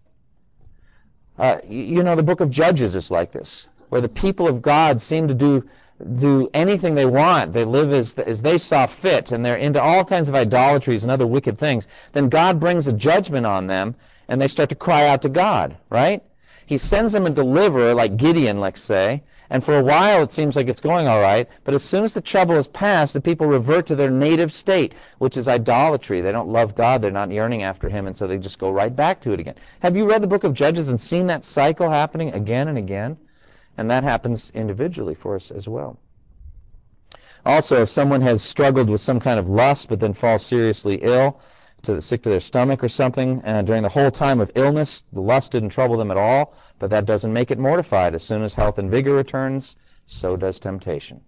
Uh, 1.39 1.59
you 1.69 2.03
know, 2.03 2.17
the 2.17 2.23
book 2.23 2.41
of 2.41 2.51
Judges 2.51 2.95
is 2.95 3.11
like 3.11 3.33
this, 3.33 3.69
where 3.89 4.01
the 4.01 4.09
people 4.09 4.49
of 4.49 4.63
God 4.63 5.03
seem 5.03 5.29
to 5.29 5.35
do 5.35 5.65
do 6.19 6.49
anything 6.55 6.95
they 6.95 7.07
want. 7.07 7.53
They 7.53 7.65
live 7.65 7.93
as, 7.93 8.15
as 8.15 8.41
they 8.41 8.59
saw 8.59 8.87
fit, 8.87 9.33
and 9.33 9.45
they're 9.45 9.57
into 9.57 9.83
all 9.83 10.05
kinds 10.05 10.29
of 10.29 10.35
idolatries 10.35 11.03
and 11.03 11.11
other 11.11 11.27
wicked 11.27 11.59
things. 11.59 11.89
Then 12.13 12.29
God 12.29 12.61
brings 12.61 12.87
a 12.87 12.93
judgment 12.93 13.47
on 13.47 13.67
them, 13.67 13.97
and 14.29 14.41
they 14.41 14.49
start 14.49 14.69
to 14.69 14.77
cry 14.77 15.09
out 15.09 15.23
to 15.23 15.29
God, 15.29 15.77
right? 15.91 16.23
He 16.69 16.77
sends 16.77 17.15
them 17.15 17.25
a 17.25 17.31
deliverer 17.31 17.95
like 17.95 18.19
Gideon, 18.19 18.61
let's 18.61 18.83
say, 18.83 19.23
and 19.49 19.65
for 19.65 19.79
a 19.79 19.83
while 19.83 20.23
it 20.23 20.33
seems 20.33 20.55
like 20.55 20.69
it's 20.69 20.83
going 20.83 21.09
all 21.09 21.19
right, 21.19 21.49
but 21.65 21.73
as 21.73 21.83
soon 21.83 22.05
as 22.05 22.13
the 22.13 22.21
trouble 22.21 22.57
is 22.57 22.69
past, 22.69 23.15
the 23.15 23.23
people 23.23 23.47
revert 23.47 23.87
to 23.87 23.97
their 23.97 24.11
native 24.11 24.53
state, 24.53 24.93
which 25.17 25.39
is 25.39 25.49
idolatry. 25.49 26.21
They 26.21 26.31
don't 26.31 26.51
love 26.51 26.75
God, 26.75 27.01
they're 27.01 27.11
not 27.11 27.31
yearning 27.31 27.63
after 27.63 27.89
Him, 27.89 28.07
and 28.07 28.15
so 28.15 28.27
they 28.27 28.37
just 28.37 28.59
go 28.59 28.71
right 28.71 28.95
back 28.95 29.23
to 29.23 29.33
it 29.33 29.41
again. 29.41 29.55
Have 29.81 29.97
you 29.97 30.07
read 30.07 30.23
the 30.23 30.27
book 30.27 30.45
of 30.45 30.53
Judges 30.53 30.91
and 30.91 31.01
seen 31.01 31.27
that 31.29 31.43
cycle 31.43 31.89
happening 31.89 32.35
again 32.35 32.69
and 32.69 32.77
again? 32.77 33.17
And 33.79 33.91
that 33.91 34.05
happens 34.05 34.53
individually 34.55 35.15
for 35.15 35.37
us 35.37 35.51
as 35.51 35.67
well. 35.67 35.99
Also, 37.47 37.81
if 37.81 37.89
someone 37.89 38.21
has 38.21 38.43
struggled 38.43 38.91
with 38.91 39.01
some 39.01 39.21
kind 39.21 39.41
of 39.41 39.49
lust 39.49 39.89
but 39.89 40.01
then 40.01 40.13
falls 40.13 40.45
seriously 40.45 40.97
ill, 40.97 41.41
to 41.95 42.03
sick 42.03 42.23
to 42.23 42.29
their 42.29 42.41
stomach 42.41 42.83
or 42.83 42.89
something 42.89 43.41
and 43.45 43.67
during 43.67 43.83
the 43.83 43.89
whole 43.89 44.11
time 44.11 44.41
of 44.41 44.51
illness 44.55 45.03
the 45.13 45.21
lust 45.21 45.53
didn't 45.53 45.71
trouble 45.71 45.97
them 45.97 46.11
at 46.11 46.17
all 46.17 46.55
but 46.79 46.91
that 46.91 47.07
doesn't 47.07 47.33
make 47.33 47.51
it 47.51 47.59
mortified 47.59 48.15
as 48.15 48.23
soon 48.23 48.43
as 48.43 48.55
health 48.55 48.79
and 48.79 48.91
vigor 48.91 49.15
returns 49.15 49.77
so 50.07 50.37
does 50.37 50.59
temptation 50.59 51.21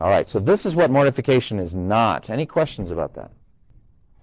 all 0.00 0.08
right 0.08 0.28
so 0.28 0.38
this 0.38 0.66
is 0.66 0.74
what 0.74 0.90
mortification 0.90 1.58
is 1.58 1.74
not 1.74 2.30
any 2.30 2.46
questions 2.46 2.90
about 2.90 3.14
that 3.14 3.30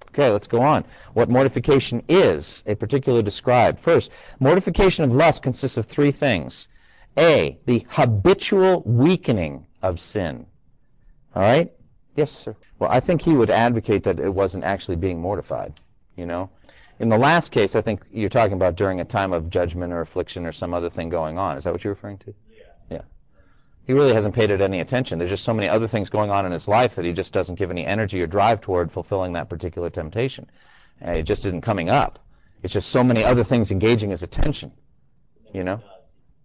Okay, 0.10 0.30
let's 0.32 0.48
go 0.48 0.62
on. 0.62 0.86
What 1.14 1.30
mortification 1.30 2.04
is, 2.10 2.64
a 2.66 2.76
particular 2.76 3.22
described. 3.22 3.80
First, 3.80 4.12
mortification 4.40 5.04
of 5.04 5.12
lust 5.12 5.44
consists 5.44 5.78
of 5.78 5.86
three 5.86 6.12
things. 6.12 6.68
A, 7.18 7.60
the 7.66 7.86
habitual 7.90 8.82
weakening 8.86 9.66
of 9.82 10.00
sin. 10.00 10.48
All 11.36 11.44
right? 11.44 11.72
Yes, 12.20 12.32
sir. 12.32 12.54
Well, 12.80 12.92
I 12.92 13.00
think 13.00 13.22
he 13.22 13.34
would 13.34 13.50
advocate 13.50 14.04
that 14.04 14.20
it 14.20 14.28
wasn't 14.28 14.66
actually 14.66 14.98
being 14.98 15.22
mortified, 15.22 15.80
you 16.18 16.26
know? 16.26 16.50
In 17.00 17.08
the 17.08 17.18
last 17.18 17.54
case, 17.54 17.78
I 17.78 17.82
think 17.82 18.04
you're 18.12 18.28
talking 18.28 18.56
about 18.56 18.76
during 18.76 19.00
a 19.00 19.06
time 19.06 19.32
of 19.32 19.50
judgment 19.50 19.94
or 19.94 20.02
affliction 20.02 20.46
or 20.46 20.52
some 20.52 20.74
other 20.74 20.90
thing 20.90 21.08
going 21.08 21.38
on. 21.38 21.58
Is 21.58 21.64
that 21.64 21.72
what 21.72 21.82
you're 21.82 21.94
referring 21.94 22.18
to? 22.18 22.34
Yeah. 22.54 22.64
Yeah. 22.90 23.02
He 23.88 23.94
really 23.94 24.14
hasn't 24.14 24.36
paid 24.36 24.52
it 24.52 24.60
any 24.60 24.82
attention. 24.82 25.18
There's 25.18 25.32
just 25.32 25.46
so 25.46 25.54
many 25.54 25.70
other 25.70 25.88
things 25.88 26.10
going 26.10 26.30
on 26.30 26.46
in 26.46 26.52
his 26.52 26.68
life 26.68 26.96
that 26.96 27.06
he 27.06 27.14
just 27.14 27.32
doesn't 27.32 27.56
give 27.56 27.72
any 27.72 27.86
energy 27.86 28.22
or 28.22 28.28
drive 28.28 28.60
toward 28.60 28.92
fulfilling 28.92 29.32
that 29.34 29.48
particular 29.48 29.90
temptation. 29.90 30.46
And 31.00 31.16
it 31.16 31.24
just 31.24 31.46
isn't 31.46 31.62
coming 31.62 31.90
up. 31.90 32.20
It's 32.64 32.74
just 32.74 32.90
so 32.90 33.02
many 33.02 33.24
other 33.24 33.46
things 33.46 33.72
engaging 33.72 34.10
his 34.10 34.24
attention, 34.24 34.74
you 35.54 35.64
know? 35.64 35.80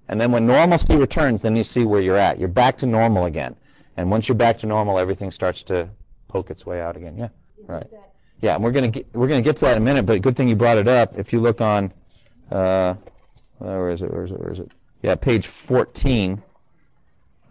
And 0.09 0.21
then 0.21 0.31
when 0.31 0.47
normalcy 0.47 0.95
returns, 0.95 1.43
then 1.43 1.57
you 1.57 1.65
see 1.65 1.85
where 1.85 2.01
you're 2.01 2.17
at. 2.17 2.39
You're 2.39 2.47
back 2.47 2.79
to 2.79 2.87
normal 2.87 3.25
again. 3.25 3.57
And 3.97 4.11
once 4.11 4.29
you're 4.29 4.35
back 4.37 4.59
to 4.59 4.67
normal, 4.67 4.99
everything 4.99 5.31
starts 5.31 5.63
to 5.65 5.89
poke 6.29 6.51
its 6.51 6.67
way 6.67 6.81
out 6.81 6.97
again. 6.97 7.17
Yeah. 7.17 7.29
Right. 7.67 7.87
Yeah, 8.41 8.57
and 8.57 8.65
we're 8.65 8.73
gonna 8.73 8.89
get 8.89 9.07
we're 9.15 9.29
gonna 9.29 9.43
get 9.43 9.57
to 9.59 9.65
that 9.67 9.77
in 9.77 9.83
a 9.83 9.85
minute. 9.85 10.05
But 10.05 10.21
good 10.21 10.37
thing 10.37 10.49
you 10.49 10.57
brought 10.57 10.79
it 10.79 10.89
up. 10.89 11.19
If 11.19 11.33
you 11.33 11.41
look 11.41 11.61
on, 11.61 11.93
uh, 12.51 12.95
where 13.59 13.91
is 13.91 14.03
it? 14.03 14.13
Where 14.13 14.25
is 14.25 14.33
it? 14.33 14.41
Where 14.41 14.53
is 14.53 14.59
it? 14.59 14.73
Yeah, 15.03 15.15
page 15.15 15.47
14. 15.47 16.43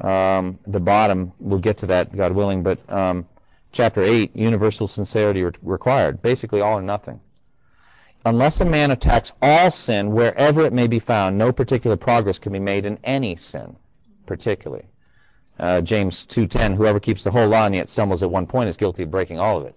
Um, 0.01 0.59
the 0.67 0.79
bottom. 0.79 1.31
We'll 1.39 1.59
get 1.59 1.77
to 1.79 1.85
that, 1.87 2.15
God 2.15 2.33
willing. 2.33 2.63
But 2.63 2.77
um, 2.91 3.27
chapter 3.71 4.01
8, 4.01 4.35
universal 4.35 4.87
sincerity 4.87 5.43
re- 5.43 5.51
required. 5.61 6.21
Basically, 6.21 6.61
all 6.61 6.77
or 6.77 6.81
nothing. 6.81 7.19
Unless 8.25 8.61
a 8.61 8.65
man 8.65 8.91
attacks 8.91 9.33
all 9.41 9.69
sin 9.69 10.11
wherever 10.11 10.61
it 10.61 10.73
may 10.73 10.87
be 10.87 10.99
found, 10.99 11.37
no 11.37 11.51
particular 11.51 11.97
progress 11.97 12.39
can 12.39 12.53
be 12.53 12.59
made 12.59 12.85
in 12.85 12.97
any 13.03 13.35
sin, 13.35 13.75
particularly. 14.25 14.85
Uh, 15.60 15.82
James 15.82 16.26
2:10, 16.26 16.76
whoever 16.76 16.99
keeps 16.99 17.24
the 17.24 17.32
whole 17.32 17.47
law 17.47 17.66
and 17.66 17.76
yet 17.76 17.89
stumbles 17.89 18.24
at 18.24 18.32
one 18.32 18.47
point 18.47 18.70
is 18.70 18.78
guilty 18.78 19.04
of 19.04 19.12
breaking 19.12 19.39
all 19.39 19.58
of 19.58 19.66
it. 19.66 19.76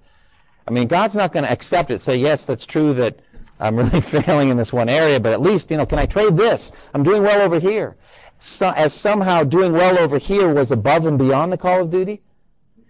I 0.67 0.71
mean, 0.71 0.89
God's 0.89 1.15
not 1.15 1.33
going 1.33 1.45
to 1.45 1.53
accept 1.53 1.91
it. 1.91 2.01
Say, 2.01 2.17
yes, 2.17 2.45
that's 2.45 2.67
true 2.67 2.95
that 2.95 3.21
I'm 3.61 3.77
really 3.77 4.01
failing 4.01 4.49
in 4.49 4.57
this 4.57 4.73
one 4.73 4.89
area, 4.89 5.21
but 5.21 5.33
at 5.33 5.41
least, 5.41 5.71
you 5.71 5.77
know, 5.77 5.87
can 5.87 5.99
I 5.99 6.07
trade 6.07 6.37
this? 6.37 6.73
I'm 6.95 7.03
doing 7.03 7.23
well 7.23 7.41
over 7.43 7.59
here. 7.59 7.97
So, 8.39 8.71
as 8.71 8.93
somehow 8.93 9.45
doing 9.45 9.73
well 9.73 9.99
over 9.99 10.19
here 10.19 10.53
was 10.53 10.73
above 10.73 11.07
and 11.07 11.19
beyond 11.19 11.53
the 11.53 11.57
call 11.57 11.83
of 11.83 11.91
duty. 11.91 12.23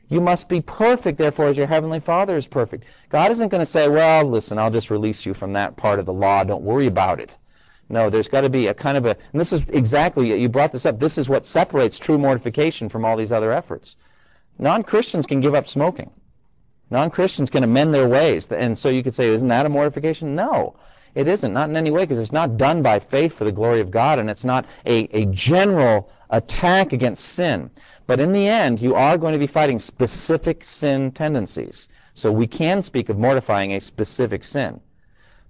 You 0.08 0.20
must 0.20 0.48
be 0.48 0.60
perfect, 0.60 1.18
therefore, 1.18 1.48
as 1.48 1.56
your 1.56 1.66
heavenly 1.66 1.98
Father 1.98 2.36
is 2.36 2.46
perfect. 2.46 2.84
God 3.08 3.32
isn't 3.32 3.48
going 3.48 3.60
to 3.60 3.66
say, 3.66 3.88
well, 3.88 4.24
listen, 4.24 4.58
I'll 4.58 4.70
just 4.70 4.90
release 4.90 5.26
you 5.26 5.34
from 5.34 5.52
that 5.54 5.76
part 5.76 5.98
of 5.98 6.06
the 6.06 6.12
law. 6.12 6.44
Don't 6.44 6.62
worry 6.62 6.86
about 6.86 7.18
it. 7.18 7.36
No, 7.88 8.10
there's 8.10 8.28
got 8.28 8.40
to 8.40 8.48
be 8.48 8.66
a 8.66 8.74
kind 8.74 8.96
of 8.96 9.06
a, 9.06 9.10
and 9.10 9.40
this 9.40 9.52
is 9.52 9.62
exactly, 9.68 10.40
you 10.40 10.48
brought 10.48 10.72
this 10.72 10.86
up, 10.86 10.98
this 10.98 11.18
is 11.18 11.28
what 11.28 11.46
separates 11.46 11.98
true 11.98 12.18
mortification 12.18 12.88
from 12.88 13.04
all 13.04 13.16
these 13.16 13.32
other 13.32 13.52
efforts. 13.52 13.96
Non-Christians 14.58 15.26
can 15.26 15.40
give 15.40 15.54
up 15.54 15.68
smoking. 15.68 16.10
Non-Christians 16.90 17.50
can 17.50 17.62
amend 17.62 17.94
their 17.94 18.08
ways. 18.08 18.50
And 18.50 18.78
so 18.78 18.88
you 18.88 19.02
could 19.02 19.14
say, 19.14 19.28
isn't 19.28 19.48
that 19.48 19.66
a 19.66 19.68
mortification? 19.68 20.34
No, 20.34 20.76
it 21.14 21.28
isn't. 21.28 21.52
Not 21.52 21.70
in 21.70 21.76
any 21.76 21.90
way, 21.90 22.02
because 22.02 22.18
it's 22.18 22.32
not 22.32 22.56
done 22.56 22.82
by 22.82 22.98
faith 22.98 23.34
for 23.34 23.44
the 23.44 23.52
glory 23.52 23.80
of 23.80 23.90
God, 23.90 24.18
and 24.18 24.28
it's 24.30 24.44
not 24.44 24.66
a, 24.84 25.04
a 25.16 25.26
general 25.26 26.10
attack 26.30 26.92
against 26.92 27.24
sin. 27.24 27.70
But 28.06 28.20
in 28.20 28.32
the 28.32 28.48
end, 28.48 28.80
you 28.80 28.94
are 28.94 29.18
going 29.18 29.32
to 29.32 29.38
be 29.38 29.46
fighting 29.46 29.78
specific 29.78 30.64
sin 30.64 31.12
tendencies. 31.12 31.88
So 32.14 32.32
we 32.32 32.46
can 32.46 32.82
speak 32.82 33.08
of 33.10 33.18
mortifying 33.18 33.72
a 33.74 33.80
specific 33.80 34.42
sin, 34.42 34.80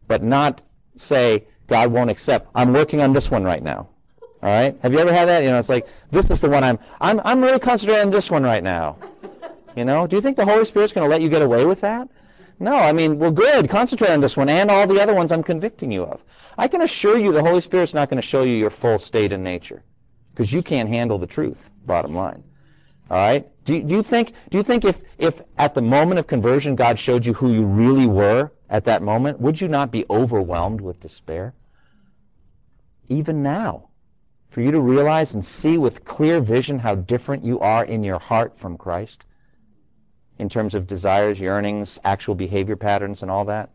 but 0.08 0.22
not 0.22 0.62
say, 0.96 1.46
God 1.66 1.92
won't 1.92 2.10
accept. 2.10 2.48
I'm 2.54 2.72
working 2.72 3.00
on 3.00 3.12
this 3.12 3.30
one 3.30 3.44
right 3.44 3.62
now. 3.62 3.88
All 4.42 4.50
right? 4.50 4.78
Have 4.82 4.92
you 4.92 4.98
ever 4.98 5.12
had 5.12 5.26
that? 5.26 5.42
You 5.42 5.50
know, 5.50 5.58
it's 5.58 5.68
like, 5.68 5.88
this 6.10 6.30
is 6.30 6.40
the 6.40 6.48
one 6.48 6.62
I'm, 6.62 6.78
I'm, 7.00 7.20
I'm 7.24 7.42
really 7.42 7.58
concentrating 7.58 8.06
on 8.06 8.10
this 8.10 8.30
one 8.30 8.42
right 8.42 8.62
now. 8.62 8.96
You 9.74 9.84
know, 9.84 10.06
do 10.06 10.16
you 10.16 10.22
think 10.22 10.36
the 10.36 10.44
Holy 10.44 10.64
Spirit's 10.64 10.92
going 10.92 11.04
to 11.04 11.10
let 11.10 11.20
you 11.20 11.28
get 11.28 11.42
away 11.42 11.66
with 11.66 11.80
that? 11.80 12.08
No, 12.58 12.74
I 12.74 12.92
mean, 12.92 13.18
well, 13.18 13.30
good. 13.30 13.68
Concentrate 13.68 14.10
on 14.10 14.20
this 14.20 14.36
one 14.36 14.48
and 14.48 14.70
all 14.70 14.86
the 14.86 15.00
other 15.00 15.14
ones 15.14 15.30
I'm 15.30 15.42
convicting 15.42 15.92
you 15.92 16.04
of. 16.04 16.22
I 16.56 16.68
can 16.68 16.80
assure 16.80 17.18
you 17.18 17.32
the 17.32 17.42
Holy 17.42 17.60
Spirit's 17.60 17.92
not 17.92 18.08
going 18.08 18.20
to 18.20 18.26
show 18.26 18.44
you 18.44 18.54
your 18.54 18.70
full 18.70 18.98
state 18.98 19.32
and 19.32 19.44
nature 19.44 19.82
because 20.32 20.52
you 20.52 20.62
can't 20.62 20.88
handle 20.88 21.18
the 21.18 21.26
truth, 21.26 21.58
bottom 21.84 22.14
line. 22.14 22.42
All 23.10 23.18
right? 23.18 23.46
Do 23.64 23.80
do 23.82 23.94
you 23.94 24.02
think 24.02 24.32
do 24.50 24.56
you 24.58 24.64
think 24.64 24.84
if 24.84 25.00
if 25.18 25.40
at 25.58 25.74
the 25.74 25.82
moment 25.82 26.18
of 26.18 26.26
conversion 26.26 26.76
God 26.76 26.98
showed 26.98 27.26
you 27.26 27.34
who 27.34 27.52
you 27.52 27.64
really 27.64 28.06
were 28.06 28.50
at 28.68 28.84
that 28.84 29.02
moment, 29.02 29.40
would 29.40 29.60
you 29.60 29.68
not 29.68 29.90
be 29.90 30.04
overwhelmed 30.10 30.80
with 30.80 31.00
despair? 31.00 31.54
Even 33.08 33.42
now, 33.42 33.88
for 34.50 34.60
you 34.60 34.70
to 34.72 34.80
realize 34.80 35.34
and 35.34 35.44
see 35.44 35.78
with 35.78 36.04
clear 36.04 36.40
vision 36.40 36.78
how 36.78 36.94
different 36.94 37.44
you 37.44 37.60
are 37.60 37.84
in 37.84 38.02
your 38.02 38.18
heart 38.18 38.58
from 38.58 38.76
Christ 38.76 39.26
in 40.38 40.48
terms 40.48 40.74
of 40.74 40.86
desires, 40.86 41.38
yearnings, 41.40 41.98
actual 42.04 42.34
behavior 42.34 42.76
patterns, 42.76 43.22
and 43.22 43.30
all 43.30 43.44
that. 43.46 43.70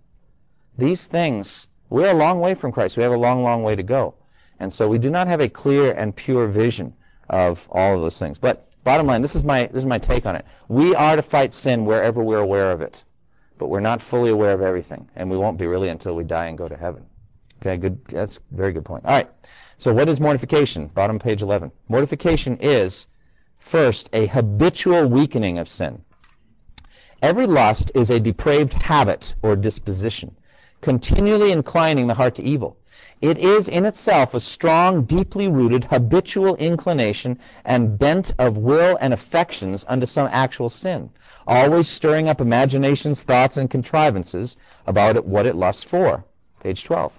These 0.77 1.07
things, 1.07 1.67
we're 1.89 2.11
a 2.11 2.13
long 2.13 2.39
way 2.39 2.53
from 2.55 2.71
Christ. 2.71 2.97
We 2.97 3.03
have 3.03 3.11
a 3.11 3.17
long, 3.17 3.43
long 3.43 3.63
way 3.63 3.75
to 3.75 3.83
go. 3.83 4.15
And 4.59 4.71
so 4.71 4.87
we 4.87 4.99
do 4.99 5.09
not 5.09 5.27
have 5.27 5.41
a 5.41 5.49
clear 5.49 5.91
and 5.91 6.15
pure 6.15 6.47
vision 6.47 6.93
of 7.29 7.67
all 7.71 7.95
of 7.95 8.01
those 8.01 8.19
things. 8.19 8.37
But 8.37 8.67
bottom 8.83 9.07
line, 9.07 9.21
this 9.21 9.35
is 9.35 9.43
my 9.43 9.67
this 9.67 9.81
is 9.81 9.85
my 9.85 9.97
take 9.97 10.25
on 10.25 10.35
it. 10.35 10.45
We 10.67 10.93
are 10.95 11.15
to 11.15 11.21
fight 11.21 11.53
sin 11.53 11.85
wherever 11.85 12.21
we're 12.21 12.39
aware 12.39 12.71
of 12.71 12.81
it. 12.81 13.03
But 13.61 13.69
we're 13.69 13.79
not 13.79 14.01
fully 14.01 14.31
aware 14.31 14.53
of 14.53 14.63
everything, 14.63 15.07
and 15.15 15.29
we 15.29 15.37
won't 15.37 15.59
be 15.59 15.67
really 15.67 15.89
until 15.89 16.15
we 16.15 16.23
die 16.23 16.47
and 16.47 16.57
go 16.57 16.67
to 16.67 16.75
heaven. 16.75 17.05
Okay, 17.61 17.77
good 17.77 18.03
that's 18.05 18.37
a 18.37 18.55
very 18.55 18.73
good 18.73 18.83
point. 18.83 19.05
All 19.05 19.11
right. 19.11 19.29
So 19.77 19.93
what 19.93 20.09
is 20.09 20.19
mortification? 20.19 20.87
Bottom 20.87 21.19
page 21.19 21.43
11. 21.43 21.71
Mortification 21.87 22.57
is 22.59 23.05
first 23.59 24.09
a 24.13 24.25
habitual 24.25 25.07
weakening 25.07 25.59
of 25.59 25.69
sin. 25.69 26.01
Every 27.21 27.45
lust 27.45 27.91
is 27.93 28.09
a 28.09 28.19
depraved 28.19 28.73
habit 28.73 29.35
or 29.43 29.55
disposition, 29.55 30.35
continually 30.81 31.51
inclining 31.51 32.07
the 32.07 32.15
heart 32.15 32.33
to 32.35 32.43
evil. 32.43 32.77
It 33.21 33.37
is 33.37 33.67
in 33.67 33.85
itself 33.85 34.33
a 34.33 34.39
strong, 34.39 35.03
deeply 35.03 35.47
rooted, 35.47 35.83
habitual 35.83 36.55
inclination 36.55 37.37
and 37.63 37.99
bent 37.99 38.33
of 38.39 38.57
will 38.57 38.97
and 38.99 39.13
affections 39.13 39.85
unto 39.87 40.07
some 40.07 40.27
actual 40.31 40.69
sin, 40.69 41.11
always 41.45 41.87
stirring 41.87 42.27
up 42.29 42.41
imaginations, 42.41 43.21
thoughts, 43.21 43.57
and 43.57 43.69
contrivances 43.69 44.57
about 44.87 45.17
it, 45.17 45.23
what 45.23 45.45
it 45.45 45.55
lusts 45.55 45.83
for. 45.83 46.23
Page 46.63 46.83
12. 46.83 47.13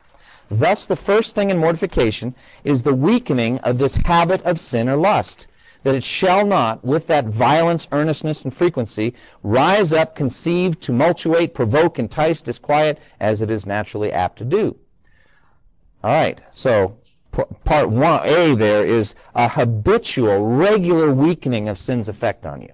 Thus, 0.51 0.87
the 0.87 0.97
first 0.97 1.37
thing 1.37 1.51
in 1.51 1.59
mortification 1.59 2.35
is 2.65 2.83
the 2.83 2.95
weakening 2.95 3.61
of 3.61 3.79
this 3.79 3.95
habit 3.95 4.43
of 4.43 4.59
sin 4.59 4.89
or 4.89 4.97
lust 4.97 5.47
that 5.85 5.95
it 5.95 6.03
shall 6.03 6.45
not, 6.45 6.85
with 6.85 7.07
that 7.07 7.27
violence, 7.27 7.87
earnestness, 7.93 8.43
and 8.43 8.53
frequency, 8.53 9.15
rise 9.45 9.93
up, 9.93 10.17
conceive, 10.17 10.81
tumultuate, 10.81 11.55
provoke, 11.55 12.01
entice, 12.01 12.41
disquiet, 12.41 12.99
as 13.21 13.41
it 13.41 13.51
is 13.53 13.67
naturally 13.67 14.13
apt 14.13 14.39
to 14.39 14.45
do. 14.45 14.77
All 16.05 16.11
right, 16.11 16.41
so 16.51 16.97
part 17.65 17.91
one 17.91 18.27
A 18.27 18.55
there 18.57 18.85
is 18.85 19.15
a 19.35 19.49
habitual, 19.49 20.45
regular 20.45 21.13
weakening 21.13 21.69
of 21.69 21.79
sin's 21.79 22.09
effect 22.09 22.45
on 22.45 22.61
you. 22.61 22.73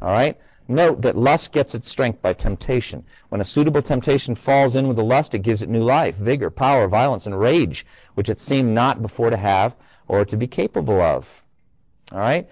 All 0.00 0.08
right? 0.08 0.38
Note 0.68 1.02
that 1.02 1.16
lust 1.16 1.52
gets 1.52 1.74
its 1.74 1.88
strength 1.88 2.20
by 2.20 2.32
temptation. 2.32 3.04
When 3.28 3.40
a 3.40 3.44
suitable 3.44 3.82
temptation 3.82 4.34
falls 4.34 4.74
in 4.76 4.88
with 4.88 4.96
the 4.96 5.04
lust, 5.04 5.34
it 5.34 5.40
gives 5.40 5.62
it 5.62 5.68
new 5.68 5.82
life, 5.82 6.16
vigor, 6.16 6.50
power, 6.50 6.88
violence, 6.88 7.26
and 7.26 7.38
rage, 7.38 7.86
which 8.14 8.28
it 8.28 8.40
seemed 8.40 8.74
not 8.74 9.00
before 9.00 9.30
to 9.30 9.36
have 9.36 9.76
or 10.08 10.24
to 10.24 10.36
be 10.36 10.46
capable 10.46 11.00
of. 11.00 11.42
All 12.10 12.18
right? 12.18 12.48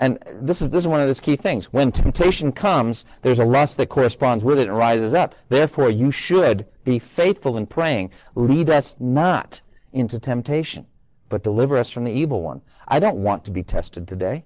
And 0.00 0.18
this 0.40 0.62
is 0.62 0.70
this 0.70 0.84
is 0.84 0.86
one 0.86 1.00
of 1.00 1.08
those 1.08 1.18
key 1.18 1.34
things. 1.34 1.72
When 1.72 1.90
temptation 1.90 2.52
comes, 2.52 3.04
there's 3.22 3.40
a 3.40 3.44
lust 3.44 3.78
that 3.78 3.88
corresponds 3.88 4.44
with 4.44 4.58
it 4.60 4.68
and 4.68 4.76
rises 4.76 5.12
up. 5.12 5.34
Therefore, 5.48 5.90
you 5.90 6.12
should 6.12 6.66
be 6.84 7.00
faithful 7.00 7.56
in 7.56 7.66
praying. 7.66 8.10
Lead 8.36 8.70
us 8.70 8.94
not 9.00 9.60
into 9.92 10.20
temptation, 10.20 10.86
but 11.28 11.42
deliver 11.42 11.76
us 11.76 11.90
from 11.90 12.04
the 12.04 12.12
evil 12.12 12.42
one. 12.42 12.60
I 12.86 13.00
don't 13.00 13.22
want 13.22 13.44
to 13.46 13.50
be 13.50 13.64
tested 13.64 14.06
today. 14.06 14.44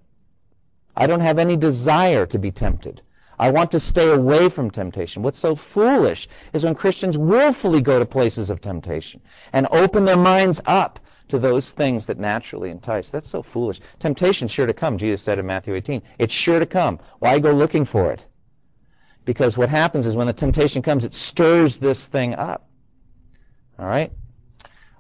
I 0.97 1.07
don't 1.07 1.21
have 1.21 1.39
any 1.39 1.57
desire 1.57 2.25
to 2.27 2.39
be 2.39 2.51
tempted. 2.51 3.03
I 3.39 3.51
want 3.51 3.73
to 3.73 3.81
stay 3.81 4.11
away 4.11 4.49
from 4.49 4.71
temptation. 4.71 5.23
What's 5.23 5.39
so 5.39 5.55
foolish 5.55 6.29
is 6.53 6.65
when 6.65 6.75
Christians 6.75 7.19
willfully 7.19 7.81
go 7.81 7.99
to 7.99 8.07
places 8.07 8.51
of 8.51 8.61
temptation 8.61 9.21
and 9.53 9.67
open 9.71 10.05
their 10.05 10.17
minds 10.17 10.61
up 10.65 10.99
to 11.33 11.39
those 11.39 11.73
things 11.73 12.05
that 12.05 12.19
naturally 12.19 12.69
entice. 12.69 13.09
That's 13.09 13.27
so 13.27 13.43
foolish. 13.43 13.81
Temptation's 13.99 14.51
sure 14.51 14.67
to 14.67 14.75
come, 14.75 14.99
Jesus 14.99 15.23
said 15.23 15.39
in 15.39 15.47
Matthew 15.47 15.75
18. 15.75 16.03
It's 16.19 16.35
sure 16.35 16.59
to 16.59 16.67
come. 16.67 16.99
Why 17.21 17.39
go 17.39 17.53
looking 17.53 17.87
for 17.87 18.13
it? 18.13 18.27
Because 19.25 19.57
what 19.57 19.71
happens 19.71 20.05
is 20.05 20.15
when 20.15 20.27
the 20.27 20.35
temptation 20.35 20.83
comes, 20.83 21.07
it 21.07 21.15
stirs 21.15 21.79
this 21.79 22.07
thing 22.07 22.35
up. 22.35 22.69
All 23.79 23.87
right? 23.87 24.13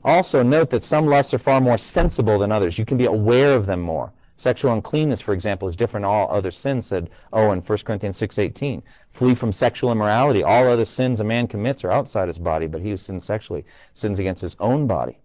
Also, 0.04 0.42
note 0.42 0.70
that 0.70 0.84
some 0.84 1.06
lusts 1.06 1.34
are 1.34 1.38
far 1.38 1.60
more 1.60 1.76
sensible 1.76 2.38
than 2.38 2.50
others. 2.50 2.78
You 2.78 2.86
can 2.86 2.96
be 2.96 3.04
aware 3.04 3.52
of 3.52 3.66
them 3.66 3.82
more. 3.82 4.10
Sexual 4.38 4.72
uncleanness, 4.72 5.20
for 5.20 5.34
example, 5.34 5.68
is 5.68 5.76
different 5.76 6.04
than 6.04 6.10
all 6.10 6.30
other 6.30 6.50
sins, 6.50 6.86
said 6.86 7.10
in 7.34 7.60
1 7.60 7.62
Corinthians 7.84 8.18
6.18. 8.18 8.82
Flee 9.10 9.34
from 9.34 9.52
sexual 9.52 9.92
immorality. 9.92 10.42
All 10.42 10.66
other 10.66 10.86
sins 10.86 11.20
a 11.20 11.24
man 11.24 11.46
commits 11.46 11.84
are 11.84 11.92
outside 11.92 12.28
his 12.28 12.38
body, 12.38 12.68
but 12.68 12.80
he 12.80 12.88
who 12.88 12.96
sins 12.96 13.22
sexually 13.22 13.66
sins 13.92 14.18
against 14.18 14.40
his 14.40 14.56
own 14.60 14.86
body. 14.86 15.18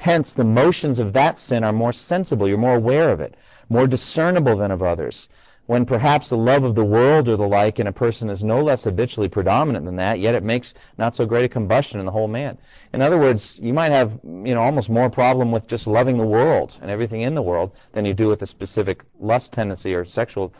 Hence, 0.00 0.32
the 0.32 0.44
motions 0.44 0.98
of 0.98 1.12
that 1.12 1.38
sin 1.38 1.62
are 1.62 1.72
more 1.72 1.92
sensible. 1.92 2.48
You're 2.48 2.58
more 2.58 2.76
aware 2.76 3.10
of 3.10 3.20
it, 3.20 3.36
more 3.68 3.86
discernible 3.86 4.56
than 4.56 4.70
of 4.70 4.82
others 4.82 5.28
when 5.70 5.86
perhaps 5.86 6.28
the 6.28 6.36
love 6.36 6.64
of 6.64 6.74
the 6.74 6.84
world 6.84 7.28
or 7.28 7.36
the 7.36 7.46
like 7.46 7.78
in 7.78 7.86
a 7.86 7.92
person 7.92 8.28
is 8.28 8.42
no 8.42 8.60
less 8.60 8.82
habitually 8.82 9.28
predominant 9.28 9.84
than 9.84 9.94
that, 9.94 10.18
yet 10.18 10.34
it 10.34 10.42
makes 10.42 10.74
not 10.98 11.14
so 11.14 11.24
great 11.24 11.44
a 11.44 11.48
combustion 11.48 12.00
in 12.00 12.06
the 12.06 12.10
whole 12.10 12.26
man. 12.26 12.58
In 12.92 13.00
other 13.00 13.18
words, 13.18 13.56
you 13.62 13.72
might 13.72 13.92
have, 13.92 14.18
you 14.24 14.52
know, 14.52 14.62
almost 14.62 14.90
more 14.90 15.08
problem 15.08 15.52
with 15.52 15.68
just 15.68 15.86
loving 15.86 16.18
the 16.18 16.26
world 16.26 16.76
and 16.82 16.90
everything 16.90 17.20
in 17.20 17.36
the 17.36 17.42
world 17.42 17.70
than 17.92 18.04
you 18.04 18.14
do 18.14 18.26
with 18.26 18.42
a 18.42 18.46
specific 18.46 19.04
lust 19.20 19.52
tendency 19.52 19.94
or 19.94 20.04
sexual 20.04 20.52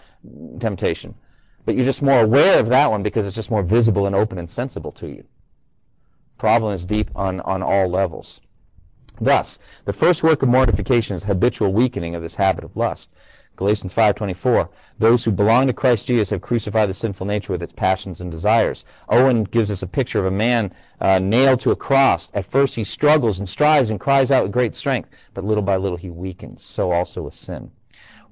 temptation. 0.60 1.14
But 1.64 1.74
you're 1.74 1.84
just 1.84 2.02
more 2.02 2.20
aware 2.20 2.60
of 2.60 2.68
that 2.68 2.90
one 2.90 3.02
because 3.02 3.26
it's 3.26 3.34
just 3.34 3.50
more 3.50 3.64
visible 3.64 4.06
and 4.06 4.14
open 4.14 4.38
and 4.38 4.48
sensible 4.48 4.92
to 4.92 5.08
you. 5.08 5.24
Problem 6.38 6.72
is 6.72 6.84
deep 6.84 7.10
on, 7.16 7.40
on 7.40 7.64
all 7.64 7.88
levels. 7.88 8.40
Thus, 9.20 9.58
the 9.84 9.92
first 9.92 10.22
work 10.22 10.42
of 10.42 10.48
mortification 10.48 11.14
is 11.14 11.24
habitual 11.24 11.74
weakening 11.74 12.14
of 12.14 12.22
this 12.22 12.34
habit 12.34 12.64
of 12.64 12.74
lust. 12.74 13.10
Galatians 13.56 13.92
5:24. 13.92 14.70
Those 14.98 15.22
who 15.22 15.30
belong 15.30 15.66
to 15.66 15.74
Christ 15.74 16.06
Jesus 16.06 16.30
have 16.30 16.40
crucified 16.40 16.88
the 16.88 16.94
sinful 16.94 17.26
nature 17.26 17.52
with 17.52 17.62
its 17.62 17.74
passions 17.74 18.22
and 18.22 18.30
desires. 18.30 18.86
Owen 19.10 19.44
gives 19.44 19.70
us 19.70 19.82
a 19.82 19.86
picture 19.86 20.18
of 20.18 20.24
a 20.24 20.30
man 20.30 20.72
uh, 21.02 21.18
nailed 21.18 21.60
to 21.60 21.70
a 21.70 21.76
cross. 21.76 22.30
At 22.32 22.46
first 22.46 22.74
he 22.74 22.82
struggles 22.82 23.38
and 23.38 23.46
strives 23.46 23.90
and 23.90 24.00
cries 24.00 24.30
out 24.30 24.44
with 24.44 24.52
great 24.52 24.74
strength, 24.74 25.10
but 25.34 25.44
little 25.44 25.62
by 25.62 25.76
little 25.76 25.98
he 25.98 26.08
weakens. 26.08 26.62
So 26.62 26.90
also 26.90 27.20
with 27.20 27.34
sin. 27.34 27.70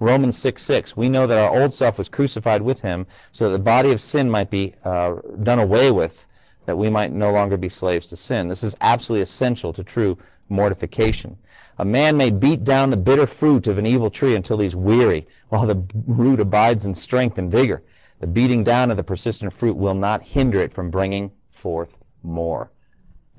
Romans 0.01 0.39
6:6. 0.39 0.97
We 0.97 1.11
know 1.11 1.27
that 1.27 1.37
our 1.37 1.61
old 1.61 1.75
self 1.75 1.99
was 1.99 2.09
crucified 2.09 2.63
with 2.63 2.81
him, 2.81 3.07
so 3.33 3.45
that 3.45 3.53
the 3.59 3.63
body 3.63 3.93
of 3.93 4.01
sin 4.01 4.31
might 4.31 4.49
be 4.49 4.75
uh, 4.83 5.17
done 5.43 5.59
away 5.59 5.91
with, 5.91 6.25
that 6.69 6.77
we 6.77 6.91
might 6.91 7.11
no 7.11 7.33
longer 7.33 7.57
be 7.57 7.71
slaves 7.71 8.09
to 8.09 8.15
sin. 8.15 8.47
This 8.47 8.63
is 8.63 8.77
absolutely 8.83 9.23
essential 9.23 9.73
to 9.73 9.83
true 9.83 10.19
mortification. 10.51 11.35
A 11.79 11.85
man 11.85 12.19
may 12.19 12.29
beat 12.29 12.63
down 12.63 12.91
the 12.91 12.97
bitter 12.99 13.27
fruit 13.27 13.69
of 13.69 13.79
an 13.79 13.87
evil 13.87 14.11
tree 14.11 14.35
until 14.35 14.59
he's 14.59 14.77
weary, 14.77 15.27
while 15.49 15.67
the 15.67 15.83
root 16.07 16.41
abides 16.41 16.85
in 16.85 16.95
strength 16.95 17.39
and 17.39 17.51
vigor. 17.51 17.83
The 18.21 18.27
beating 18.27 18.65
down 18.65 18.91
of 18.91 18.99
the 18.99 19.03
persistent 19.03 19.51
fruit 19.55 19.79
will 19.79 19.95
not 19.95 20.23
hinder 20.23 20.61
it 20.61 20.75
from 20.75 20.91
bringing 20.91 21.31
forth 21.53 21.97
more. 22.23 22.71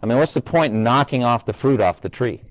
I 0.01 0.07
mean, 0.07 0.17
what's 0.17 0.34
the 0.34 0.41
point 0.41 0.73
in 0.73 0.82
knocking 0.82 1.23
off 1.23 1.45
the 1.45 1.53
fruit 1.53 1.82
off 1.82 2.01
the 2.01 2.09
tree? 2.09 2.41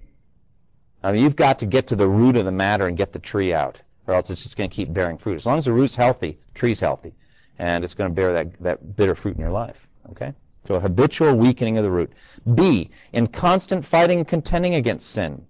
I 1.03 1.11
mean, 1.11 1.25
you've 1.25 1.35
got 1.35 1.59
to 1.59 1.67
get 1.67 1.89
to 1.89 1.97
the 1.97 2.07
root 2.07 2.37
of 2.37 2.45
the 2.45 2.53
matter 2.53 2.87
and 2.87 2.97
get 2.97 3.13
the 3.13 3.19
tree 3.19 3.53
out, 3.53 3.81
or 4.07 4.15
else 4.15 4.31
it's 4.31 4.45
just 4.45 4.57
going 4.57 4.71
to 4.71 4.77
keep 4.77 4.93
bearing 4.93 5.19
fruit. 5.19 5.35
As 5.35 5.45
long 5.45 5.59
as 5.59 5.65
the 5.65 5.73
root's 5.73 5.97
healthy, 5.97 6.39
the 6.53 6.55
tree's 6.57 6.79
healthy, 6.79 7.15
and 7.59 7.83
it's 7.83 7.95
going 7.95 8.11
to 8.11 8.15
bear 8.15 8.33
that, 8.33 8.63
that 8.63 8.97
bitter 8.97 9.17
fruit 9.17 9.35
in 9.35 9.41
your 9.41 9.51
life. 9.51 9.89
Okay? 10.11 10.33
So 10.69 10.75
a 10.75 10.81
habitual 10.81 11.35
weakening 11.35 11.79
of 11.79 11.83
the 11.83 11.91
root. 11.91 12.13
B, 12.55 12.91
in 13.15 13.29
constant 13.29 13.87
fighting 13.87 14.19
and 14.19 14.29
contending 14.29 14.75
against 14.75 15.09
sin. 15.09 15.47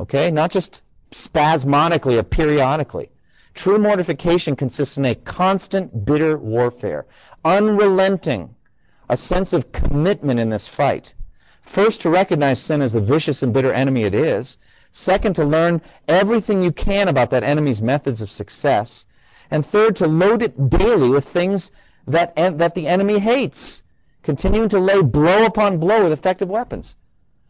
Okay? 0.00 0.32
Not 0.32 0.50
just 0.50 0.82
spasmodically 1.12 2.18
or 2.18 2.24
periodically. 2.24 3.12
True 3.54 3.78
mortification 3.78 4.56
consists 4.56 4.96
in 4.96 5.04
a 5.04 5.14
constant 5.14 6.04
bitter 6.04 6.36
warfare, 6.36 7.06
unrelenting, 7.44 8.56
a 9.08 9.16
sense 9.16 9.52
of 9.52 9.70
commitment 9.70 10.40
in 10.40 10.50
this 10.50 10.66
fight. 10.66 11.14
First, 11.60 12.00
to 12.00 12.10
recognize 12.10 12.58
sin 12.58 12.82
as 12.82 12.94
the 12.94 13.00
vicious 13.00 13.44
and 13.44 13.52
bitter 13.52 13.72
enemy 13.72 14.02
it 14.02 14.14
is. 14.14 14.58
Second, 14.90 15.36
to 15.36 15.44
learn 15.44 15.80
everything 16.08 16.60
you 16.60 16.72
can 16.72 17.06
about 17.06 17.30
that 17.30 17.44
enemy's 17.44 17.80
methods 17.80 18.20
of 18.20 18.32
success. 18.32 19.06
And 19.48 19.64
third, 19.64 19.94
to 19.96 20.08
load 20.08 20.42
it 20.42 20.70
daily 20.70 21.08
with 21.08 21.28
things 21.28 21.70
that, 22.08 22.34
that 22.34 22.74
the 22.74 22.88
enemy 22.88 23.20
hates, 23.20 23.80
continuing 24.22 24.68
to 24.70 24.78
lay 24.78 25.02
blow 25.02 25.46
upon 25.46 25.78
blow 25.78 26.04
with 26.04 26.12
effective 26.12 26.48
weapons. 26.48 26.94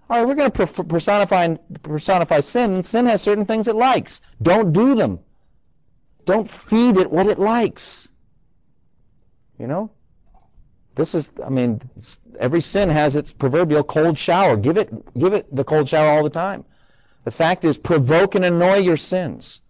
All 0.08 0.18
right, 0.18 0.26
we're 0.26 0.34
going 0.34 0.50
to 0.50 0.84
personify 0.84 1.54
personify 1.82 2.40
sin. 2.40 2.82
Sin 2.82 3.06
has 3.06 3.22
certain 3.22 3.46
things 3.46 3.68
it 3.68 3.76
likes. 3.76 4.20
Don't 4.40 4.72
do 4.72 4.94
them. 4.94 5.20
Don't 6.24 6.50
feed 6.50 6.98
it 6.98 7.10
what 7.10 7.26
it 7.26 7.38
likes. 7.38 8.08
You 9.58 9.66
know? 9.66 9.90
This 10.94 11.14
is 11.14 11.30
I 11.44 11.48
mean, 11.48 11.80
every 12.38 12.60
sin 12.60 12.90
has 12.90 13.16
its 13.16 13.32
proverbial 13.32 13.84
cold 13.84 14.18
shower. 14.18 14.56
Give 14.56 14.76
it 14.76 15.18
give 15.18 15.32
it 15.32 15.54
the 15.54 15.64
cold 15.64 15.88
shower 15.88 16.10
all 16.10 16.22
the 16.22 16.30
time. 16.30 16.64
The 17.24 17.30
fact 17.30 17.64
is 17.64 17.78
provoke 17.78 18.34
and 18.34 18.44
annoy 18.44 18.78
your 18.78 18.96
sins. 18.96 19.60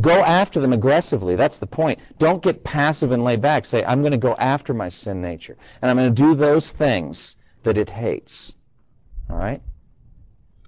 Go 0.00 0.22
after 0.22 0.60
them 0.60 0.72
aggressively. 0.72 1.34
That's 1.34 1.58
the 1.58 1.66
point. 1.66 1.98
Don't 2.18 2.42
get 2.42 2.62
passive 2.62 3.10
and 3.10 3.24
lay 3.24 3.36
back. 3.36 3.64
Say, 3.64 3.84
I'm 3.84 4.00
going 4.00 4.12
to 4.12 4.18
go 4.18 4.34
after 4.34 4.72
my 4.72 4.88
sin 4.88 5.20
nature. 5.20 5.56
And 5.82 5.90
I'm 5.90 5.96
going 5.96 6.14
to 6.14 6.22
do 6.22 6.34
those 6.34 6.70
things 6.70 7.36
that 7.64 7.76
it 7.76 7.90
hates. 7.90 8.54
All 9.28 9.36
right? 9.36 9.60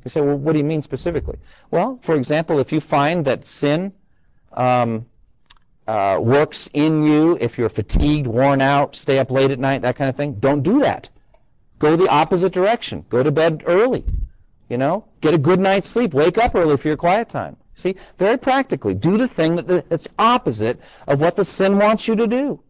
You 0.04 0.10
say, 0.10 0.20
well, 0.20 0.36
what 0.36 0.52
do 0.52 0.58
you 0.58 0.64
mean 0.64 0.82
specifically? 0.82 1.38
Well, 1.70 2.00
for 2.02 2.16
example, 2.16 2.58
if 2.58 2.72
you 2.72 2.80
find 2.80 3.24
that 3.26 3.46
sin 3.46 3.92
um, 4.52 5.06
uh, 5.86 6.18
works 6.20 6.68
in 6.72 7.04
you, 7.04 7.36
if 7.40 7.58
you're 7.58 7.68
fatigued, 7.68 8.26
worn 8.26 8.60
out, 8.60 8.96
stay 8.96 9.18
up 9.18 9.30
late 9.30 9.50
at 9.50 9.58
night, 9.58 9.82
that 9.82 9.96
kind 9.96 10.08
of 10.08 10.16
thing, 10.16 10.34
don't 10.34 10.62
do 10.62 10.80
that. 10.80 11.08
Go 11.78 11.96
the 11.96 12.08
opposite 12.08 12.52
direction. 12.52 13.04
Go 13.08 13.22
to 13.22 13.30
bed 13.30 13.62
early. 13.66 14.04
You 14.68 14.78
know, 14.78 15.04
get 15.20 15.34
a 15.34 15.38
good 15.38 15.60
night's 15.60 15.88
sleep. 15.88 16.14
Wake 16.14 16.38
up 16.38 16.54
early 16.54 16.76
for 16.76 16.88
your 16.88 16.96
quiet 16.96 17.28
time. 17.28 17.56
See, 17.80 17.96
very 18.18 18.36
practically, 18.36 18.94
do 18.94 19.16
the 19.16 19.26
thing 19.26 19.56
that 19.56 19.88
that's 19.88 20.06
opposite 20.18 20.78
of 21.06 21.20
what 21.20 21.36
the 21.36 21.44
sin 21.44 21.78
wants 21.78 22.06
you 22.06 22.16
to 22.16 22.26
do. 22.26 22.62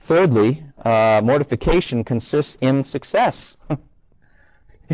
Thirdly, 0.00 0.64
uh, 0.84 1.22
mortification 1.24 2.04
consists 2.04 2.58
in 2.60 2.82
success. 2.82 3.56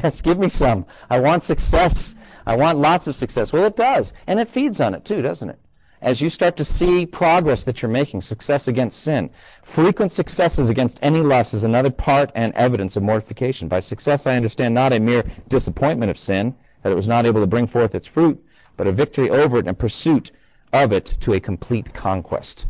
yes, 0.02 0.20
give 0.20 0.38
me 0.38 0.48
some. 0.48 0.86
I 1.10 1.18
want 1.20 1.42
success. 1.42 2.14
I 2.46 2.56
want 2.56 2.78
lots 2.78 3.08
of 3.08 3.16
success. 3.16 3.52
Well, 3.52 3.64
it 3.64 3.74
does. 3.74 4.12
And 4.26 4.38
it 4.38 4.48
feeds 4.48 4.80
on 4.80 4.94
it 4.94 5.04
too, 5.04 5.22
doesn't 5.22 5.50
it? 5.50 5.58
As 6.00 6.20
you 6.20 6.30
start 6.30 6.56
to 6.58 6.64
see 6.64 7.06
progress 7.06 7.64
that 7.64 7.82
you're 7.82 7.90
making, 7.90 8.20
success 8.20 8.68
against 8.68 9.00
sin. 9.00 9.30
Frequent 9.64 10.12
successes 10.12 10.70
against 10.70 10.98
any 11.02 11.20
lust 11.20 11.54
is 11.54 11.64
another 11.64 11.90
part 11.90 12.30
and 12.36 12.54
evidence 12.54 12.96
of 12.96 13.02
mortification. 13.02 13.66
By 13.66 13.80
success, 13.80 14.26
I 14.26 14.36
understand 14.36 14.74
not 14.74 14.92
a 14.92 15.00
mere 15.00 15.24
disappointment 15.48 16.10
of 16.10 16.18
sin, 16.18 16.54
that 16.82 16.92
it 16.92 16.96
was 16.96 17.08
not 17.08 17.26
able 17.26 17.40
to 17.40 17.48
bring 17.48 17.66
forth 17.66 17.96
its 17.96 18.06
fruit, 18.06 18.42
but 18.76 18.86
a 18.86 18.92
victory 18.92 19.28
over 19.28 19.58
it 19.58 19.66
and 19.66 19.76
pursuit 19.76 20.30
of 20.72 20.92
it 20.92 21.16
to 21.20 21.32
a 21.32 21.40
complete 21.40 21.92
conquest. 21.92 22.66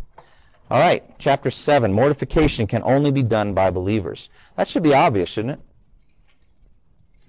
All 0.70 0.80
right, 0.80 1.04
chapter 1.18 1.50
7. 1.50 1.92
Mortification 1.92 2.66
can 2.66 2.82
only 2.82 3.10
be 3.10 3.22
done 3.22 3.52
by 3.52 3.70
believers. 3.70 4.30
That 4.56 4.68
should 4.68 4.82
be 4.82 4.94
obvious, 4.94 5.28
shouldn't 5.28 5.54
it? 5.54 5.60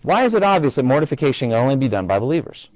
Why 0.02 0.24
is 0.24 0.34
it 0.34 0.43
obvious 0.43 0.76
that 0.76 0.84
mortification 0.84 1.50
can 1.50 1.58
only 1.58 1.76
be 1.76 1.89
done 1.89 2.08
by 2.08 2.20
believers? 2.20 2.70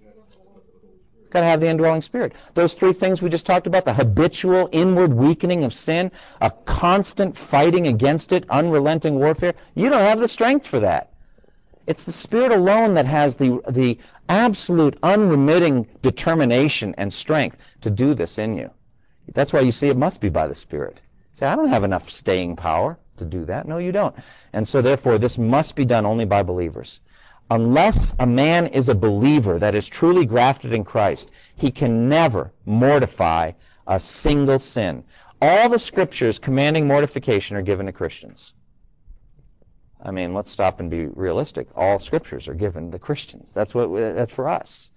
Got 1.33 1.41
to 1.41 1.47
have 1.47 1.61
the 1.61 1.67
indwelling 1.67 2.03
spirit. 2.03 2.33
Those 2.53 2.75
three 2.75 2.93
things 2.93 3.19
we 3.19 3.29
just 3.29 3.47
talked 3.47 3.65
about 3.65 3.85
the 3.85 3.93
habitual 3.93 4.69
inward 4.71 5.11
weakening 5.11 5.63
of 5.63 5.73
sin, 5.73 6.11
a 6.41 6.51
constant 6.51 7.35
fighting 7.35 7.87
against 7.87 8.31
it, 8.31 8.45
unrelenting 8.51 9.15
warfare. 9.15 9.55
You 9.73 9.89
don't 9.89 10.01
have 10.01 10.19
the 10.19 10.27
strength 10.27 10.67
for 10.67 10.79
that. 10.81 11.11
It's 11.87 12.03
the 12.03 12.11
Spirit 12.11 12.51
alone 12.51 12.93
that 12.93 13.07
has 13.07 13.35
the, 13.35 13.59
the 13.67 13.97
absolute 14.29 14.99
unremitting 15.01 15.87
determination 16.03 16.93
and 16.99 17.11
strength 17.11 17.57
to 17.81 17.89
do 17.89 18.13
this 18.13 18.37
in 18.37 18.53
you. 18.53 18.69
That's 19.33 19.51
why 19.51 19.61
you 19.61 19.71
see 19.71 19.87
it 19.87 19.97
must 19.97 20.21
be 20.21 20.29
by 20.29 20.47
the 20.47 20.53
Spirit. 20.53 21.01
Say, 21.33 21.47
I 21.47 21.55
don't 21.55 21.69
have 21.69 21.83
enough 21.83 22.11
staying 22.11 22.57
power 22.57 22.99
to 23.17 23.25
do 23.25 23.43
that. 23.45 23.67
No, 23.67 23.79
you 23.79 23.91
don't. 23.91 24.15
And 24.53 24.67
so 24.67 24.83
therefore, 24.83 25.17
this 25.17 25.39
must 25.39 25.75
be 25.75 25.83
done 25.83 26.05
only 26.05 26.25
by 26.25 26.43
believers. 26.43 27.01
Unless 27.51 28.15
a 28.19 28.25
man 28.25 28.67
is 28.67 28.89
a 28.89 28.95
believer 28.95 29.59
that 29.59 29.75
is 29.75 29.87
truly 29.87 30.25
grafted 30.25 30.73
in 30.73 30.83
Christ, 30.83 31.31
he 31.55 31.71
can 31.71 32.09
never 32.09 32.51
mortify 32.65 33.51
a 33.87 33.99
single 33.99 34.59
sin. 34.59 35.03
All 35.41 35.69
the 35.69 35.79
scriptures 35.79 36.39
commanding 36.39 36.87
mortification 36.87 37.57
are 37.57 37.61
given 37.61 37.85
to 37.85 37.91
Christians. 37.91 38.53
I 40.01 40.11
mean, 40.11 40.33
let's 40.33 40.51
stop 40.51 40.79
and 40.79 40.89
be 40.89 41.05
realistic. 41.05 41.67
All 41.75 41.99
scriptures 41.99 42.47
are 42.47 42.53
given 42.53 42.91
to 42.91 42.99
Christians. 42.99 43.53
That's 43.53 43.73
what 43.73 43.93
that's 43.93 44.31
for 44.31 44.49
us. 44.49 44.91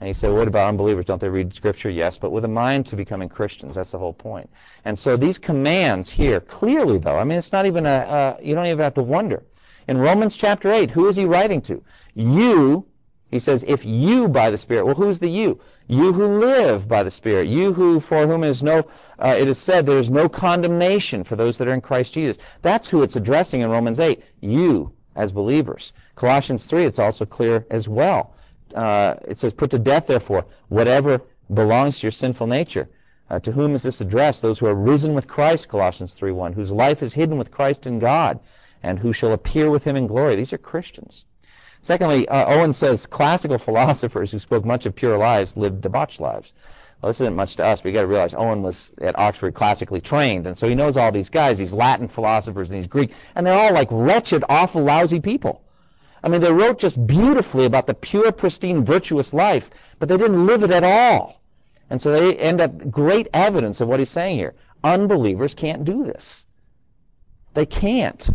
And 0.00 0.06
you 0.06 0.14
say, 0.14 0.30
what 0.30 0.46
about 0.46 0.68
unbelievers? 0.68 1.06
Don't 1.06 1.20
they 1.20 1.28
read 1.28 1.52
Scripture? 1.54 1.90
Yes, 1.90 2.18
but 2.18 2.30
with 2.30 2.44
a 2.44 2.48
mind 2.48 2.86
to 2.86 2.96
becoming 2.96 3.28
Christians. 3.28 3.74
That's 3.74 3.90
the 3.90 3.98
whole 3.98 4.12
point. 4.12 4.48
And 4.84 4.96
so 4.96 5.16
these 5.16 5.38
commands 5.38 6.08
here, 6.08 6.40
clearly 6.40 6.98
though, 6.98 7.16
I 7.16 7.24
mean, 7.24 7.36
it's 7.36 7.50
not 7.50 7.66
even 7.66 7.84
a, 7.84 7.90
uh, 7.90 8.36
you 8.40 8.54
don't 8.54 8.66
even 8.66 8.78
have 8.78 8.94
to 8.94 9.02
wonder. 9.02 9.42
In 9.88 9.96
Romans 9.96 10.36
chapter 10.36 10.70
8, 10.70 10.90
who 10.90 11.08
is 11.08 11.16
he 11.16 11.24
writing 11.24 11.62
to? 11.62 11.82
You, 12.14 12.84
he 13.30 13.38
says, 13.38 13.64
if 13.66 13.86
you 13.86 14.28
by 14.28 14.50
the 14.50 14.58
Spirit. 14.58 14.84
Well, 14.84 14.94
who's 14.94 15.18
the 15.18 15.30
you? 15.30 15.60
You 15.86 16.12
who 16.12 16.40
live 16.40 16.86
by 16.86 17.02
the 17.02 17.10
Spirit. 17.10 17.48
You 17.48 17.72
who, 17.72 17.98
for 17.98 18.26
whom 18.26 18.44
is 18.44 18.62
no, 18.62 18.86
uh, 19.18 19.34
it 19.38 19.48
is 19.48 19.56
said 19.56 19.86
there 19.86 19.96
is 19.96 20.10
no 20.10 20.28
condemnation 20.28 21.24
for 21.24 21.36
those 21.36 21.56
that 21.56 21.68
are 21.68 21.72
in 21.72 21.80
Christ 21.80 22.12
Jesus. 22.12 22.36
That's 22.60 22.88
who 22.88 23.02
it's 23.02 23.16
addressing 23.16 23.62
in 23.62 23.70
Romans 23.70 23.98
8. 23.98 24.22
You 24.42 24.92
as 25.16 25.32
believers. 25.32 25.94
Colossians 26.16 26.66
3, 26.66 26.84
it's 26.84 26.98
also 26.98 27.24
clear 27.24 27.66
as 27.70 27.88
well. 27.88 28.34
Uh, 28.74 29.14
it 29.26 29.38
says, 29.38 29.54
Put 29.54 29.70
to 29.70 29.78
death, 29.78 30.06
therefore, 30.06 30.44
whatever 30.68 31.22
belongs 31.54 31.98
to 31.98 32.06
your 32.06 32.12
sinful 32.12 32.46
nature. 32.46 32.90
Uh, 33.30 33.38
to 33.40 33.52
whom 33.52 33.74
is 33.74 33.82
this 33.82 34.02
addressed? 34.02 34.42
Those 34.42 34.58
who 34.58 34.66
are 34.66 34.74
risen 34.74 35.14
with 35.14 35.26
Christ, 35.26 35.68
Colossians 35.68 36.14
3.1, 36.14 36.52
whose 36.52 36.70
life 36.70 37.02
is 37.02 37.14
hidden 37.14 37.38
with 37.38 37.50
Christ 37.50 37.86
in 37.86 37.98
God, 37.98 38.38
and 38.82 38.98
who 38.98 39.12
shall 39.12 39.32
appear 39.32 39.70
with 39.70 39.84
him 39.84 39.96
in 39.96 40.06
glory. 40.06 40.36
These 40.36 40.52
are 40.52 40.58
Christians. 40.58 41.24
Secondly, 41.82 42.28
uh, 42.28 42.54
Owen 42.54 42.72
says 42.72 43.06
classical 43.06 43.58
philosophers 43.68 44.30
who 44.30 44.38
spoke 44.38 44.64
much 44.64 44.86
of 44.86 44.94
pure 44.94 45.16
lives 45.16 45.56
lived 45.56 45.80
debauched 45.80 46.20
lives. 46.20 46.52
Well, 47.00 47.10
this 47.10 47.20
isn't 47.20 47.36
much 47.36 47.56
to 47.56 47.64
us, 47.64 47.80
but 47.80 47.88
you 47.88 47.94
got 47.94 48.00
to 48.00 48.08
realize 48.08 48.34
Owen 48.34 48.62
was 48.62 48.92
at 49.00 49.16
Oxford 49.16 49.54
classically 49.54 50.00
trained, 50.00 50.48
and 50.48 50.58
so 50.58 50.68
he 50.68 50.74
knows 50.74 50.96
all 50.96 51.12
these 51.12 51.30
guys, 51.30 51.58
these 51.58 51.72
Latin 51.72 52.08
philosophers 52.08 52.70
and 52.70 52.78
these 52.78 52.88
Greek, 52.88 53.12
and 53.36 53.46
they're 53.46 53.54
all 53.54 53.72
like 53.72 53.88
wretched, 53.92 54.44
awful, 54.48 54.82
lousy 54.82 55.20
people. 55.20 55.62
I 56.24 56.28
mean, 56.28 56.40
they 56.40 56.52
wrote 56.52 56.80
just 56.80 57.06
beautifully 57.06 57.66
about 57.66 57.86
the 57.86 57.94
pure, 57.94 58.32
pristine, 58.32 58.84
virtuous 58.84 59.32
life, 59.32 59.70
but 60.00 60.08
they 60.08 60.16
didn't 60.16 60.46
live 60.46 60.64
it 60.64 60.72
at 60.72 60.82
all. 60.82 61.40
And 61.90 62.02
so 62.02 62.10
they 62.10 62.36
end 62.36 62.60
up 62.60 62.90
great 62.90 63.28
evidence 63.32 63.80
of 63.80 63.88
what 63.88 64.00
he's 64.00 64.10
saying 64.10 64.36
here. 64.36 64.54
Unbelievers 64.82 65.54
can't 65.54 65.84
do 65.84 66.04
this. 66.04 66.44
They 67.54 67.66
can't. 67.66 68.28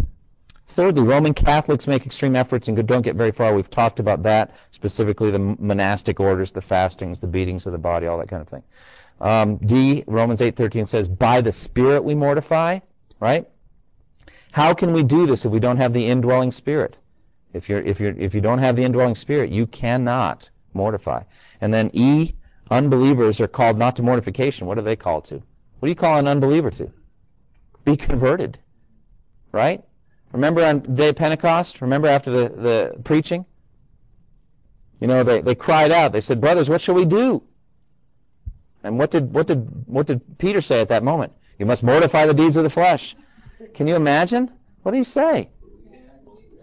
Thirdly, 0.74 1.04
Roman 1.04 1.36
Catholics 1.36 1.86
make 1.86 2.08
extreme 2.08 2.36
efforts 2.36 2.68
and 2.68 2.88
don't 2.88 3.04
get 3.04 3.16
very 3.16 3.32
far. 3.32 3.54
We've 3.54 3.70
talked 3.70 4.00
about 4.00 4.24
that, 4.24 4.56
specifically 4.72 5.30
the 5.30 5.38
monastic 5.38 6.20
orders, 6.20 6.52
the 6.52 6.62
fastings, 6.62 7.20
the 7.20 7.28
beatings 7.28 7.68
of 7.68 7.74
the 7.74 7.78
body, 7.78 8.08
all 8.08 8.18
that 8.18 8.28
kind 8.28 8.42
of 8.42 8.48
thing. 8.48 8.64
Um, 9.22 9.58
D, 9.58 10.04
Romans 10.08 10.42
8:13 10.42 10.86
says, 10.86 11.08
"By 11.08 11.42
the 11.42 11.52
Spirit 11.52 12.04
we 12.04 12.16
mortify." 12.16 12.80
Right? 13.20 13.48
How 14.52 14.74
can 14.74 14.94
we 14.94 15.04
do 15.04 15.28
this 15.28 15.46
if 15.46 15.52
we 15.52 15.60
don't 15.60 15.78
have 15.78 15.94
the 15.94 16.08
indwelling 16.08 16.50
Spirit? 16.50 16.98
If 17.54 17.70
you're 17.70 17.82
if 17.82 18.00
you're 18.00 18.18
if 18.18 18.34
you 18.34 18.42
don't 18.42 18.58
have 18.58 18.76
the 18.76 18.84
indwelling 18.84 19.16
Spirit, 19.16 19.52
you 19.52 19.68
cannot 19.68 20.50
mortify. 20.74 21.22
And 21.62 21.72
then 21.72 21.92
E, 21.94 22.34
unbelievers 22.72 23.40
are 23.40 23.48
called 23.48 23.78
not 23.78 23.96
to 23.98 24.02
mortification. 24.02 24.66
What 24.66 24.80
are 24.80 24.84
they 24.84 24.96
called 24.96 25.26
to? 25.26 25.36
What 25.36 25.86
do 25.86 25.90
you 25.90 25.96
call 25.96 26.18
an 26.18 26.28
unbeliever 26.28 26.72
to? 26.72 26.92
Be 27.86 27.96
converted. 27.96 28.58
Right? 29.52 29.84
Remember 30.34 30.66
on 30.66 30.96
day 30.96 31.10
of 31.10 31.16
Pentecost? 31.16 31.82
Remember 31.82 32.08
after 32.08 32.32
the, 32.32 32.50
the 32.50 33.02
preaching? 33.04 33.46
You 35.00 35.08
know, 35.08 35.24
they, 35.24 35.42
they 35.42 35.56
cried 35.56 35.92
out. 35.92 36.12
They 36.12 36.22
said, 36.22 36.42
Brothers, 36.42 36.70
what 36.70 36.82
shall 36.82 36.96
we 36.96 37.06
do? 37.06 37.44
And 38.84 38.98
what 38.98 39.12
did, 39.12 39.34
what, 39.34 39.48
did, 39.48 39.70
what 39.86 40.08
did 40.08 40.38
Peter 40.40 40.60
say 40.60 40.82
at 40.82 40.90
that 40.90 41.04
moment? 41.04 41.34
You 41.60 41.66
must 41.66 41.84
mortify 41.84 42.26
the 42.26 42.34
deeds 42.34 42.58
of 42.58 42.64
the 42.64 42.70
flesh. 42.70 43.16
Can 43.74 43.88
you 43.88 43.96
imagine? 43.96 44.52
What 44.82 44.92
did 44.92 44.98
he 44.98 45.04
say? 45.04 45.50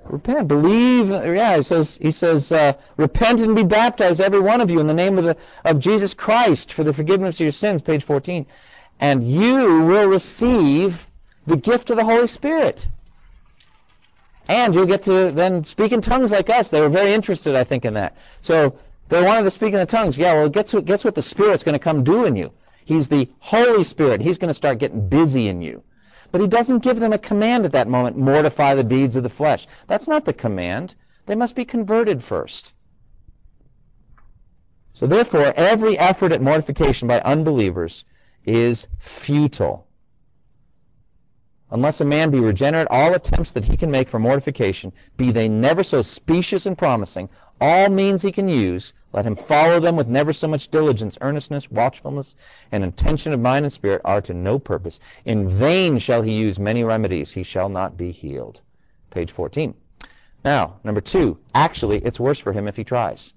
Repent, 0.04 0.48
believe. 0.48 1.10
Yeah, 1.10 1.58
he 1.58 1.62
says. 1.62 1.96
He 2.00 2.10
says, 2.10 2.50
uh, 2.50 2.72
repent 2.96 3.40
and 3.40 3.54
be 3.54 3.62
baptized, 3.62 4.20
every 4.20 4.40
one 4.40 4.60
of 4.60 4.68
you, 4.68 4.80
in 4.80 4.88
the 4.88 4.94
name 4.94 5.18
of 5.18 5.24
the 5.24 5.36
of 5.64 5.78
Jesus 5.78 6.14
Christ 6.14 6.72
for 6.72 6.82
the 6.82 6.92
forgiveness 6.92 7.36
of 7.36 7.40
your 7.40 7.52
sins. 7.52 7.80
Page 7.80 8.02
14, 8.02 8.46
and 8.98 9.30
you 9.30 9.84
will 9.84 10.08
receive 10.08 11.06
the 11.46 11.56
gift 11.56 11.90
of 11.90 11.96
the 11.96 12.04
Holy 12.04 12.26
Spirit. 12.26 12.88
And 14.50 14.74
you'll 14.74 14.86
get 14.86 15.04
to 15.04 15.30
then 15.30 15.62
speak 15.62 15.92
in 15.92 16.00
tongues 16.00 16.32
like 16.32 16.50
us. 16.50 16.70
They 16.70 16.80
were 16.80 16.88
very 16.88 17.14
interested, 17.14 17.54
I 17.54 17.62
think, 17.62 17.84
in 17.84 17.94
that. 17.94 18.16
So 18.40 18.80
they 19.08 19.22
wanted 19.22 19.44
to 19.44 19.50
speak 19.52 19.74
in 19.74 19.78
the 19.78 19.86
tongues. 19.86 20.18
Yeah, 20.18 20.34
well, 20.34 20.48
guess 20.48 20.74
what, 20.74 20.84
guess 20.84 21.04
what 21.04 21.14
the 21.14 21.22
Spirit's 21.22 21.62
going 21.62 21.76
to 21.76 21.78
come 21.78 22.02
do 22.02 22.24
in 22.24 22.34
you? 22.34 22.50
He's 22.84 23.08
the 23.08 23.30
Holy 23.38 23.84
Spirit. 23.84 24.20
He's 24.20 24.38
going 24.38 24.48
to 24.48 24.54
start 24.54 24.78
getting 24.78 25.08
busy 25.08 25.46
in 25.46 25.62
you. 25.62 25.84
But 26.32 26.40
he 26.40 26.48
doesn't 26.48 26.80
give 26.80 26.98
them 26.98 27.12
a 27.12 27.18
command 27.18 27.64
at 27.64 27.72
that 27.72 27.86
moment, 27.86 28.18
mortify 28.18 28.74
the 28.74 28.82
deeds 28.82 29.14
of 29.14 29.22
the 29.22 29.30
flesh. 29.30 29.68
That's 29.86 30.08
not 30.08 30.24
the 30.24 30.32
command. 30.32 30.96
They 31.26 31.36
must 31.36 31.54
be 31.54 31.64
converted 31.64 32.24
first. 32.24 32.72
So 34.94 35.06
therefore, 35.06 35.54
every 35.56 35.96
effort 35.96 36.32
at 36.32 36.42
mortification 36.42 37.06
by 37.06 37.20
unbelievers 37.20 38.04
is 38.44 38.88
futile. 38.98 39.86
Unless 41.72 42.00
a 42.00 42.04
man 42.04 42.30
be 42.30 42.40
regenerate, 42.40 42.88
all 42.90 43.14
attempts 43.14 43.52
that 43.52 43.64
he 43.64 43.76
can 43.76 43.90
make 43.90 44.08
for 44.08 44.18
mortification, 44.18 44.92
be 45.16 45.30
they 45.30 45.48
never 45.48 45.84
so 45.84 46.02
specious 46.02 46.66
and 46.66 46.76
promising, 46.76 47.28
all 47.60 47.88
means 47.88 48.22
he 48.22 48.32
can 48.32 48.48
use, 48.48 48.92
let 49.12 49.24
him 49.24 49.36
follow 49.36 49.78
them 49.78 49.94
with 49.94 50.08
never 50.08 50.32
so 50.32 50.48
much 50.48 50.68
diligence, 50.68 51.16
earnestness, 51.20 51.70
watchfulness, 51.70 52.34
and 52.72 52.82
intention 52.82 53.32
of 53.32 53.40
mind 53.40 53.64
and 53.64 53.72
spirit, 53.72 54.00
are 54.04 54.20
to 54.20 54.34
no 54.34 54.58
purpose. 54.58 54.98
In 55.24 55.48
vain 55.48 55.98
shall 55.98 56.22
he 56.22 56.32
use 56.32 56.58
many 56.58 56.82
remedies, 56.82 57.30
he 57.30 57.44
shall 57.44 57.68
not 57.68 57.96
be 57.96 58.10
healed. 58.10 58.60
Page 59.10 59.30
14. 59.30 59.74
Now, 60.44 60.76
number 60.82 61.00
two, 61.00 61.38
actually, 61.54 61.98
it's 61.98 62.18
worse 62.18 62.38
for 62.38 62.52
him 62.52 62.66
if 62.66 62.76
he 62.76 62.84
tries. 62.84 63.32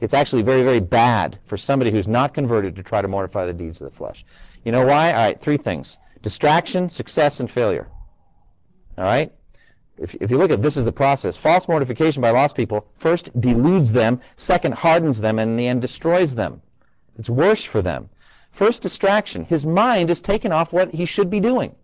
It's 0.00 0.14
actually 0.14 0.42
very, 0.42 0.62
very 0.62 0.80
bad 0.80 1.38
for 1.46 1.56
somebody 1.56 1.90
who's 1.90 2.08
not 2.08 2.34
converted 2.34 2.76
to 2.76 2.82
try 2.82 3.00
to 3.00 3.08
mortify 3.08 3.46
the 3.46 3.52
deeds 3.52 3.80
of 3.80 3.88
the 3.88 3.96
flesh. 3.96 4.24
You 4.64 4.72
know 4.72 4.84
why? 4.84 5.12
All 5.12 5.18
right, 5.18 5.40
three 5.40 5.56
things. 5.56 5.96
Distraction, 6.22 6.88
success, 6.88 7.40
and 7.40 7.50
failure. 7.50 7.88
All 8.96 9.04
right? 9.04 9.32
If, 9.98 10.14
if 10.14 10.30
you 10.30 10.38
look 10.38 10.50
at 10.50 10.62
this 10.62 10.76
is 10.76 10.84
the 10.84 10.92
process. 10.92 11.36
False 11.36 11.68
mortification 11.68 12.22
by 12.22 12.30
lost 12.30 12.56
people 12.56 12.86
first 12.98 13.28
deludes 13.38 13.92
them, 13.92 14.20
second 14.36 14.74
hardens 14.74 15.20
them, 15.20 15.38
and 15.38 15.52
in 15.52 15.56
the 15.56 15.68
end 15.68 15.82
destroys 15.82 16.34
them. 16.34 16.62
It's 17.18 17.28
worse 17.28 17.62
for 17.64 17.82
them. 17.82 18.08
First 18.52 18.82
distraction. 18.82 19.44
His 19.44 19.64
mind 19.64 20.10
is 20.10 20.20
taken 20.20 20.52
off 20.52 20.72
what 20.72 20.92
he 20.92 21.06
should 21.06 21.30
be 21.30 21.40
doing. 21.40 21.74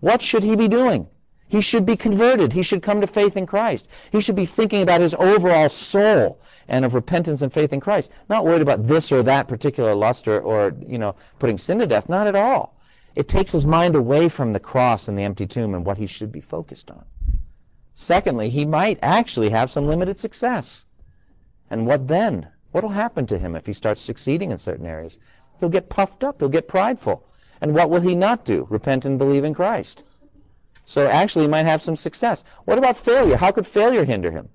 What 0.00 0.20
should 0.20 0.42
he 0.42 0.56
be 0.56 0.68
doing? 0.68 1.06
He 1.48 1.60
should 1.60 1.86
be 1.86 1.96
converted. 1.96 2.52
He 2.52 2.62
should 2.62 2.82
come 2.82 3.00
to 3.00 3.06
faith 3.06 3.36
in 3.36 3.46
Christ. 3.46 3.88
He 4.10 4.20
should 4.20 4.36
be 4.36 4.46
thinking 4.46 4.82
about 4.82 5.00
his 5.00 5.14
overall 5.14 5.68
soul 5.68 6.40
and 6.68 6.84
of 6.84 6.94
repentance 6.94 7.42
and 7.42 7.52
faith 7.52 7.72
in 7.72 7.80
Christ. 7.80 8.10
Not 8.28 8.44
worried 8.44 8.62
about 8.62 8.86
this 8.86 9.12
or 9.12 9.22
that 9.22 9.48
particular 9.48 9.94
lust 9.94 10.26
or, 10.26 10.40
or 10.40 10.74
you 10.86 10.98
know, 10.98 11.16
putting 11.38 11.58
sin 11.58 11.78
to 11.78 11.86
death. 11.86 12.08
Not 12.08 12.26
at 12.26 12.34
all. 12.34 12.73
It 13.14 13.28
takes 13.28 13.52
his 13.52 13.64
mind 13.64 13.94
away 13.94 14.28
from 14.28 14.52
the 14.52 14.60
cross 14.60 15.08
and 15.08 15.16
the 15.16 15.22
empty 15.22 15.46
tomb 15.46 15.74
and 15.74 15.86
what 15.86 15.98
he 15.98 16.06
should 16.06 16.32
be 16.32 16.40
focused 16.40 16.90
on. 16.90 17.04
Secondly, 17.94 18.48
he 18.48 18.64
might 18.64 18.98
actually 19.02 19.50
have 19.50 19.70
some 19.70 19.86
limited 19.86 20.18
success. 20.18 20.84
And 21.70 21.86
what 21.86 22.08
then? 22.08 22.48
What 22.72 22.82
will 22.82 22.90
happen 22.90 23.26
to 23.26 23.38
him 23.38 23.54
if 23.54 23.66
he 23.66 23.72
starts 23.72 24.00
succeeding 24.00 24.50
in 24.50 24.58
certain 24.58 24.86
areas? 24.86 25.18
He'll 25.60 25.68
get 25.68 25.88
puffed 25.88 26.24
up. 26.24 26.40
He'll 26.40 26.48
get 26.48 26.66
prideful. 26.66 27.24
And 27.60 27.72
what 27.72 27.88
will 27.88 28.00
he 28.00 28.16
not 28.16 28.44
do? 28.44 28.66
Repent 28.68 29.04
and 29.04 29.16
believe 29.16 29.44
in 29.44 29.54
Christ. 29.54 30.02
So 30.84 31.06
actually, 31.06 31.44
he 31.44 31.50
might 31.50 31.66
have 31.66 31.82
some 31.82 31.96
success. 31.96 32.42
What 32.64 32.78
about 32.78 32.96
failure? 32.96 33.36
How 33.36 33.52
could 33.52 33.66
failure 33.66 34.04
hinder 34.04 34.32
him? 34.32 34.48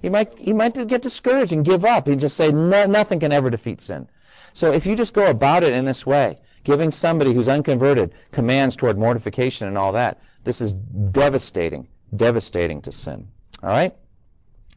He 0.00 0.08
might, 0.08 0.36
he 0.38 0.54
might 0.54 0.88
get 0.88 1.02
discouraged 1.02 1.52
and 1.52 1.64
give 1.64 1.84
up. 1.84 2.08
He'd 2.08 2.20
just 2.20 2.36
say, 2.36 2.50
no, 2.50 2.86
nothing 2.86 3.20
can 3.20 3.30
ever 3.30 3.50
defeat 3.50 3.82
sin. 3.82 4.08
So 4.54 4.72
if 4.72 4.86
you 4.86 4.96
just 4.96 5.12
go 5.12 5.28
about 5.28 5.62
it 5.62 5.74
in 5.74 5.84
this 5.84 6.06
way, 6.06 6.38
giving 6.64 6.90
somebody 6.90 7.32
who's 7.32 7.48
unconverted 7.48 8.12
commands 8.32 8.76
toward 8.76 8.98
mortification 8.98 9.68
and 9.68 9.78
all 9.78 9.92
that, 9.92 10.20
this 10.44 10.60
is 10.60 10.72
devastating, 10.72 11.88
devastating 12.16 12.82
to 12.82 12.92
sin. 12.92 13.28
All 13.62 13.68
right? 13.68 13.94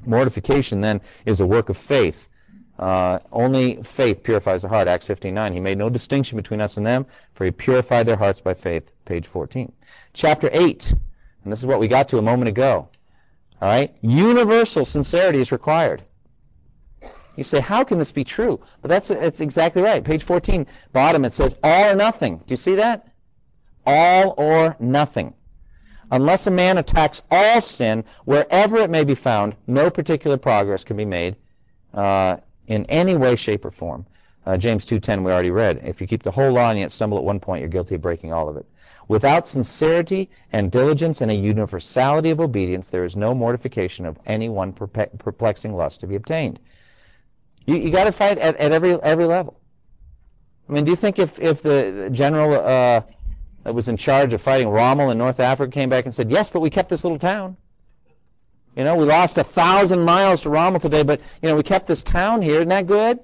Mortification 0.06 0.82
then 0.82 1.02
is 1.26 1.40
a 1.40 1.46
work 1.46 1.70
of 1.70 1.78
faith. 1.78 2.28
Uh, 2.78 3.20
only 3.32 3.82
faith 3.84 4.24
purifies 4.24 4.64
the 4.64 4.68
heart. 4.68 4.88
Acts 4.88 5.08
15:9. 5.08 5.54
He 5.54 5.60
made 5.60 5.78
no 5.78 5.90
distinction 5.90 6.36
between 6.36 6.60
us 6.60 6.78
and 6.78 6.86
them, 6.86 7.06
for 7.34 7.46
he 7.46 7.52
purified 7.52 8.06
their 8.08 8.16
hearts 8.16 8.42
by 8.42 8.54
faith. 8.54 8.90
Page 9.06 9.28
14. 9.28 9.72
Chapter 10.14 10.50
8, 10.52 10.94
and 11.44 11.52
this 11.52 11.60
is 11.60 11.66
what 11.66 11.80
we 11.80 11.88
got 11.88 12.10
to 12.10 12.18
a 12.18 12.22
moment 12.22 12.50
ago. 12.50 12.90
All 13.62 13.68
right? 13.70 13.96
Universal 14.02 14.86
sincerity 14.86 15.40
is 15.40 15.52
required. 15.52 16.04
You 17.36 17.44
say, 17.44 17.60
how 17.60 17.84
can 17.84 17.98
this 17.98 18.12
be 18.12 18.24
true? 18.24 18.60
But 18.82 18.90
that's, 18.90 19.08
that's 19.08 19.42
exactly 19.42 19.82
right. 19.82 20.04
Page 20.04 20.24
14, 20.24 20.68
bottom, 20.92 21.26
it 21.26 21.34
says 21.34 21.56
all 21.64 21.92
or 21.92 21.96
nothing. 21.96 22.38
Do 22.38 22.46
you 22.48 22.58
see 22.58 22.76
that? 22.76 23.08
All 23.86 24.36
or 24.38 24.76
nothing. 24.80 25.34
Unless 26.12 26.46
a 26.46 26.52
man 26.52 26.78
attacks 26.78 27.24
all 27.32 27.60
sin, 27.60 28.04
wherever 28.26 28.78
it 28.78 28.92
may 28.92 29.04
be 29.04 29.16
found, 29.16 29.56
no 29.66 29.90
particular 29.90 30.38
progress 30.38 30.84
can 30.84 30.96
be 30.96 31.06
made 31.06 31.36
uh, 31.94 32.38
in 32.68 32.86
any 32.86 33.16
way, 33.16 33.36
shape, 33.36 33.66
or 33.66 33.72
form. 33.72 34.06
Uh, 34.46 34.58
James 34.58 34.86
2.10 34.86 35.24
we 35.24 35.32
already 35.32 35.50
read. 35.50 35.82
If 35.84 36.02
you 36.02 36.08
keep 36.08 36.22
the 36.22 36.32
whole 36.32 36.52
law 36.52 36.70
and 36.70 36.78
yet 36.78 36.92
stumble 36.92 37.18
at 37.18 37.24
one 37.24 37.40
point, 37.40 37.62
you're 37.62 37.70
guilty 37.70 37.96
of 37.96 38.02
breaking 38.02 38.32
all 38.32 38.48
of 38.48 38.58
it. 38.58 38.66
Without 39.08 39.48
sincerity 39.48 40.30
and 40.52 40.72
diligence 40.72 41.22
and 41.22 41.32
a 41.32 41.36
universality 41.36 42.30
of 42.30 42.40
obedience, 42.40 42.90
there 42.90 43.04
is 43.04 43.16
no 43.16 43.34
mortification 43.34 44.06
of 44.06 44.20
any 44.26 44.50
one 44.50 44.72
perplexing 44.72 45.76
lust 45.76 46.00
to 46.02 46.08
be 46.08 46.16
obtained. 46.16 46.60
You, 47.66 47.78
you 47.78 47.92
got 47.92 48.06
to 48.06 48.12
fight 48.12 48.38
at, 48.38 48.58
at 48.58 48.72
every 48.72 49.02
every 49.02 49.26
level. 49.26 49.60
I 50.68 50.74
mean, 50.74 50.86
do 50.86 50.92
you 50.92 50.98
think 50.98 51.20
if 51.20 51.40
if 51.40 51.62
the 51.62 52.10
general 52.12 52.54
uh, 52.54 53.02
that 53.64 53.74
was 53.74 53.90
in 53.90 53.98
charge 53.98 54.34
of 54.34 54.42
fighting 54.42 54.70
Rommel 54.70 55.12
in 55.12 55.18
North 55.18 55.40
Africa 55.40 55.72
came 55.72 55.90
back 55.90 56.06
and 56.06 56.14
said, 56.14 56.32
"Yes, 56.32 56.50
but 56.50 56.60
we 56.60 56.70
kept 56.70 56.90
this 56.90 57.04
little 57.04 57.20
town. 57.20 57.58
You 58.76 58.84
know, 58.84 58.96
we 58.96 59.06
lost 59.06 59.38
a 59.38 59.44
thousand 59.44 60.04
miles 60.04 60.42
to 60.42 60.50
Rommel 60.50 60.80
today, 60.80 61.04
but 61.04 61.22
you 61.42 61.50
know, 61.50 61.56
we 61.56 61.64
kept 61.64 61.88
this 61.88 62.04
town 62.04 62.42
here. 62.42 62.56
Isn't 62.56 62.70
that 62.70 62.88
good?" 62.88 63.20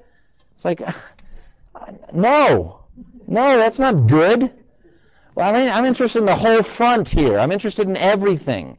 It's 0.55 0.65
like, 0.65 0.81
no, 2.13 2.81
no, 3.27 3.57
that's 3.57 3.79
not 3.79 4.07
good. 4.07 4.51
Well, 5.35 5.55
I 5.55 5.57
mean, 5.57 5.69
I'm 5.69 5.85
interested 5.85 6.19
in 6.19 6.25
the 6.25 6.35
whole 6.35 6.63
front 6.63 7.07
here. 7.07 7.39
I'm 7.39 7.53
interested 7.53 7.87
in 7.87 7.95
everything. 7.95 8.77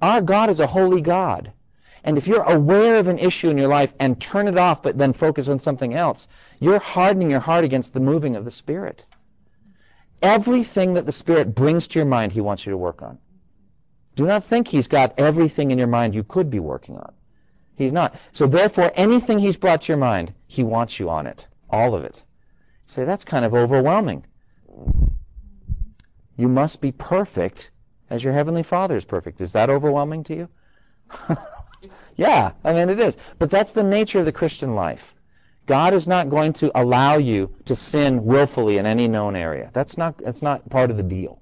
Our 0.00 0.22
God 0.22 0.50
is 0.50 0.60
a 0.60 0.66
holy 0.66 1.00
God. 1.00 1.52
And 2.06 2.16
if 2.16 2.28
you're 2.28 2.42
aware 2.42 2.98
of 2.98 3.08
an 3.08 3.18
issue 3.18 3.50
in 3.50 3.58
your 3.58 3.66
life 3.66 3.92
and 3.98 4.20
turn 4.20 4.46
it 4.46 4.56
off 4.56 4.80
but 4.80 4.96
then 4.96 5.12
focus 5.12 5.48
on 5.48 5.58
something 5.58 5.92
else, 5.92 6.28
you're 6.60 6.78
hardening 6.78 7.30
your 7.32 7.40
heart 7.40 7.64
against 7.64 7.92
the 7.92 8.00
moving 8.00 8.36
of 8.36 8.44
the 8.44 8.50
Spirit. 8.52 9.04
Everything 10.22 10.94
that 10.94 11.04
the 11.04 11.10
Spirit 11.10 11.52
brings 11.52 11.88
to 11.88 11.98
your 11.98 12.06
mind, 12.06 12.30
He 12.30 12.40
wants 12.40 12.64
you 12.64 12.70
to 12.70 12.76
work 12.76 13.02
on. 13.02 13.18
Do 14.14 14.24
not 14.24 14.44
think 14.44 14.68
He's 14.68 14.86
got 14.86 15.18
everything 15.18 15.72
in 15.72 15.78
your 15.78 15.88
mind 15.88 16.14
you 16.14 16.22
could 16.22 16.48
be 16.48 16.60
working 16.60 16.96
on. 16.96 17.12
He's 17.74 17.92
not. 17.92 18.14
So 18.30 18.46
therefore, 18.46 18.92
anything 18.94 19.40
He's 19.40 19.56
brought 19.56 19.82
to 19.82 19.88
your 19.88 19.98
mind, 19.98 20.32
He 20.46 20.62
wants 20.62 21.00
you 21.00 21.10
on 21.10 21.26
it. 21.26 21.44
All 21.68 21.96
of 21.96 22.04
it. 22.04 22.22
You 22.86 22.92
say, 22.92 23.04
that's 23.04 23.24
kind 23.24 23.44
of 23.44 23.52
overwhelming. 23.52 24.24
You 26.36 26.46
must 26.48 26.80
be 26.80 26.92
perfect 26.92 27.72
as 28.10 28.22
your 28.22 28.32
Heavenly 28.32 28.62
Father 28.62 28.96
is 28.96 29.04
perfect. 29.04 29.40
Is 29.40 29.52
that 29.54 29.70
overwhelming 29.70 30.22
to 30.24 30.36
you? 30.36 30.48
yeah, 32.16 32.52
I 32.64 32.72
mean 32.72 32.88
it 32.88 33.00
is. 33.00 33.16
But 33.38 33.50
that's 33.50 33.72
the 33.72 33.84
nature 33.84 34.20
of 34.20 34.26
the 34.26 34.32
Christian 34.32 34.74
life. 34.74 35.14
God 35.66 35.94
is 35.94 36.06
not 36.06 36.30
going 36.30 36.52
to 36.54 36.70
allow 36.78 37.16
you 37.16 37.52
to 37.64 37.74
sin 37.74 38.24
willfully 38.24 38.78
in 38.78 38.86
any 38.86 39.08
known 39.08 39.34
area. 39.34 39.70
That's 39.72 39.98
not 39.98 40.18
that's 40.18 40.42
not 40.42 40.68
part 40.70 40.90
of 40.90 40.96
the 40.96 41.02
deal. 41.02 41.40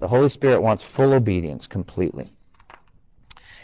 The 0.00 0.08
Holy 0.08 0.28
Spirit 0.28 0.60
wants 0.60 0.84
full 0.84 1.12
obedience 1.12 1.66
completely. 1.66 2.30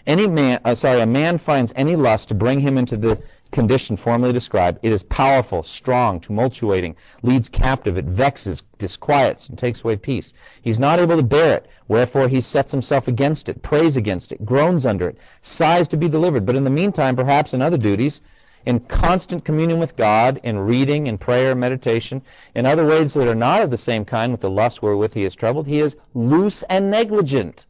Any 0.07 0.27
man, 0.27 0.61
uh, 0.65 0.75
sorry, 0.75 1.01
a 1.01 1.07
man 1.07 1.39
finds 1.39 1.73
any 1.77 1.97
lust 1.97 2.29
to 2.29 2.35
bring 2.35 2.61
him 2.61 2.77
into 2.77 2.97
the 2.97 3.23
condition 3.55 3.97
formerly 3.97 4.33
described. 4.33 4.81
It 4.83 4.91
is 4.91 5.05
powerful, 5.05 5.63
strong, 5.63 6.19
tumultuating, 6.19 6.97
leads 7.23 7.49
captive, 7.49 7.97
it 7.97 8.05
vexes, 8.05 8.65
disquiets, 8.79 9.49
and 9.49 9.57
takes 9.57 9.85
away 9.85 9.95
peace. 9.95 10.33
He's 10.61 10.81
not 10.81 10.99
able 10.99 11.17
to 11.17 11.23
bear 11.23 11.59
it, 11.59 11.69
wherefore 11.87 12.27
he 12.27 12.41
sets 12.41 12.73
himself 12.73 13.07
against 13.07 13.49
it, 13.49 13.63
prays 13.63 13.97
against 13.97 14.33
it, 14.33 14.45
groans 14.45 14.85
under 14.85 15.09
it, 15.09 15.19
sighs 15.41 15.87
to 15.89 15.97
be 15.97 16.09
delivered. 16.09 16.45
But 16.45 16.57
in 16.57 16.65
the 16.65 16.71
meantime, 16.71 17.15
perhaps 17.15 17.55
in 17.55 17.63
other 17.63 17.79
duties, 17.79 18.21
in 18.67 18.81
constant 18.81 19.45
communion 19.45 19.79
with 19.79 19.95
God, 19.95 20.41
in 20.43 20.59
reading, 20.59 21.07
in 21.07 21.17
prayer, 21.17 21.55
meditation, 21.55 22.23
in 22.57 22.67
other 22.67 22.85
ways 22.85 23.15
that 23.15 23.29
are 23.29 23.37
not 23.37 23.63
of 23.63 23.71
the 23.71 23.79
same 23.79 24.05
kind 24.05 24.33
with 24.33 24.41
the 24.41 24.51
lust 24.51 24.83
wherewith 24.83 25.15
he 25.15 25.25
is 25.25 25.35
troubled, 25.37 25.69
he 25.69 25.79
is 25.79 25.95
loose 26.13 26.65
and 26.65 26.91
negligent. 26.91 27.67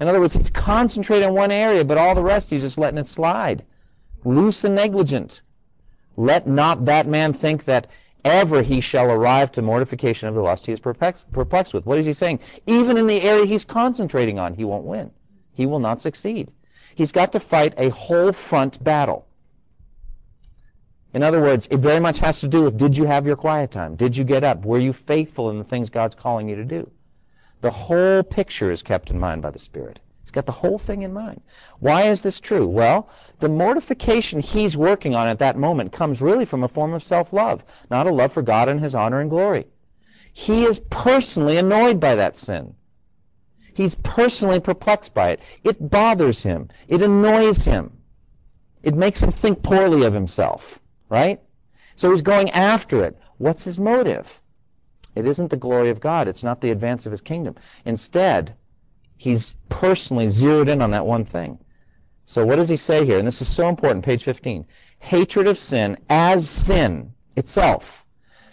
In 0.00 0.08
other 0.08 0.18
words, 0.18 0.32
he's 0.32 0.50
concentrated 0.50 1.28
on 1.28 1.34
one 1.34 1.52
area, 1.52 1.84
but 1.84 1.98
all 1.98 2.16
the 2.16 2.22
rest 2.22 2.50
he's 2.50 2.62
just 2.62 2.78
letting 2.78 2.98
it 2.98 3.06
slide 3.06 3.64
loose 4.24 4.64
and 4.64 4.74
negligent. 4.74 5.42
Let 6.16 6.46
not 6.46 6.86
that 6.86 7.06
man 7.06 7.32
think 7.32 7.64
that 7.64 7.88
ever 8.24 8.62
he 8.62 8.80
shall 8.80 9.10
arrive 9.10 9.52
to 9.52 9.62
mortification 9.62 10.28
of 10.28 10.34
the 10.34 10.40
lust 10.40 10.66
he 10.66 10.72
is 10.72 10.80
perplexed, 10.80 11.26
with. 11.74 11.86
What 11.86 11.98
is 11.98 12.06
he 12.06 12.12
saying? 12.12 12.40
Even 12.66 12.96
in 12.96 13.06
the 13.06 13.20
area 13.20 13.44
he's 13.44 13.64
concentrating 13.64 14.38
on, 14.38 14.54
he 14.54 14.64
won't 14.64 14.84
win. 14.84 15.10
He 15.52 15.66
will 15.66 15.80
not 15.80 16.00
succeed. 16.00 16.50
He's 16.94 17.12
got 17.12 17.32
to 17.32 17.40
fight 17.40 17.74
a 17.76 17.90
whole 17.90 18.32
front 18.32 18.82
battle. 18.82 19.26
In 21.12 21.22
other 21.22 21.40
words, 21.40 21.68
it 21.70 21.78
very 21.78 22.00
much 22.00 22.18
has 22.20 22.40
to 22.40 22.48
do 22.48 22.62
with 22.62 22.76
did 22.76 22.96
you 22.96 23.04
have 23.04 23.26
your 23.26 23.36
quiet 23.36 23.70
time? 23.70 23.94
Did 23.94 24.16
you 24.16 24.24
get 24.24 24.42
up? 24.42 24.64
Were 24.64 24.78
you 24.78 24.92
faithful 24.92 25.50
in 25.50 25.58
the 25.58 25.64
things 25.64 25.90
God's 25.90 26.14
calling 26.14 26.48
you 26.48 26.56
to 26.56 26.64
do? 26.64 26.90
The 27.60 27.70
whole 27.70 28.22
picture 28.22 28.70
is 28.70 28.82
kept 28.82 29.10
in 29.10 29.18
mind 29.18 29.42
by 29.42 29.50
the 29.50 29.58
Spirit 29.58 30.00
got 30.30 30.46
the 30.46 30.52
whole 30.52 30.78
thing 30.78 31.02
in 31.02 31.12
mind. 31.12 31.40
Why 31.80 32.04
is 32.04 32.22
this 32.22 32.40
true? 32.40 32.66
Well, 32.66 33.08
the 33.40 33.48
mortification 33.48 34.40
he's 34.40 34.76
working 34.76 35.14
on 35.14 35.28
at 35.28 35.38
that 35.40 35.56
moment 35.56 35.92
comes 35.92 36.20
really 36.20 36.44
from 36.44 36.64
a 36.64 36.68
form 36.68 36.94
of 36.94 37.04
self-love, 37.04 37.64
not 37.90 38.06
a 38.06 38.12
love 38.12 38.32
for 38.32 38.42
God 38.42 38.68
and 38.68 38.80
his 38.80 38.94
honor 38.94 39.20
and 39.20 39.30
glory. 39.30 39.66
He 40.32 40.64
is 40.64 40.80
personally 40.90 41.56
annoyed 41.58 42.00
by 42.00 42.16
that 42.16 42.36
sin. 42.36 42.74
He's 43.74 43.94
personally 43.96 44.60
perplexed 44.60 45.14
by 45.14 45.30
it. 45.30 45.40
It 45.62 45.90
bothers 45.90 46.42
him. 46.42 46.68
It 46.88 47.02
annoys 47.02 47.64
him. 47.64 47.98
It 48.82 48.94
makes 48.94 49.22
him 49.22 49.32
think 49.32 49.62
poorly 49.62 50.04
of 50.04 50.12
himself, 50.12 50.80
right? 51.08 51.40
So 51.96 52.10
he's 52.10 52.22
going 52.22 52.50
after 52.50 53.04
it. 53.04 53.18
What's 53.38 53.64
his 53.64 53.78
motive? 53.78 54.28
It 55.14 55.26
isn't 55.26 55.50
the 55.50 55.56
glory 55.56 55.90
of 55.90 56.00
God. 56.00 56.28
It's 56.28 56.42
not 56.42 56.60
the 56.60 56.70
advance 56.70 57.06
of 57.06 57.12
his 57.12 57.20
kingdom. 57.20 57.54
Instead, 57.84 58.54
He's 59.24 59.54
personally 59.70 60.28
zeroed 60.28 60.68
in 60.68 60.82
on 60.82 60.90
that 60.90 61.06
one 61.06 61.24
thing. 61.24 61.58
So 62.26 62.44
what 62.44 62.56
does 62.56 62.68
he 62.68 62.76
say 62.76 63.06
here? 63.06 63.18
And 63.18 63.26
this 63.26 63.40
is 63.40 63.48
so 63.48 63.70
important, 63.70 64.04
page 64.04 64.22
15. 64.22 64.66
Hatred 64.98 65.46
of 65.46 65.58
sin 65.58 65.96
as 66.10 66.46
sin 66.46 67.14
itself, 67.34 68.04